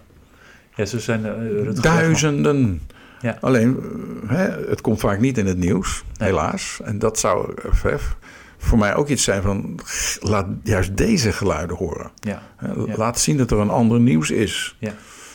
Ja, 0.75 0.85
zo 0.85 0.99
zijn 0.99 1.25
er. 1.25 1.67
eh, 1.67 1.81
Duizenden. 1.81 2.81
Ja. 3.21 3.37
Alleen, 3.41 3.77
eh, 4.23 4.35
hè, 4.35 4.67
het 4.69 4.81
komt 4.81 4.99
vaak 4.99 5.19
niet 5.19 5.37
in 5.37 5.45
het 5.45 5.57
nieuws, 5.57 6.03
Nee. 6.17 6.29
helaas. 6.29 6.79
En 6.83 6.99
dat 6.99 7.19
zou 7.19 7.53
eh, 7.83 7.93
voor 8.57 8.77
mij 8.77 8.95
ook 8.95 9.07
iets 9.07 9.23
zijn 9.23 9.41
van... 9.41 9.79
laat 10.19 10.47
juist 10.63 10.97
deze 10.97 11.31
geluiden 11.31 11.75
horen. 11.77 12.11
Ja, 12.19 12.41
Hè, 12.55 12.67
Ja. 12.71 12.95
Laat 12.95 13.19
zien 13.19 13.37
dat 13.37 13.51
er 13.51 13.57
een 13.59 13.69
ander 13.69 13.99
nieuws 13.99 14.31
is. 14.31 14.75
ja, 14.79 14.91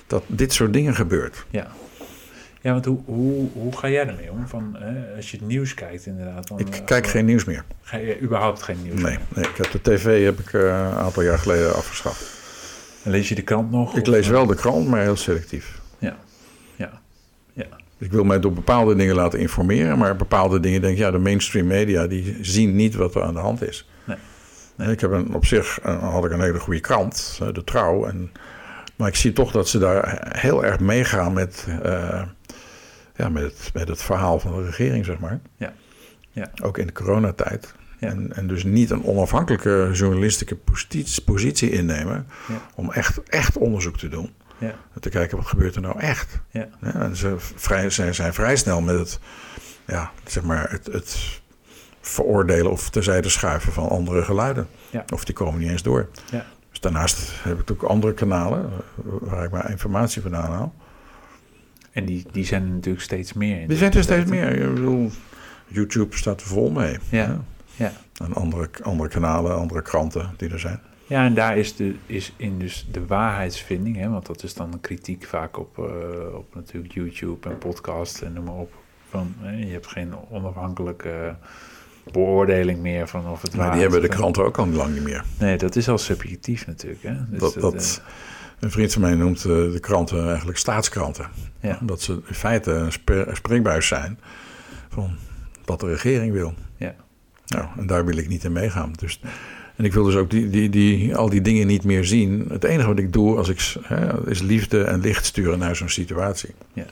Dat 0.07 0.23
dit 0.27 0.53
soort 0.53 0.73
dingen 0.73 0.95
gebeurt. 0.95 1.47
ja. 1.51 1.67
Ja, 2.67 2.73
want 2.73 2.85
hoe, 2.85 2.99
hoe, 3.05 3.49
hoe 3.53 3.77
ga 3.77 3.89
jij 3.89 4.07
ermee 4.07 4.31
om? 4.31 4.47
Van, 4.47 4.77
eh, 4.81 5.17
als 5.17 5.31
je 5.31 5.37
het 5.37 5.47
nieuws 5.47 5.75
kijkt, 5.75 6.07
inderdaad. 6.07 6.49
Dan, 6.49 6.59
Ik 6.59 6.69
eh, 6.69 6.85
kijk 6.85 7.07
geen 7.07 7.25
nieuws 7.25 7.45
meer. 7.45 7.65
Ga 7.83 7.97
je 7.97 8.21
überhaupt 8.21 8.63
geen 8.63 8.77
nieuws 8.83 9.01
Nee, 9.03 9.05
meer? 9.05 9.21
nee 9.35 9.45
ik 9.45 9.57
heb 9.57 9.71
de 9.71 9.81
tv 9.83 10.25
heb 10.25 10.39
ik, 10.39 10.53
eh, 10.53 10.61
een 10.61 10.97
aantal 10.97 11.23
jaar 11.23 11.39
geleden 11.39 11.75
afgeschaft. 11.75 12.25
En 13.05 13.11
lees 13.11 13.29
je 13.29 13.35
de 13.35 13.43
krant 13.43 13.71
nog? 13.71 13.97
Ik 13.97 14.07
lees 14.07 14.27
eh, 14.27 14.33
wel 14.33 14.47
de 14.47 14.55
krant, 14.55 14.89
maar 14.89 15.01
heel 15.01 15.17
selectief. 15.17 15.81
Ja, 15.99 16.17
ja, 16.77 16.91
ja. 17.53 17.67
Ik 17.99 18.13
wil 18.13 18.25
mij 18.25 18.41
door 18.41 18.53
bepaalde 18.53 18.95
dingen 18.95 19.15
laten 19.15 19.39
informeren, 19.39 19.99
maar 19.99 20.17
bepaalde 20.17 20.61
dingen 20.61 20.81
denk 20.81 20.93
ik, 20.93 20.99
ja, 20.99 21.11
de 21.11 21.19
mainstream 21.19 21.67
media 21.67 22.07
die 22.07 22.39
zien 22.41 22.77
niet 22.77 22.95
wat 22.95 23.15
er 23.15 23.23
aan 23.23 23.35
de 23.35 23.41
hand 23.41 23.63
is. 23.63 23.89
Nee. 24.05 24.17
Nee. 24.77 24.91
Ik 24.91 25.01
heb 25.01 25.11
een, 25.11 25.35
op 25.35 25.45
zich 25.45 25.81
eh, 25.81 26.13
had 26.13 26.25
ik 26.25 26.31
een 26.31 26.41
hele 26.41 26.61
goede 26.61 26.81
krant, 26.81 27.41
de 27.53 27.65
Trouw, 27.65 28.07
en, 28.07 28.31
maar 28.97 29.09
ik 29.09 29.17
zie 29.17 29.33
toch 29.33 29.51
dat 29.53 29.69
ze 29.69 29.79
daar 29.79 30.27
heel 30.39 30.65
erg 30.65 30.81
meegaan 30.81 31.33
met, 31.33 31.67
ja, 33.17 33.29
met, 33.29 33.43
het, 33.43 33.71
met 33.75 33.89
het 33.89 34.03
verhaal 34.03 34.39
van 34.41 34.53
de 34.57 34.65
regering, 34.65 35.05
zeg 35.05 35.19
maar. 35.19 35.41
Ja. 35.57 35.73
Ja. 36.31 36.51
Ook 36.63 36.79
in 36.79 36.87
de 36.87 36.93
coronatijd. 36.93 37.75
Ja. 37.99 38.09
En, 38.09 38.33
en 38.37 38.47
dus 38.47 38.65
niet 38.65 38.91
een 38.91 39.05
onafhankelijke 39.05 39.91
journalistieke 39.93 40.57
positie, 40.57 41.23
positie 41.23 41.71
innemen 41.71 42.27
Ja. 42.49 42.61
om 42.75 42.93
echt, 42.93 43.23
echt 43.23 43.57
onderzoek 43.57 43.99
te 43.99 44.09
doen. 44.09 44.35
Ja. 44.59 44.75
En 44.95 45.01
te 45.01 45.09
kijken 45.09 45.37
wat 45.37 45.47
gebeurt 45.47 45.75
er 45.75 45.81
nou 45.81 45.99
echt. 45.99 46.41
Ja. 46.51 46.69
En 46.81 47.17
ze 47.17 47.35
vrij, 47.39 47.91
zijn, 47.91 48.15
zijn 48.15 48.35
vrij 48.35 48.57
snel 48.57 48.81
met 48.81 48.99
het, 48.99 49.19
ja, 49.87 50.11
zeg 50.27 50.43
maar 50.43 50.71
het, 50.71 50.87
het 50.87 51.41
veroordelen 52.01 52.71
of 52.73 52.91
terzijde 52.91 53.29
schuiven 53.29 53.73
van 53.73 53.89
andere 53.89 54.23
geluiden. 54.23 54.69
Of 55.13 55.25
die 55.25 55.35
komen 55.35 55.61
niet 55.61 55.71
eens 55.71 55.83
door. 55.83 56.09
Ja. 56.31 56.47
Dus 56.71 56.81
daarnaast 56.81 57.31
heb 57.43 57.61
ik 57.61 57.71
ook 57.71 57.83
andere 57.83 58.15
kanalen 58.15 58.65
eh, 58.65 59.05
waar 59.21 59.45
ik 59.45 59.51
mijn 59.51 59.69
informatie 59.69 60.23
vandaan 60.23 60.51
haal. 60.53 60.75
En 61.97 62.05
die, 62.05 62.25
die 62.33 62.45
zijn 62.45 62.63
er 62.63 62.69
natuurlijk 62.69 63.05
steeds 63.05 63.33
meer. 63.33 63.61
in 63.61 63.69
Die 63.69 63.77
zijn 63.77 63.93
er 63.93 64.03
steeds 64.03 64.31
meer. 64.31 64.53
Ik 64.53 64.75
bedoel, 64.75 65.11
YouTube 65.67 66.17
staat 66.17 66.41
er 66.41 66.47
vol 66.47 66.71
mee. 66.71 66.99
Ja. 67.09 67.41
Ja. 67.77 67.93
En 68.25 68.33
andere, 68.33 68.69
andere 68.83 69.09
kanalen, 69.09 69.57
andere 69.57 69.83
kranten 69.83 70.31
die 70.37 70.51
er 70.51 70.59
zijn. 70.59 70.81
Ja, 71.07 71.25
en 71.25 71.35
daar 71.35 71.59
is, 71.59 71.77
de, 71.77 71.95
is 72.07 72.33
in 72.37 72.59
dus 72.59 72.89
de 72.93 73.07
waarheidsvinding, 73.07 73.97
hè, 73.97 74.09
want 74.09 74.27
dat 74.27 74.43
is 74.43 74.55
dan 74.55 74.73
een 74.73 74.81
kritiek 74.81 75.25
vaak 75.25 75.59
op, 75.59 75.79
eh, 75.79 76.35
op 76.35 76.55
natuurlijk 76.55 76.93
YouTube 76.93 77.49
en 77.49 77.59
podcast 77.59 78.23
en 78.23 78.33
noem 78.33 78.45
maar 78.45 78.55
op. 78.55 78.73
Van, 79.09 79.35
hè, 79.39 79.57
je 79.57 79.73
hebt 79.73 79.87
geen 79.87 80.15
onafhankelijke 80.31 81.37
beoordeling 82.13 82.79
meer 82.79 83.09
van 83.09 83.29
of 83.29 83.43
het 83.43 83.55
Maar 83.55 83.65
waar 83.65 83.73
die 83.75 83.83
hebben 83.83 84.01
de 84.01 84.09
kranten 84.09 84.45
ook 84.45 84.59
al 84.59 84.67
lang 84.67 84.95
niet 84.95 85.03
meer. 85.03 85.25
Nee, 85.39 85.59
dat 85.59 85.77
is 85.77 85.89
al 85.89 85.99
subjectief 85.99 86.67
natuurlijk. 86.67 87.03
Hè? 87.03 87.15
Dus 87.31 87.41
dat, 87.41 87.55
dat, 87.55 87.73
dat, 87.73 88.03
een 88.59 88.71
vriend 88.71 88.93
van 88.93 89.03
mij 89.03 89.15
noemt 89.15 89.39
eh, 89.39 89.45
de 89.45 89.79
kranten 89.81 90.27
eigenlijk 90.29 90.59
staatskranten. 90.59 91.25
eh, 91.61 91.71
ja, 91.71 91.79
Dat 91.83 92.01
ze 92.03 92.13
in 92.13 92.35
feite 92.35 92.71
een, 92.73 92.93
springbuis 93.37 93.87
zijn 93.87 94.19
van 94.89 95.17
wat 95.65 95.81
de 95.81 95.87
regering 95.87 96.33
wil. 96.33 96.55
Ja. 96.77 96.95
Nou, 97.47 97.67
en 97.77 97.87
daar 97.87 98.05
wil 98.05 98.17
ik 98.17 98.29
niet 98.29 98.45
in 98.45 98.53
meegaan. 98.53 98.93
Dus, 98.97 99.21
en 99.77 99.85
ik 99.85 99.93
wil 99.93 100.05
dus 100.05 100.15
ook 100.15 100.31
die, 100.31 100.51
die, 100.51 100.71
die, 100.71 101.17
al 101.17 101.29
die 101.29 101.41
dingen 101.41 101.67
niet 101.67 101.85
meer 101.85 102.05
zien. 102.05 102.47
Het 102.49 102.65
enige 102.65 102.89
wat 102.89 102.99
ik 102.99 103.13
doe 103.13 103.37
als 103.37 103.49
ik, 103.49 103.75
hè, 103.83 104.31
is 104.31 104.43
liefde 104.43 104.83
en 104.85 105.01
licht 105.01 105.25
sturen 105.25 105.59
naar 105.59 105.77
zo'n 105.77 105.89
situatie. 105.89 106.55
Ja. 106.73 106.87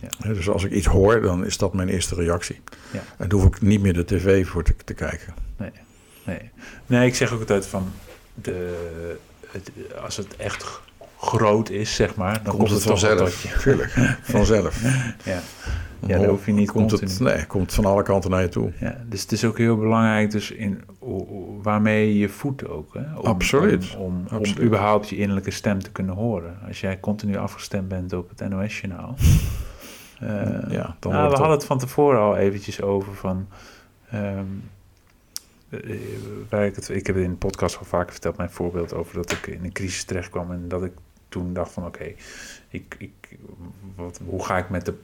Ja. 0.00 0.32
Dus 0.32 0.48
als 0.48 0.64
ik 0.64 0.72
iets 0.72 0.86
hoor, 0.86 1.20
dan 1.20 1.44
is 1.44 1.58
dat 1.58 1.74
mijn 1.74 1.88
eerste 1.88 2.14
reactie. 2.14 2.60
Ja. 2.92 2.98
En 3.18 3.28
daar 3.28 3.38
hoef 3.38 3.46
ik 3.46 3.60
niet 3.62 3.80
meer 3.80 3.92
de 3.92 4.04
tv 4.04 4.46
voor 4.46 4.64
te, 4.64 4.74
te 4.84 4.94
kijken. 4.94 5.34
nee, 5.56 5.70
nee. 6.24 6.50
Nee, 6.86 7.06
ik 7.06 7.14
zeg 7.14 7.32
ook 7.32 7.40
altijd 7.40 7.66
van, 7.66 7.92
de, 8.34 8.76
het, 9.52 9.70
als 10.02 10.16
het 10.16 10.36
echt 10.36 10.80
groot 11.18 11.70
is, 11.70 11.94
zeg 11.94 12.14
maar, 12.14 12.42
dan 12.42 12.56
komt, 12.56 12.70
het, 12.70 12.82
je. 13.42 13.56
Tuurlijk, 13.60 13.90
vanzelf. 14.22 14.82
Ja. 15.24 15.40
Ja, 16.06 16.18
dan 16.18 16.28
hoef 16.28 16.46
je 16.46 16.52
niet 16.52 16.70
komt 16.70 16.90
het. 16.90 17.20
Nee, 17.20 17.46
komt 17.46 17.74
van 17.74 17.84
alle 17.84 18.02
kanten 18.02 18.30
naar 18.30 18.42
je 18.42 18.48
toe. 18.48 18.72
Ja, 18.80 18.96
dus 19.08 19.22
het 19.22 19.32
is 19.32 19.44
ook 19.44 19.58
heel 19.58 19.76
belangrijk 19.76 20.30
dus 20.30 20.50
in 20.50 20.82
waarmee 21.62 22.18
je 22.18 22.28
voedt 22.28 22.68
ook. 22.68 22.94
Hè? 22.94 23.18
Om, 23.18 23.24
Absoluut. 23.26 23.94
Om, 23.96 24.04
om, 24.04 24.26
om 24.30 24.36
Absoluut. 24.36 24.62
überhaupt 24.66 25.08
je 25.08 25.16
innerlijke 25.16 25.50
stem 25.50 25.82
te 25.82 25.90
kunnen 25.90 26.14
horen. 26.14 26.58
Als 26.66 26.80
jij 26.80 27.00
continu 27.00 27.36
afgestemd 27.36 27.88
bent 27.88 28.12
op 28.12 28.28
het 28.36 28.48
NOS-journaal. 28.48 29.14
Eh, 30.20 30.28
Ja, 30.70 30.96
dan 30.98 31.12
nou, 31.12 31.30
we 31.30 31.36
hadden 31.36 31.50
het 31.50 31.64
van 31.64 31.78
tevoren 31.78 32.20
al 32.20 32.36
eventjes 32.36 32.82
over 32.82 33.14
van... 33.14 33.46
ehm, 34.10 34.24
eh, 34.26 34.40
waar 36.48 36.66
ik, 36.66 36.74
het, 36.74 36.88
ik 36.88 37.06
heb 37.06 37.16
het 37.16 37.24
in 37.24 37.30
de 37.30 37.36
podcast 37.36 37.78
al 37.78 37.84
vaker 37.84 38.12
verteld, 38.12 38.36
mijn 38.36 38.50
voorbeeld 38.50 38.94
over 38.94 39.14
dat 39.14 39.32
ik 39.32 39.46
in 39.46 39.64
een 39.64 39.72
crisis 39.72 40.04
terecht 40.04 40.30
kwam 40.30 40.50
en 40.50 40.68
dat 40.68 40.84
ik 40.84 40.92
toen 41.28 41.52
dacht 41.52 41.72
van 41.72 41.86
oké, 41.86 42.12
ik, 42.68 42.94
ik, 42.98 43.38
wat, 43.96 44.20
hoe 44.24 44.44
ga 44.44 44.58
ik 44.58 44.68
met 44.68 44.84
de 44.84 44.94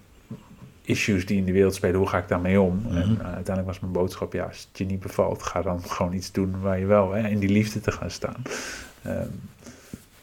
issues 0.82 1.26
die 1.26 1.38
in 1.38 1.44
de 1.44 1.52
wereld 1.52 1.74
spelen, 1.74 1.96
hoe 1.96 2.08
ga 2.08 2.18
ik 2.18 2.28
daarmee 2.28 2.60
om? 2.60 2.76
Mhm. 2.76 2.96
En 2.96 3.20
eh, 3.20 3.24
uiteindelijk 3.24 3.66
was 3.66 3.80
mijn 3.80 3.92
boodschap, 3.92 4.32
ja, 4.32 4.44
als 4.44 4.68
het 4.68 4.78
je 4.78 4.84
niet 4.84 5.00
bevalt, 5.00 5.42
ga 5.42 5.62
dan 5.62 5.82
gewoon 5.82 6.12
iets 6.12 6.32
doen 6.32 6.60
waar 6.60 6.78
je 6.78 6.86
wel 6.86 7.12
hè, 7.12 7.28
in 7.28 7.38
die 7.38 7.48
liefde 7.48 7.80
te 7.80 7.92
gaan 7.92 8.10
staan. 8.10 8.42
Ehm, 9.02 9.28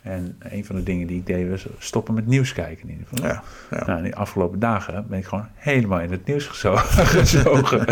en 0.06 0.36
een 0.40 0.66
van 0.66 0.76
de 0.76 0.84
dingen 0.84 1.08
die 1.08 1.18
ik 1.18 1.26
deed 1.26 1.50
was 1.50 1.68
stoppen 1.78 2.14
met 2.14 2.26
nieuws 2.28 2.54
kijken 2.54 2.84
in 2.90 2.90
ieder 2.94 3.08
geval. 3.08 3.26
Ja, 3.26 3.44
ja. 3.72 3.86
Nou, 3.86 3.98
in 3.98 4.04
de 4.10 4.16
afgelopen 4.16 4.60
dagen 4.60 5.06
ben 5.08 5.18
ik 5.20 5.26
gewoon 5.26 5.48
helemaal 5.54 6.00
in 6.00 6.12
het 6.12 6.26
nieuws 6.26 6.48
gezo- 6.48 6.76
gezogen. 7.20 7.86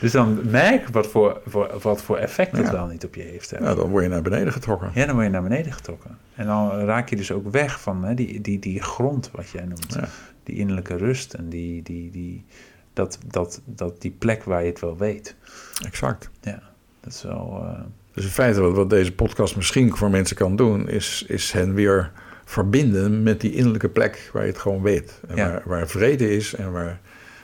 Dus 0.00 0.12
dan 0.12 0.50
merk 0.50 0.82
ik 0.88 0.88
wat 0.94 1.06
voor, 1.06 1.40
voor, 1.46 1.78
wat 1.82 2.02
voor 2.02 2.16
effect 2.16 2.56
het 2.56 2.66
Ja. 2.66 2.72
wel 2.72 2.86
niet 2.86 3.04
op 3.04 3.14
je 3.14 3.22
heeft. 3.22 3.50
Hè. 3.50 3.60
Nou, 3.60 3.76
dan 3.76 3.88
word 3.90 4.02
je 4.02 4.08
naar 4.10 4.22
beneden 4.22 4.52
getrokken. 4.52 4.90
Ja, 4.94 5.04
dan 5.06 5.14
word 5.14 5.26
je 5.26 5.32
naar 5.32 5.42
beneden 5.42 5.72
getrokken. 5.72 6.18
En 6.34 6.46
dan 6.46 6.70
raak 6.70 7.08
je 7.08 7.16
dus 7.16 7.32
ook 7.32 7.50
weg 7.50 7.80
van 7.80 8.04
hè, 8.04 8.14
die, 8.14 8.40
die, 8.40 8.58
die 8.58 8.82
grond, 8.82 9.30
wat 9.32 9.48
jij 9.50 9.64
noemt. 9.64 9.94
Ja. 9.94 10.08
Die 10.42 10.56
innerlijke 10.56 10.96
rust 10.96 11.34
en 11.34 11.48
die, 11.48 11.82
die, 11.82 12.10
die, 12.10 12.44
dat, 12.92 13.18
dat, 13.26 13.60
dat, 13.64 14.00
die 14.00 14.10
plek 14.10 14.42
waar 14.44 14.62
je 14.62 14.68
het 14.70 14.80
wel 14.80 14.96
weet. 14.96 15.36
Exact. 15.84 16.30
Ja, 16.40 16.62
dat 17.00 17.12
is 17.12 17.22
wel... 17.22 17.60
eh, 17.64 17.80
Dus 18.14 18.24
in 18.24 18.30
feite 18.30 18.60
wat, 18.60 18.72
wat 18.76 18.90
deze 18.90 19.12
podcast 19.12 19.56
misschien 19.56 19.96
voor 19.96 20.10
mensen 20.10 20.36
kan 20.36 20.56
doen, 20.56 20.88
is, 20.88 21.24
is 21.28 21.52
hen 21.52 21.74
weer 21.74 22.10
verbinden 22.44 23.22
met 23.22 23.40
die 23.40 23.52
innerlijke 23.54 23.88
plek 23.88 24.30
waar 24.32 24.42
je 24.42 24.48
het 24.48 24.58
gewoon 24.58 24.82
weet. 24.82 25.20
En 25.28 25.36
Ja. 25.36 25.48
waar, 25.50 25.62
waar 25.64 25.88
vrede 25.88 26.34
is 26.36 26.54
en 26.54 26.72
waar, 26.72 27.00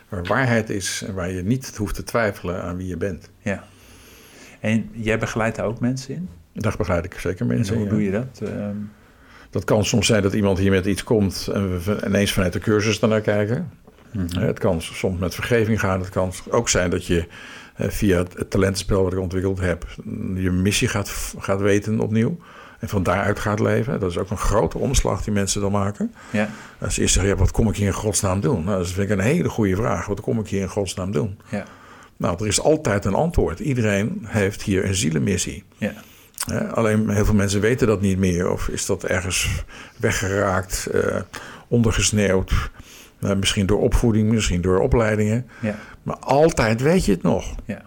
waar 0.08 0.22
waarheid 0.24 0.70
is 0.70 1.02
en 1.06 1.14
waar 1.14 1.30
je 1.30 1.42
niet 1.42 1.76
hoeft 1.76 1.94
te 1.94 2.04
twijfelen 2.04 2.62
aan 2.62 2.76
wie 2.76 2.86
je 2.86 2.96
bent. 2.96 3.30
ja. 3.42 3.64
En 4.60 4.88
jij 4.92 5.18
begeleidt 5.18 5.56
daar 5.56 5.66
ook 5.66 5.80
mensen 5.80 6.14
in? 6.14 6.28
Daar 6.52 6.74
begeleid 6.78 7.04
ik 7.04 7.14
zeker 7.18 7.40
En 7.40 7.46
mensen 7.46 7.74
hoe 7.74 7.84
in, 7.84 7.88
doe 7.90 7.98
ja. 7.98 8.04
je 8.04 8.10
dat? 8.12 8.48
Ehm, 8.48 8.76
Dat 9.50 9.64
kan 9.64 9.84
soms 9.84 10.06
zijn 10.06 10.22
dat 10.22 10.32
iemand 10.32 10.58
hier 10.58 10.70
met 10.70 10.86
iets 10.86 11.04
komt 11.04 11.48
en 11.52 11.82
we 11.84 12.02
ineens 12.06 12.32
vanuit 12.32 12.52
de 12.52 12.58
cursus 12.58 12.98
naar 13.00 13.20
kijken. 13.20 13.70
Mhm. 14.12 14.38
Het 14.40 14.58
kan 14.58 14.82
soms 14.82 15.20
met 15.20 15.34
vergeving 15.34 15.80
gaan. 15.80 16.00
Het 16.00 16.08
kan 16.08 16.32
ook 16.50 16.68
zijn 16.68 16.90
dat 16.90 17.06
je 17.06 17.26
via 17.78 18.18
het 18.18 18.50
talentenspel 18.50 19.02
wat 19.02 19.12
ik 19.12 19.18
ontwikkeld 19.18 19.60
heb, 19.60 19.86
je 20.34 20.50
missie 20.50 20.88
gaat, 20.88 21.34
gaat 21.38 21.60
weten 21.60 22.00
opnieuw. 22.00 22.38
En 22.78 22.88
van 22.88 23.02
daaruit 23.02 23.38
gaat 23.38 23.60
leven. 23.60 24.00
Dat 24.00 24.10
is 24.10 24.18
ook 24.18 24.30
een 24.30 24.38
grote 24.38 24.78
omslag 24.78 25.22
die 25.22 25.32
mensen 25.32 25.60
dan 25.60 25.72
maken. 25.72 26.14
Ja, 26.30 26.48
Als 26.78 26.94
ze 26.94 27.00
eerst 27.00 27.14
zeggen, 27.14 27.32
ja, 27.32 27.38
wat 27.38 27.50
kom 27.50 27.68
ik 27.68 27.76
hier 27.76 27.86
in 27.86 27.92
godsnaam 27.92 28.40
doen? 28.40 28.64
Nou, 28.64 28.78
dat 28.78 28.88
vind 28.88 29.10
ik 29.10 29.18
een 29.18 29.24
hele 29.24 29.48
goede 29.48 29.76
vraag. 29.76 30.06
Wat 30.06 30.20
kom 30.20 30.40
ik 30.40 30.48
hier 30.48 30.60
in 30.60 30.68
godsnaam 30.68 31.12
doen? 31.12 31.38
ja, 31.50 31.64
Nou, 32.16 32.36
er 32.40 32.46
is 32.46 32.60
altijd 32.60 33.04
een 33.04 33.14
antwoord. 33.14 33.58
Iedereen 33.58 34.20
heeft 34.26 34.62
hier 34.62 34.84
een 34.84 34.94
zielenmissie. 34.94 35.64
ja. 35.78 35.92
Alleen 36.74 37.08
heel 37.10 37.24
veel 37.24 37.34
mensen 37.34 37.60
weten 37.60 37.86
dat 37.86 38.00
niet 38.00 38.18
meer. 38.18 38.50
Of 38.50 38.68
is 38.68 38.86
dat 38.86 39.04
ergens 39.04 39.64
weggeraakt, 39.96 40.86
eh, 40.86 41.20
ondergesneeuwd. 41.68 42.52
Eh, 43.20 43.34
misschien 43.34 43.66
door 43.66 43.80
opvoeding, 43.80 44.30
misschien 44.32 44.60
door 44.60 44.78
opleidingen. 44.80 45.46
ja. 45.60 45.74
Maar 46.02 46.16
altijd 46.16 46.80
weet 46.80 47.04
je 47.04 47.12
het 47.12 47.22
nog. 47.22 47.54
ja. 47.64 47.82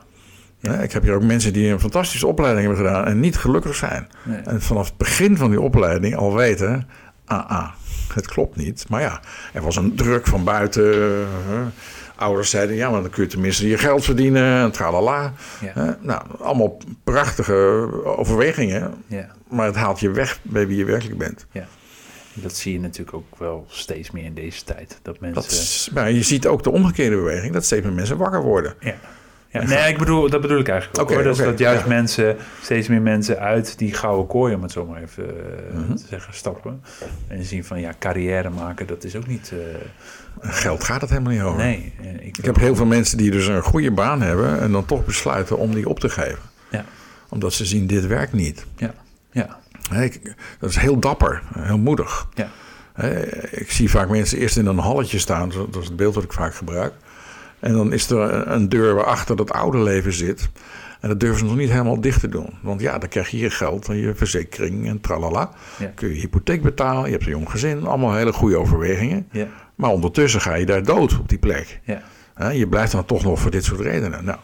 Hè, 0.60 0.84
Ik 0.84 0.92
heb 0.92 1.04
hier 1.04 1.14
ook 1.14 1.24
mensen 1.24 1.54
die 1.54 1.72
een 1.72 1.80
fantastische 1.80 2.28
opleiding 2.28 2.68
hebben 2.68 2.86
gedaan 2.86 3.06
en 3.06 3.20
niet 3.20 3.38
gelukkig 3.38 3.76
zijn. 3.76 4.08
Nee. 4.24 4.38
En 4.40 4.62
vanaf 4.62 4.86
het 4.88 4.98
begin 4.98 5.38
van 5.38 5.50
die 5.50 5.62
opleiding 5.62 6.16
al 6.16 6.36
weten, 6.36 6.88
ah, 7.26 7.50
ah, 7.50 7.70
het 8.14 8.28
klopt 8.28 8.56
niet. 8.56 8.86
Maar 8.90 9.02
ja, 9.02 9.20
er 9.54 9.62
was 9.62 9.76
een 9.76 9.96
druk 9.96 10.28
van 10.28 10.44
buiten. 10.44 10.94
eh, 10.94 11.60
ouders 12.16 12.50
zeiden, 12.50 12.76
ja, 12.76 12.90
maar 12.90 13.02
dan 13.02 13.10
kun 13.10 13.24
je 13.24 13.30
tenminste 13.30 13.68
je 13.68 13.78
geld 13.78 14.04
verdienen. 14.04 14.62
En 14.64 14.72
tralala. 14.72 15.34
Ja. 15.76 15.98
Nou, 16.02 16.22
allemaal 16.40 16.78
prachtige 17.04 17.54
overwegingen. 18.18 18.94
ja. 19.08 19.26
Maar 19.50 19.66
het 19.66 19.76
haalt 19.76 20.00
je 20.00 20.12
weg 20.12 20.40
bij 20.42 20.68
wie 20.68 20.78
je 20.78 20.86
werkelijk 20.86 21.18
bent. 21.18 21.46
Ja. 21.52 21.66
Dat 22.34 22.56
zie 22.56 22.74
je 22.74 22.80
natuurlijk 22.80 23.14
ook 23.18 23.38
wel 23.40 23.66
steeds 23.70 24.12
meer 24.12 24.24
in 24.24 24.34
deze 24.34 24.64
tijd. 24.64 25.00
Dat 25.02 25.20
mensen. 25.20 25.42
Dat 25.42 25.52
is, 25.52 25.90
maar 25.94 26.12
je 26.12 26.24
ziet 26.24 26.48
ook 26.48 26.64
de 26.64 26.72
omgekeerde 26.72 27.16
beweging, 27.16 27.54
dat 27.54 27.66
steeds 27.66 27.86
meer 27.86 27.94
mensen 27.94 28.18
wakker 28.18 28.42
worden. 28.42 28.74
Ja. 28.80 28.94
ja. 29.50 29.64
Nee, 29.64 29.92
ik 29.92 29.98
bedoel, 29.98 30.30
dat 30.30 30.42
bedoel 30.42 30.60
ik 30.60 30.68
eigenlijk 30.68 31.00
ook. 31.02 31.10
Oké, 31.10 31.24
hoor. 31.30 31.36
Dat, 31.46 31.58
juist 31.60 31.82
ja. 31.82 31.88
mensen, 31.88 32.38
steeds 32.62 32.88
meer 32.88 33.02
mensen 33.02 33.40
uit 33.40 33.78
die 33.78 33.94
gouden 33.94 34.28
kooi, 34.28 34.56
om 34.56 34.62
het 34.62 34.72
zo 34.72 34.86
maar 34.86 35.02
even 35.02 35.28
eh, 35.30 35.78
Mhm. 35.78 35.96
te 35.96 36.04
zeggen, 36.10 36.34
stappen. 36.34 36.82
En 37.28 37.44
zien 37.46 37.64
van 37.66 37.80
ja, 37.80 37.94
carrière 38.00 38.50
maken, 38.50 38.88
dat 38.88 39.04
is 39.04 39.16
ook 39.16 39.28
niet. 39.28 39.52
eh, 39.54 39.58
Geld 40.52 40.84
gaat 40.84 41.02
het 41.02 41.10
helemaal 41.10 41.32
niet 41.32 41.42
over. 41.42 41.58
nee. 41.64 41.94
eh, 42.02 42.14
Ik, 42.28 42.38
Ik 42.38 42.46
heb 42.46 42.56
heel 42.56 42.76
veel 42.76 42.86
mensen 42.86 43.18
die 43.18 43.32
dus 43.32 43.48
een 43.48 43.62
goede 43.64 43.92
baan 43.92 44.22
hebben 44.22 44.60
en 44.60 44.72
dan 44.72 44.86
toch 44.86 45.06
besluiten 45.06 45.58
om 45.58 45.74
die 45.74 45.90
op 45.90 46.00
te 46.00 46.10
geven. 46.10 46.40
Ja, 46.72 46.86
Omdat 47.30 47.54
ze 47.54 47.66
zien, 47.66 47.88
dit 47.88 48.06
werkt 48.08 48.34
niet. 48.34 48.66
ja, 48.78 48.94
ja, 49.32 49.60
Dat 50.60 50.70
is 50.70 50.76
heel 50.78 51.00
dapper, 51.00 51.42
heel 51.60 51.78
moedig. 51.78 52.28
ja. 52.34 52.50
Ik 53.52 53.72
zie 53.72 53.90
vaak 53.90 54.10
mensen 54.10 54.38
eerst 54.38 54.58
in 54.58 54.66
een 54.66 54.78
halletje 54.78 55.20
staan, 55.20 55.50
dat 55.72 55.76
is 55.82 55.86
het 55.88 55.96
beeld 55.96 56.14
dat 56.14 56.24
ik 56.24 56.34
vaak 56.34 56.56
gebruik. 56.56 56.94
En 57.60 57.74
dan 57.74 57.94
is 57.94 58.10
er 58.10 58.48
een- 58.48 58.70
deur 58.70 58.94
waarachter 58.96 59.36
dat 59.36 59.52
oude 59.52 59.78
leven 59.78 60.14
zit. 60.14 60.50
En 61.00 61.10
dat 61.10 61.20
durven 61.20 61.38
ze 61.40 61.46
nog 61.46 61.56
niet 61.56 61.70
helemaal 61.72 62.02
dicht 62.02 62.20
te 62.20 62.28
doen. 62.30 62.50
Want 62.62 62.82
ja, 62.82 62.98
dan 62.98 63.10
krijg 63.10 63.30
je 63.30 63.38
je 63.38 63.50
geld 63.50 63.88
en 63.88 63.96
je 63.98 64.16
verzekering 64.16 64.88
en 64.88 65.02
tralala. 65.02 65.50
Ja. 65.80 65.92
Kun 65.96 66.08
je 66.10 66.14
hypotheek 66.14 66.62
betalen, 66.62 67.06
je 67.06 67.12
hebt 67.12 67.24
een 67.24 67.30
jong 67.32 67.50
gezin. 67.50 67.86
Allemaal 67.86 68.14
hele 68.16 68.34
goede 68.34 68.58
overwegingen. 68.58 69.28
Ja, 69.32 69.48
Maar 69.76 69.90
ondertussen 69.90 70.42
ga 70.42 70.56
je 70.56 70.66
daar 70.66 70.84
dood 70.84 71.20
op 71.20 71.30
die 71.30 71.38
plek. 71.38 71.80
ja, 72.38 72.50
Je 72.50 72.68
blijft 72.68 72.92
dan 72.92 73.06
toch 73.06 73.24
nog 73.24 73.40
voor 73.40 73.52
dit 73.52 73.64
soort 73.64 73.80
redenen. 73.80 74.24
Nou, 74.26 74.38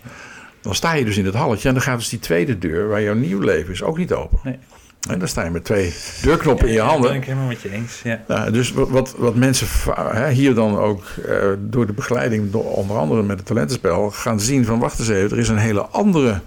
dan 0.61 0.75
sta 0.75 0.93
je 0.93 1.05
dus 1.05 1.17
in 1.17 1.25
het 1.25 1.33
halletje 1.35 1.67
en 1.67 1.73
dan 1.73 1.83
gaat 1.83 1.97
dus 1.97 2.09
die 2.09 2.19
tweede 2.19 2.57
deur, 2.57 2.87
waar 2.87 3.01
jouw 3.01 3.13
nieuw 3.15 3.39
leven 3.39 3.73
is, 3.73 3.83
ook 3.83 3.97
niet 3.97 4.13
open. 4.13 4.39
nee. 4.43 4.59
En 5.07 5.19
dan 5.19 5.27
sta 5.27 5.43
je 5.43 5.49
met 5.49 5.63
twee 5.63 5.93
deurknoppen 6.21 6.67
in 6.67 6.73
je 6.73 6.77
Ja, 6.77 6.83
Dat 6.83 6.91
handen. 6.91 7.09
ben 7.11 7.19
ik 7.19 7.25
helemaal 7.25 7.47
met 7.47 7.61
je 7.61 7.71
eens. 7.71 8.01
Ja, 8.03 8.23
Nou, 8.27 8.51
dus 8.51 8.71
wat, 8.71 8.89
wat, 8.89 9.15
wat 9.17 9.35
mensen 9.35 9.67
hè, 9.95 10.29
hier 10.29 10.53
dan 10.53 10.77
ook 10.77 11.03
eh, 11.27 11.47
door 11.59 11.85
de 11.85 11.93
begeleiding, 11.93 12.51
door, 12.51 12.63
onder 12.63 12.97
andere 12.97 13.23
met 13.23 13.37
het 13.37 13.45
talentenspel, 13.47 14.09
gaan 14.11 14.39
zien 14.39 14.65
van 14.65 14.79
wacht 14.79 14.99
eens 14.99 15.09
even, 15.09 15.31
er 15.31 15.37
is 15.37 15.49
een 15.49 15.57
hele 15.57 15.81
andere 15.81 16.39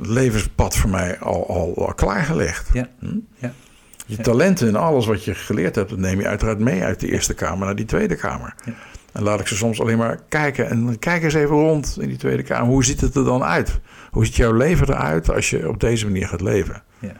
levenspad 0.00 0.76
voor 0.76 0.90
mij 0.90 1.18
al, 1.18 1.48
al, 1.48 1.86
al 1.86 1.94
klaargelegd. 1.94 2.68
ja, 2.72 2.88
Hm? 2.98 3.06
ja. 3.34 3.52
Je 4.06 4.16
talenten 4.16 4.68
en 4.68 4.76
alles 4.76 5.06
wat 5.06 5.24
je 5.24 5.34
geleerd 5.34 5.74
hebt, 5.74 5.90
dat 5.90 5.98
neem 5.98 6.20
je 6.20 6.26
uiteraard 6.26 6.58
mee 6.58 6.82
uit 6.82 7.00
de 7.00 7.10
eerste 7.12 7.34
kamer 7.34 7.66
naar 7.66 7.76
die 7.76 7.84
tweede 7.84 8.16
kamer. 8.16 8.54
Ja. 8.64 8.72
En 9.12 9.22
laat 9.22 9.40
ik 9.40 9.46
ze 9.46 9.56
soms 9.56 9.80
alleen 9.80 9.98
maar 9.98 10.18
kijken. 10.28 10.68
En 10.70 10.98
kijk 10.98 11.22
eens 11.22 11.34
even 11.34 11.56
rond 11.56 11.96
in 12.00 12.08
die 12.08 12.16
tweede 12.16 12.42
kamer. 12.42 12.68
Hoe 12.68 12.84
ziet 12.84 13.00
het 13.00 13.14
er 13.14 13.24
dan 13.24 13.44
uit? 13.44 13.80
Hoe 14.10 14.24
ziet 14.24 14.36
jouw 14.36 14.52
leven 14.52 14.88
eruit 14.88 15.30
als 15.34 15.50
je 15.50 15.68
op 15.68 15.80
deze 15.80 16.04
manier 16.06 16.28
gaat 16.28 16.40
leven? 16.40 16.82
ja. 16.98 17.12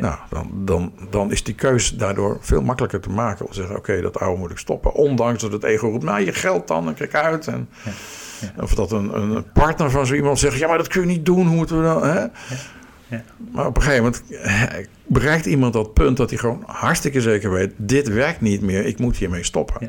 Nou, 0.00 0.16
dan, 0.30 0.50
dan, 0.54 0.92
dan 1.10 1.32
is 1.32 1.42
die 1.42 1.54
keuze 1.54 1.96
daardoor 1.96 2.36
veel 2.40 2.62
makkelijker 2.62 3.00
te 3.00 3.10
maken. 3.10 3.44
Om 3.44 3.50
te 3.50 3.56
zeggen, 3.56 3.76
oké, 3.76 4.00
dat 4.00 4.20
oude 4.20 4.38
moet 4.38 4.50
ik 4.50 4.58
stoppen. 4.58 4.92
Ondanks 4.92 5.42
dat 5.42 5.52
het 5.52 5.64
ego 5.64 5.88
roept, 5.88 6.04
nou, 6.04 6.24
je 6.24 6.32
geld 6.32 6.68
dan, 6.68 6.84
dan 6.84 6.94
kijk 6.94 7.14
uit. 7.14 7.46
En. 7.46 7.68
Of 8.60 8.74
dat 8.74 8.92
een, 8.92 9.16
een 9.16 9.52
partner 9.52 9.90
van 9.90 10.06
zo 10.06 10.14
iemand 10.14 10.38
zegt, 10.38 10.58
ja, 10.58 10.68
maar 10.68 10.78
dat 10.78 10.88
kun 10.88 11.00
je 11.00 11.06
niet 11.06 11.26
doen. 11.26 11.46
Hoe 11.46 11.56
moeten 11.56 11.76
we 11.76 11.82
dan? 11.82 12.02
Hè? 12.02 12.20
Ja. 13.08 13.22
Maar 13.52 13.66
op 13.66 13.76
een 13.76 13.82
gegeven 13.82 14.04
moment 14.04 14.22
eh, 14.30 14.62
bereikt 15.06 15.46
iemand 15.46 15.72
dat 15.72 15.94
punt 15.94 16.16
dat 16.16 16.30
hij 16.30 16.38
gewoon 16.38 16.62
hartstikke 16.66 17.20
zeker 17.20 17.50
weet: 17.50 17.72
dit 17.76 18.08
werkt 18.08 18.40
niet 18.40 18.62
meer, 18.62 18.84
ik 18.84 18.98
moet 18.98 19.16
hiermee 19.16 19.44
stoppen. 19.44 19.76
Ja. 19.80 19.88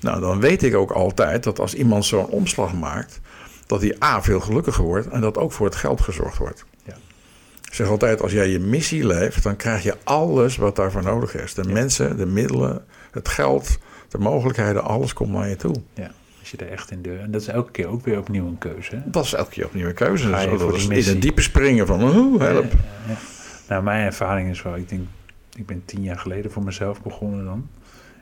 Nou, 0.00 0.20
dan 0.20 0.40
weet 0.40 0.62
ik 0.62 0.74
ook 0.74 0.90
altijd 0.90 1.44
dat 1.44 1.60
als 1.60 1.74
iemand 1.74 2.04
zo'n 2.04 2.26
omslag 2.26 2.74
maakt, 2.74 3.20
dat 3.66 3.80
hij 3.80 3.96
A 4.02 4.22
veel 4.22 4.40
gelukkiger 4.40 4.84
wordt 4.84 5.08
en 5.08 5.20
dat 5.20 5.38
ook 5.38 5.52
voor 5.52 5.66
het 5.66 5.76
geld 5.76 6.00
gezorgd 6.00 6.38
wordt. 6.38 6.64
Ja. 6.84 6.94
Ik 7.78 7.84
zeg 7.84 7.92
altijd: 7.92 8.22
als 8.22 8.32
jij 8.32 8.48
je 8.48 8.58
missie 8.58 9.06
leeft, 9.06 9.42
dan 9.42 9.56
krijg 9.56 9.82
je 9.82 9.96
alles 10.04 10.56
wat 10.56 10.76
daarvoor 10.76 11.02
nodig 11.02 11.34
is: 11.34 11.54
de 11.54 11.62
Ja. 11.66 11.72
mensen, 11.72 12.16
de 12.16 12.26
middelen, 12.26 12.84
het 13.10 13.28
geld, 13.28 13.78
de 14.08 14.18
mogelijkheden, 14.18 14.84
alles 14.84 15.12
komt 15.12 15.30
naar 15.32 15.48
je 15.48 15.56
toe. 15.56 15.74
ja. 15.94 16.10
Als 16.40 16.50
je 16.50 16.56
er 16.56 16.72
echt 16.72 16.90
in 16.90 17.02
de... 17.02 17.16
En 17.16 17.30
dat 17.30 17.40
is 17.40 17.48
elke 17.48 17.70
keer 17.70 17.86
ook 17.86 18.04
weer 18.04 18.18
opnieuw 18.18 18.46
een 18.46 18.58
keuze. 18.58 18.94
hè? 18.94 19.00
Dat 19.04 19.24
is 19.24 19.32
elke 19.34 19.50
keer 19.50 19.64
opnieuw 19.64 19.86
een 19.88 19.94
keuze. 19.94 20.30
Dat 20.30 20.74
is 20.74 20.86
in 21.06 21.12
het 21.12 21.22
diepe 21.22 21.42
springen 21.42 21.86
van: 21.86 22.02
oh, 22.02 22.40
help. 22.40 22.72
Ja, 22.72 22.78
ja. 23.08 23.16
Nou, 23.68 23.82
mijn 23.82 24.04
ervaring 24.06 24.50
is 24.50 24.62
wel, 24.62 24.76
ik 24.76 24.88
denk, 24.88 25.02
ik 25.56 25.66
ben 25.66 25.82
tien 25.84 26.02
jaar 26.02 26.18
geleden 26.18 26.50
voor 26.50 26.62
mezelf 26.64 27.02
begonnen 27.02 27.44
dan. 27.44 27.68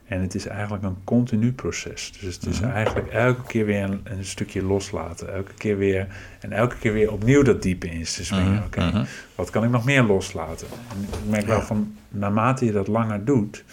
En 0.08 0.20
het 0.20 0.34
is 0.34 0.46
eigenlijk 0.46 0.82
een 0.84 0.96
continu 1.04 1.52
proces. 1.52 2.12
Dus 2.20 2.34
het 2.34 2.46
is 2.46 2.60
Mhm. 2.60 2.70
eigenlijk 2.70 3.08
elke 3.08 3.42
keer 3.46 3.66
weer 3.66 3.82
een, 3.82 4.00
een 4.04 4.24
stukje 4.24 4.62
loslaten. 4.64 5.34
Elke 5.34 5.52
keer 5.54 5.78
weer, 5.78 6.06
en 6.40 6.52
elke 6.52 6.76
keer 6.76 6.92
weer 6.92 7.12
opnieuw 7.12 7.42
dat 7.42 7.62
diepe 7.62 7.86
in 7.90 8.04
te 8.04 8.24
springen. 8.24 8.52
Mhm, 8.52 8.64
Oké, 8.64 8.80
mhm. 8.80 9.04
wat 9.34 9.50
kan 9.50 9.64
ik 9.64 9.70
nog 9.70 9.84
meer 9.84 10.02
loslaten? 10.02 10.66
En 10.90 11.02
ik 11.02 11.30
merk 11.30 11.46
wel 11.46 11.60
van, 11.62 11.94
naarmate 12.08 12.64
je 12.64 12.72
dat 12.72 12.86
langer 12.86 13.24
doet, 13.24 13.64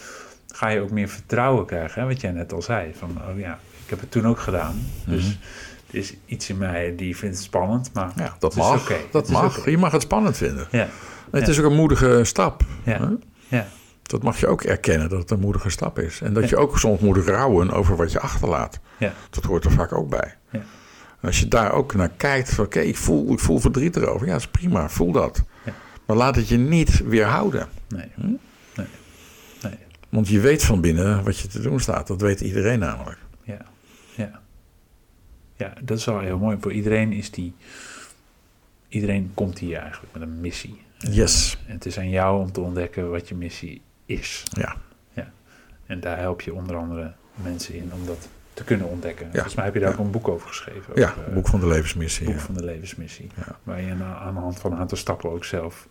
ga 0.48 0.68
je 0.68 0.80
ook 0.82 0.92
meer 0.92 1.10
vertrouwen 1.10 1.66
krijgen. 1.66 2.02
Hè? 2.02 2.08
Wat 2.08 2.22
jij 2.22 2.32
net 2.32 2.54
al 2.54 2.62
zei, 2.62 2.92
van, 2.98 3.18
oh 3.30 3.40
ja, 3.40 3.60
ik 3.84 3.90
heb 3.90 4.00
het 4.00 4.12
toen 4.12 4.28
ook 4.28 4.40
gedaan. 4.40 4.76
Dus 5.06 5.38
er 5.90 5.96
is 5.98 6.14
iets 6.26 6.50
in 6.50 6.58
mij 6.58 6.94
die 6.96 7.18
vindt 7.18 7.36
het 7.36 7.44
spannend, 7.46 7.90
maar 7.94 8.12
Ja, 8.16 8.36
dat 8.40 8.56
mag. 8.56 8.92
Dat 9.12 9.30
mag. 9.30 9.66
Je 9.70 9.78
mag 9.78 9.92
het 9.92 10.02
spannend 10.02 10.38
vinden. 10.38 10.68
Ja, 10.72 10.88
Het 11.32 11.42
Ja. 11.46 11.48
is 11.52 11.60
ook 11.60 11.66
een 11.72 11.76
moedige 11.78 12.20
stap. 12.24 12.64
Ja. 12.84 13.12
ja, 13.48 13.68
Dat 14.04 14.24
mag 14.24 14.40
je 14.40 14.48
ook 14.48 14.62
erkennen 14.64 15.10
dat 15.10 15.20
het 15.20 15.32
een 15.32 15.40
moedige 15.40 15.70
stap 15.70 16.00
is. 16.00 16.22
En 16.22 16.34
dat 16.34 16.44
Ja. 16.44 16.50
je 16.50 16.58
ook 16.58 16.80
soms 16.80 17.00
moet 17.00 17.18
rouwen 17.18 17.72
over 17.72 17.96
wat 17.96 18.12
je 18.12 18.20
achterlaat. 18.20 18.80
ja, 18.98 19.14
Dat 19.30 19.44
hoort 19.44 19.66
er 19.66 19.72
vaak 19.72 19.94
ook 19.94 20.10
bij. 20.10 20.36
Ja. 20.52 20.60
En 21.20 21.30
als 21.30 21.40
je 21.40 21.48
daar 21.48 21.72
ook 21.72 21.94
naar 21.96 22.10
kijkt, 22.18 22.54
van 22.54 22.66
oké, 22.66 22.80
ik, 22.80 22.98
voel, 22.98 23.32
ik 23.34 23.40
voel 23.40 23.60
verdriet 23.60 23.96
erover. 23.96 24.26
Ja, 24.28 24.32
dat 24.34 24.42
is 24.42 24.48
prima, 24.48 24.90
voel 24.90 25.12
dat. 25.12 25.44
Ja. 25.66 25.74
Maar 26.06 26.18
laat 26.18 26.36
het 26.36 26.48
je 26.48 26.58
niet 26.58 27.04
weerhouden. 27.08 27.68
nee. 27.90 28.12
Hm? 28.16 28.22
Nee. 28.76 28.88
Nee. 29.62 29.74
Want 30.10 30.28
je 30.28 30.40
weet 30.40 30.64
van 30.64 30.82
binnen 30.82 31.24
wat 31.24 31.38
je 31.40 31.48
te 31.48 31.62
doen 31.62 31.80
staat. 31.80 32.08
Dat 32.08 32.22
weet 32.22 32.42
iedereen 32.42 32.80
namelijk. 32.80 33.18
Ja. 33.44 33.58
Ja. 34.16 34.42
Ja, 35.56 35.74
dat 35.84 35.98
is 35.98 36.06
wel 36.06 36.20
heel 36.20 36.38
mooi. 36.38 36.58
Voor 36.60 36.72
iedereen 36.74 37.12
is 37.14 37.32
die... 37.32 37.54
Iedereen 38.88 39.32
komt 39.34 39.60
hier 39.60 39.78
eigenlijk 39.78 40.14
met 40.14 40.22
een 40.22 40.40
missie. 40.42 40.82
Yes. 40.98 41.58
En 41.68 41.74
het 41.74 41.86
is 41.86 41.98
aan 41.98 42.10
jou 42.10 42.42
om 42.42 42.52
te 42.52 42.62
ontdekken 42.62 43.10
wat 43.12 43.28
je 43.28 43.36
missie 43.36 43.72
is. 43.76 43.82
Ja. 44.52 44.76
En 45.86 46.00
daar 46.00 46.18
help 46.18 46.42
je 46.42 46.54
onder 46.54 46.76
andere 46.76 47.14
mensen 47.36 47.76
in 47.76 47.92
om 47.94 48.06
dat 48.06 48.28
te 48.54 48.64
kunnen 48.64 48.88
ontdekken. 48.88 49.28
Volgens 49.32 49.56
mij 49.56 49.66
heb 49.66 49.74
je 49.74 49.80
daar 49.80 49.90
Ja. 49.90 49.96
ook 49.96 50.06
een 50.06 50.12
boek 50.12 50.28
over 50.28 50.48
geschreven. 50.48 50.94
Ja, 50.96 51.14
over, 51.20 51.34
boek 51.34 51.48
van 51.48 51.60
de 51.60 51.68
levensmissie. 51.68 52.26
boek 52.26 52.36
Ja. 52.36 52.42
van 52.42 52.54
de 52.56 52.64
levensmissie. 52.64 53.30
Ja. 53.36 53.60
Waar 53.64 53.82
je 53.82 53.92
aan, 53.92 54.02
aan 54.04 54.34
de 54.34 54.40
hand 54.40 54.60
van 54.60 54.72
een 54.72 54.78
aantal 54.78 54.98
stappen 54.98 55.30
ook 55.32 55.46
zelf... 55.46 55.88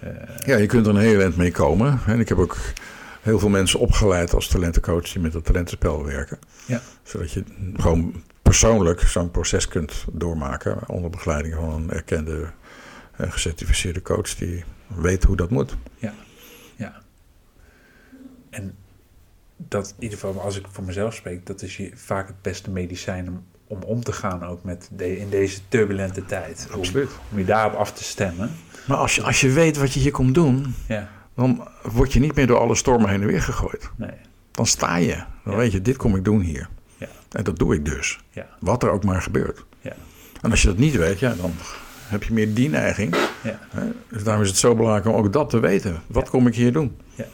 eh, 0.00 0.08
ja, 0.46 0.56
je 0.56 0.66
kunt 0.66 0.86
er 0.86 0.94
een 0.94 1.00
heel 1.00 1.20
eind 1.20 1.36
mee 1.36 1.50
komen. 1.50 1.98
En 2.06 2.20
ik 2.20 2.28
heb 2.28 2.38
ook 2.38 2.56
heel 3.22 3.38
veel 3.38 3.48
mensen 3.48 3.78
opgeleid 3.80 4.34
als 4.34 4.48
talentencoach 4.48 5.08
die 5.12 5.22
met 5.22 5.34
het 5.34 5.44
talentenspel 5.44 6.04
werken. 6.04 6.38
Ja. 6.66 6.80
Zodat 7.02 7.32
je 7.32 7.44
gewoon 7.76 8.22
persoonlijk 8.42 9.00
zo'n 9.00 9.30
proces 9.30 9.68
kunt 9.68 10.04
doormaken 10.12 10.88
onder 10.88 11.10
begeleiding 11.10 11.54
van 11.54 11.68
een 11.72 11.90
erkende 11.90 12.46
en 13.16 13.32
gecertificeerde 13.32 14.02
coach 14.02 14.34
die 14.34 14.64
weet 14.96 15.24
hoe 15.24 15.36
dat 15.36 15.50
moet. 15.50 15.76
Ja. 15.98 16.12
En 18.54 18.74
dat 19.56 19.88
in 19.96 20.02
ieder 20.02 20.18
geval, 20.18 20.40
als 20.40 20.56
ik 20.58 20.64
voor 20.70 20.84
mezelf 20.84 21.14
spreek, 21.14 21.46
dat 21.46 21.62
is 21.62 21.76
je 21.76 21.90
vaak 21.94 22.26
het 22.26 22.42
beste 22.42 22.70
medicijn 22.70 23.28
om, 23.28 23.44
om 23.66 23.82
om 23.82 24.04
te 24.04 24.12
gaan 24.12 24.42
ook 24.44 24.64
met 24.64 24.88
de, 24.96 25.18
in 25.18 25.30
deze 25.30 25.60
turbulente 25.68 26.24
tijd. 26.26 26.68
Om, 26.74 26.80
om 27.32 27.38
je 27.38 27.44
daarop 27.44 27.74
af 27.74 27.92
te 27.92 28.04
stemmen. 28.04 28.50
Maar 28.86 28.96
als 28.96 29.14
je, 29.14 29.22
als 29.22 29.40
je 29.40 29.50
weet 29.50 29.76
wat 29.76 29.92
je 29.92 30.00
hier 30.00 30.10
komt 30.12 30.34
doen, 30.34 30.74
Ja, 30.88 31.08
dan 31.34 31.68
word 31.82 32.12
je 32.12 32.20
niet 32.20 32.34
meer 32.34 32.46
door 32.46 32.58
alle 32.58 32.74
stormen 32.74 33.08
heen 33.10 33.20
en 33.20 33.26
weer 33.26 33.42
gegooid. 33.42 33.90
Nee. 33.96 34.10
Dan 34.50 34.66
sta 34.66 34.96
je. 34.96 35.14
Dan 35.44 35.52
Ja. 35.52 35.56
weet 35.56 35.72
je, 35.72 35.82
dit 35.82 35.96
kom 35.96 36.16
ik 36.16 36.24
doen 36.24 36.40
hier. 36.40 36.68
Ja. 36.96 37.06
En 37.30 37.44
dat 37.44 37.58
doe 37.58 37.74
ik 37.74 37.84
dus. 37.84 38.20
Ja. 38.30 38.46
Wat 38.60 38.82
er 38.82 38.90
ook 38.90 39.04
maar 39.04 39.22
gebeurt. 39.22 39.64
Ja. 39.80 39.92
En 40.42 40.50
als 40.50 40.62
je 40.62 40.68
dat 40.68 40.76
niet 40.76 40.96
weet, 40.96 41.18
ja, 41.18 41.34
dan 41.34 41.52
heb 42.06 42.22
je 42.22 42.32
meer 42.32 42.54
die 42.54 42.68
neiging. 42.68 43.14
Ja. 43.42 43.58
Hè? 43.70 43.82
Dus 44.08 44.24
daarom 44.24 44.42
is 44.42 44.48
het 44.48 44.58
zo 44.58 44.74
belangrijk 44.74 45.06
om 45.06 45.14
ook 45.14 45.32
dat 45.32 45.50
te 45.50 45.58
weten. 45.60 46.02
Wat 46.06 46.24
Ja. 46.24 46.30
kom 46.30 46.46
ik 46.46 46.54
hier 46.54 46.72
doen? 46.72 46.96
Ja, 47.14 47.24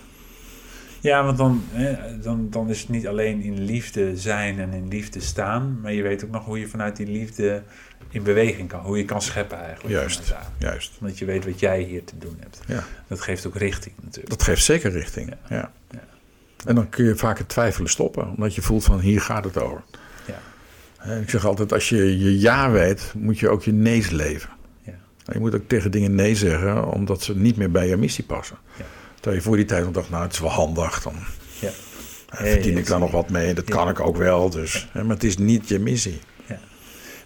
want 1.01 1.37
dan, 1.37 1.63
hè, 1.71 2.19
dan, 2.19 2.51
dan 2.51 2.69
is 2.69 2.81
het 2.81 2.89
niet 2.89 3.07
alleen 3.07 3.43
in 3.43 3.61
liefde 3.61 4.17
zijn 4.17 4.59
en 4.59 4.73
in 4.73 4.89
liefde 4.89 5.21
staan, 5.21 5.81
maar 5.81 5.93
je 5.93 6.03
weet 6.03 6.25
ook 6.25 6.31
nog 6.31 6.45
hoe 6.45 6.59
je 6.59 6.69
vanuit 6.69 6.97
die 6.97 7.07
liefde 7.07 7.63
in 8.09 8.23
beweging 8.23 8.69
kan, 8.69 8.81
hoe 8.81 8.99
je 8.99 9.05
kan 9.05 9.23
scheppen 9.23 9.59
eigenlijk. 9.59 9.95
Juist. 9.95 10.35
Juist. 10.59 10.97
Omdat 11.01 11.19
je 11.19 11.25
weet 11.25 11.45
wat 11.45 11.61
jij 11.61 11.83
hier 11.83 12.05
te 12.05 12.19
doen 12.19 12.37
hebt. 12.41 12.61
Ja. 12.67 12.85
Dat 13.07 13.21
geeft 13.21 13.47
ook 13.47 13.57
richting 13.57 13.95
natuurlijk. 14.03 14.31
Dat 14.31 14.43
geeft 14.43 14.65
zeker 14.65 14.91
richting. 14.91 15.29
Ja. 15.29 15.57
Ja. 15.57 15.71
Ja. 15.91 16.01
En 16.65 16.75
dan 16.75 16.89
kun 16.89 17.05
je 17.05 17.17
vaak 17.17 17.39
het 17.39 17.49
twijfelen 17.49 17.91
stoppen. 17.91 18.29
Omdat 18.29 18.55
je 18.55 18.63
voelt 18.63 18.85
van 18.85 19.01
hier 19.01 19.21
gaat 19.21 19.45
het 19.45 19.59
over. 19.59 19.83
Ja. 20.25 21.15
Ik 21.15 21.31
zeg 21.31 21.45
altijd, 21.45 21.73
als 21.73 21.89
je 21.89 22.19
je 22.19 22.41
ja 22.41 22.71
weet, 22.71 23.13
moet 23.17 23.39
je 23.39 23.49
ook 23.49 23.63
je 23.63 23.73
nee's 23.73 24.11
leven. 24.11 24.51
Ja. 24.83 24.93
Je 25.33 25.39
moet 25.39 25.55
ook 25.55 25.69
tegen 25.69 25.91
dingen 25.91 26.15
nee 26.15 26.35
zeggen, 26.35 26.93
omdat 26.93 27.23
ze 27.23 27.37
niet 27.37 27.57
meer 27.57 27.71
bij 27.71 27.89
je 27.89 27.97
missie 27.97 28.25
passen. 28.25 28.57
Ja. 28.79 28.85
Terwijl 29.21 29.37
je 29.43 29.43
voor 29.49 29.57
die 29.57 29.65
tijd 29.65 29.85
nog 29.85 29.93
dacht, 29.93 30.11
nou 30.11 30.23
het 30.23 30.33
is 30.33 30.39
wel 30.39 30.51
handig, 30.51 31.03
dan 31.03 31.15
Ja. 31.61 31.69
eh, 31.69 31.75
Ja, 32.47 32.53
verdien 32.53 32.73
ja, 32.73 32.79
ik 32.79 32.87
daar 32.87 32.99
nog 32.99 33.11
wat 33.11 33.31
mee. 33.31 33.55
Dat 33.55 33.69
Ja. 33.69 33.75
kan 33.75 33.89
ik 33.89 34.01
ook 34.01 34.17
wel, 34.17 34.51
dus. 34.51 34.89
Maar 34.93 35.05
het 35.09 35.25
is 35.25 35.37
niet 35.39 35.69
je 35.69 35.79
missie. 35.79 36.21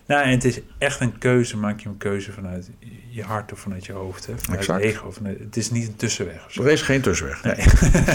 Nou, 0.06 0.22
en 0.24 0.30
het 0.30 0.44
is 0.44 0.60
echt 0.78 1.00
een 1.00 1.18
keuze. 1.18 1.56
Maak 1.56 1.80
je 1.80 1.88
een 1.88 1.96
keuze 1.96 2.32
vanuit 2.32 2.70
je 3.10 3.22
hart 3.22 3.52
of 3.52 3.58
vanuit 3.58 3.86
je 3.86 3.92
hoofd. 3.92 4.26
Hè? 4.26 4.32
Vanuit 4.38 4.60
Exact. 4.60 4.82
je 4.82 4.88
ego. 4.88 5.10
Vanuit, 5.10 5.38
het 5.38 5.56
is 5.56 5.70
niet 5.70 5.88
een 5.88 5.96
tussenweg. 5.96 6.56
Er 6.56 6.70
is 6.70 6.82
geen 6.82 7.00
tussenweg. 7.00 7.42
Nee. 7.42 7.54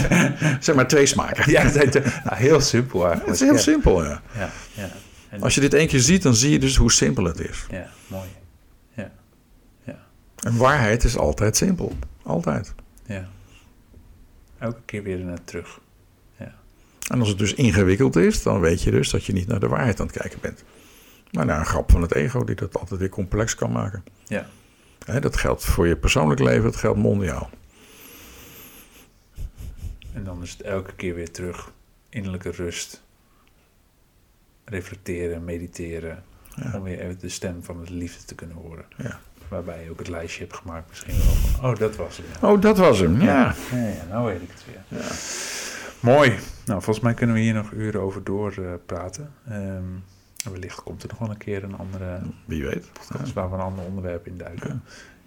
zeg 0.60 0.74
maar 0.74 0.88
twee 0.88 1.06
smaken. 1.06 1.50
ja, 1.50 1.62
het 1.62 1.94
is, 1.94 2.02
nou, 2.24 2.36
heel 2.36 2.60
simpel 2.60 2.98
Het 3.00 3.08
eigenlijk. 3.08 3.34
is 3.40 3.46
heel 3.46 3.52
ja. 3.54 3.58
simpel, 3.60 4.04
ja. 4.04 4.22
Ja, 4.36 4.50
ja. 4.74 4.88
En, 5.28 5.42
Als 5.42 5.54
je 5.54 5.60
dit 5.60 5.74
één 5.74 5.86
keer 5.88 6.00
ziet, 6.00 6.22
dan 6.22 6.34
zie 6.34 6.50
je 6.50 6.58
dus 6.58 6.76
hoe 6.76 6.92
simpel 6.92 7.24
het 7.24 7.40
is. 7.40 7.66
ja, 7.70 7.86
mooi. 8.06 8.28
En 10.40 10.56
waarheid 10.56 11.04
is 11.04 11.16
altijd 11.16 11.56
simpel. 11.56 11.92
Altijd. 12.22 12.74
Ja. 13.06 13.28
Elke 14.60 14.80
keer 14.84 15.02
weer 15.02 15.18
naar 15.18 15.44
terug. 15.44 15.80
En 17.10 17.18
als 17.18 17.28
het 17.28 17.38
dus 17.38 17.54
ingewikkeld 17.54 18.16
is, 18.16 18.42
dan 18.42 18.60
weet 18.60 18.82
je 18.82 18.90
dus 18.90 19.10
dat 19.10 19.24
je 19.24 19.32
niet 19.32 19.46
naar 19.46 19.60
de 19.60 19.68
waarheid 19.68 20.00
aan 20.00 20.06
het 20.06 20.16
kijken 20.16 20.40
bent. 20.40 20.64
Maar 21.30 21.46
naar 21.46 21.58
een 21.58 21.66
grap 21.66 21.90
van 21.90 22.02
het 22.02 22.14
ego 22.14 22.44
die 22.44 22.54
dat 22.54 22.78
altijd 22.78 23.00
weer 23.00 23.08
complex 23.08 23.54
kan 23.54 23.72
maken. 23.72 24.04
Ja. 24.26 24.46
Hè, 25.04 25.20
dat 25.20 25.36
geldt 25.36 25.64
voor 25.64 25.86
je 25.86 25.96
persoonlijk 25.96 26.40
leven, 26.40 26.62
dat 26.62 26.76
geldt 26.76 26.98
mondiaal. 26.98 27.50
En 30.12 30.24
dan 30.24 30.42
is 30.42 30.50
het 30.50 30.60
elke 30.60 30.94
keer 30.94 31.14
weer 31.14 31.30
terug. 31.30 31.72
Innerlijke 32.08 32.50
rust. 32.50 33.02
Reflecteren, 34.64 35.44
mediteren. 35.44 36.24
Ja. 36.56 36.72
Om 36.76 36.82
weer 36.82 37.00
even 37.00 37.18
de 37.18 37.28
stem 37.28 37.64
van 37.64 37.84
de 37.84 37.92
liefde 37.92 38.24
te 38.24 38.34
kunnen 38.34 38.56
horen. 38.56 38.84
Ja. 38.96 39.20
Waarbij 39.50 39.84
je 39.84 39.90
ook 39.90 39.98
het 39.98 40.08
lijstje 40.08 40.40
hebt 40.42 40.56
gemaakt 40.56 40.88
misschien 40.88 41.14
wel 41.16 41.24
van... 41.34 41.70
Oh, 41.70 41.76
dat 41.78 41.96
was 41.96 42.16
ja. 42.40 42.48
Oh, 42.48 42.60
dat 42.60 42.78
was 42.78 42.98
hem, 42.98 43.20
ja. 43.20 43.54
Ja, 43.72 43.78
ja, 43.78 44.04
nou 44.08 44.26
weet 44.26 44.42
ik 44.42 44.50
het 44.50 44.64
weer. 44.66 45.00
Ja. 45.00 45.06
Mooi. 46.00 46.28
Nou, 46.64 46.82
volgens 46.82 47.00
mij 47.04 47.14
kunnen 47.14 47.36
we 47.36 47.42
hier 47.42 47.54
nog 47.54 47.70
uren 47.72 48.00
over 48.00 48.24
doorpraten. 48.24 48.80
praten. 48.86 49.32
Ehm, 49.48 49.84
en 50.44 50.52
wellicht 50.52 50.82
komt 50.82 51.02
er 51.02 51.08
nog 51.08 51.18
wel 51.18 51.30
een 51.30 51.36
keer 51.36 51.64
een 51.64 51.76
andere 51.78 52.20
Wie 52.44 52.64
weet. 52.64 52.92
podcast 52.92 53.32
waar 53.32 53.48
we 53.50 53.54
een 53.56 53.62
ander 53.62 53.84
onderwerp 53.84 54.26
in 54.26 54.36
duiken. 54.38 54.82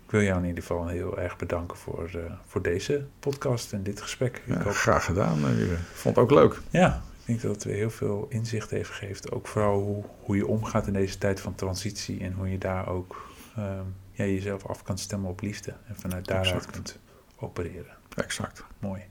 Ik 0.05 0.11
wil 0.19 0.21
jou 0.21 0.39
in 0.41 0.47
ieder 0.47 0.63
geval 0.63 0.88
heel 0.88 1.19
erg 1.19 1.38
bedanken 1.38 1.78
voor, 1.78 2.09
eh, 2.13 2.19
voor 2.47 2.61
deze 2.61 3.05
podcast 3.19 3.74
en 3.74 3.84
dit 3.84 4.01
gesprek. 4.01 4.41
Ik 4.45 4.53
hoop, 4.61 4.74
graag 4.74 5.05
gedaan. 5.05 5.45
eh. 5.45 5.61
Ik 5.61 5.78
vond 5.93 6.15
het 6.15 6.24
ook 6.26 6.32
leuk. 6.32 6.61
ja, 6.69 7.01
ik 7.19 7.26
denk 7.26 7.41
dat 7.41 7.51
het 7.55 7.63
weer 7.63 7.76
heel 7.76 7.89
veel 7.89 8.26
inzicht 8.30 8.69
heeft 8.69 8.89
gegeven. 8.89 9.32
Ook 9.32 9.47
vooral 9.47 9.80
hoe, 9.80 10.03
hoe 10.19 10.36
je 10.36 10.47
omgaat 10.47 10.88
in 10.88 10.93
deze 10.93 11.17
tijd 11.17 11.41
van 11.41 11.55
transitie 11.55 12.19
en 12.19 12.34
hoe 12.34 12.49
je 12.51 12.57
daar 12.57 12.88
ook 12.88 13.30
ehm, 13.55 13.86
ja, 14.14 14.26
jezelf 14.26 14.66
af 14.66 14.84
kan 14.84 14.97
stemmen 14.97 15.30
op 15.30 15.41
liefde. 15.41 15.74
En 15.88 15.95
vanuit 15.95 16.26
daaruit 16.26 16.55
Exact. 16.55 16.72
kunt 16.72 16.99
opereren. 17.36 17.97
Exact. 18.16 18.64
Mooi. 18.80 19.01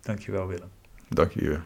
Dankjewel 0.00 0.46
Willem. 0.46 0.70
Dank 1.08 1.32
je. 1.32 1.58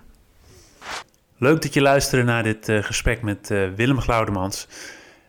Leuk 1.37 1.62
dat 1.62 1.74
je 1.74 1.81
luisterde 1.81 2.24
naar 2.24 2.43
dit 2.43 2.68
eh, 2.68 2.83
gesprek 2.83 3.22
met 3.22 3.51
eh, 3.51 3.70
Willem 3.74 4.01
Glaudemans. 4.01 4.68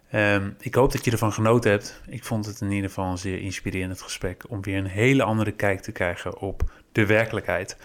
Ehm, 0.10 0.50
ik 0.60 0.76
hoop 0.76 0.92
dat 0.92 1.06
je 1.06 1.12
ervan 1.12 1.34
genoten 1.34 1.72
hebt. 1.72 2.02
Ik 2.08 2.24
vond 2.24 2.46
het 2.46 2.62
in 2.62 2.72
ieder 2.72 2.90
geval 2.90 3.12
een 3.12 3.18
zeer 3.18 3.40
inspirerend 3.40 4.02
gesprek 4.02 4.44
om 4.48 4.62
weer 4.62 4.78
een 4.78 4.86
hele 4.86 5.24
andere 5.24 5.52
kijk 5.52 5.82
te 5.82 5.92
krijgen 5.92 6.38
op 6.38 6.72
de 6.92 7.06
werkelijkheid. 7.06 7.78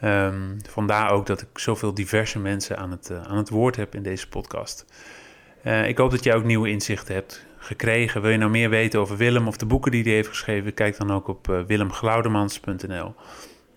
Ehm, 0.00 0.58
vandaar 0.68 1.10
ook 1.10 1.26
dat 1.26 1.40
ik 1.40 1.58
zoveel 1.58 1.94
diverse 1.94 2.38
mensen 2.38 2.76
aan 2.76 2.90
het, 2.90 3.10
eh, 3.10 3.22
aan 3.22 3.36
het 3.36 3.48
woord 3.48 3.76
heb 3.76 3.94
in 3.94 4.02
deze 4.02 4.28
podcast. 4.28 4.84
Eh, 5.62 5.88
ik 5.88 5.98
hoop 5.98 6.10
dat 6.10 6.24
je 6.24 6.34
ook 6.34 6.44
nieuwe 6.44 6.68
inzichten 6.70 7.14
hebt 7.14 7.44
gekregen. 7.62 8.22
Wil 8.22 8.30
je 8.30 8.38
nou 8.38 8.50
meer 8.50 8.70
weten 8.70 9.00
over 9.00 9.16
Willem 9.16 9.48
of 9.48 9.56
de 9.56 9.66
boeken 9.66 9.90
die 9.90 10.02
hij 10.02 10.12
heeft 10.12 10.28
geschreven? 10.28 10.74
Kijk 10.74 10.98
dan 10.98 11.10
ook 11.10 11.28
op 11.28 11.48
eh, 11.48 11.60
willemglaudemans.nl. 11.66 13.14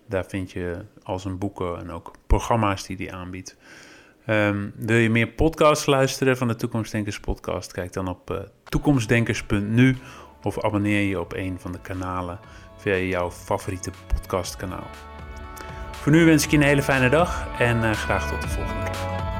Daar 0.08 0.24
vind 0.24 0.52
je 0.52 0.84
al 1.02 1.18
zijn 1.18 1.38
boeken 1.38 1.78
en 1.78 1.90
ook 1.90 2.10
programma's 2.26 2.86
die 2.86 2.96
hij 2.96 3.12
aanbiedt. 3.12 3.56
Ehm, 4.26 4.68
wil 4.74 4.96
je 4.96 5.10
meer 5.10 5.28
podcasts 5.28 5.86
luisteren 5.86 6.36
van 6.36 6.48
de 6.48 6.56
Toekomstdenkers 6.56 7.20
podcast? 7.20 7.72
Kijk 7.72 7.92
dan 7.92 8.08
op 8.08 8.30
eh, 8.30 8.38
toekomstdenkers.nu 8.64 9.96
of 10.42 10.64
abonneer 10.64 11.08
je 11.08 11.20
op 11.20 11.32
een 11.32 11.60
van 11.60 11.72
de 11.72 11.80
kanalen 11.80 12.38
via 12.76 12.96
jouw 12.96 13.30
favoriete 13.30 13.90
podcastkanaal. 14.06 14.90
Voor 15.90 16.12
nu 16.12 16.24
wens 16.24 16.44
ik 16.44 16.50
je 16.50 16.56
een 16.56 16.62
hele 16.62 16.82
fijne 16.82 17.08
dag 17.08 17.46
en 17.58 17.84
eh, 17.84 17.92
graag 17.92 18.30
tot 18.30 18.42
de 18.42 18.48
volgende 18.48 18.84
keer. 18.84 19.35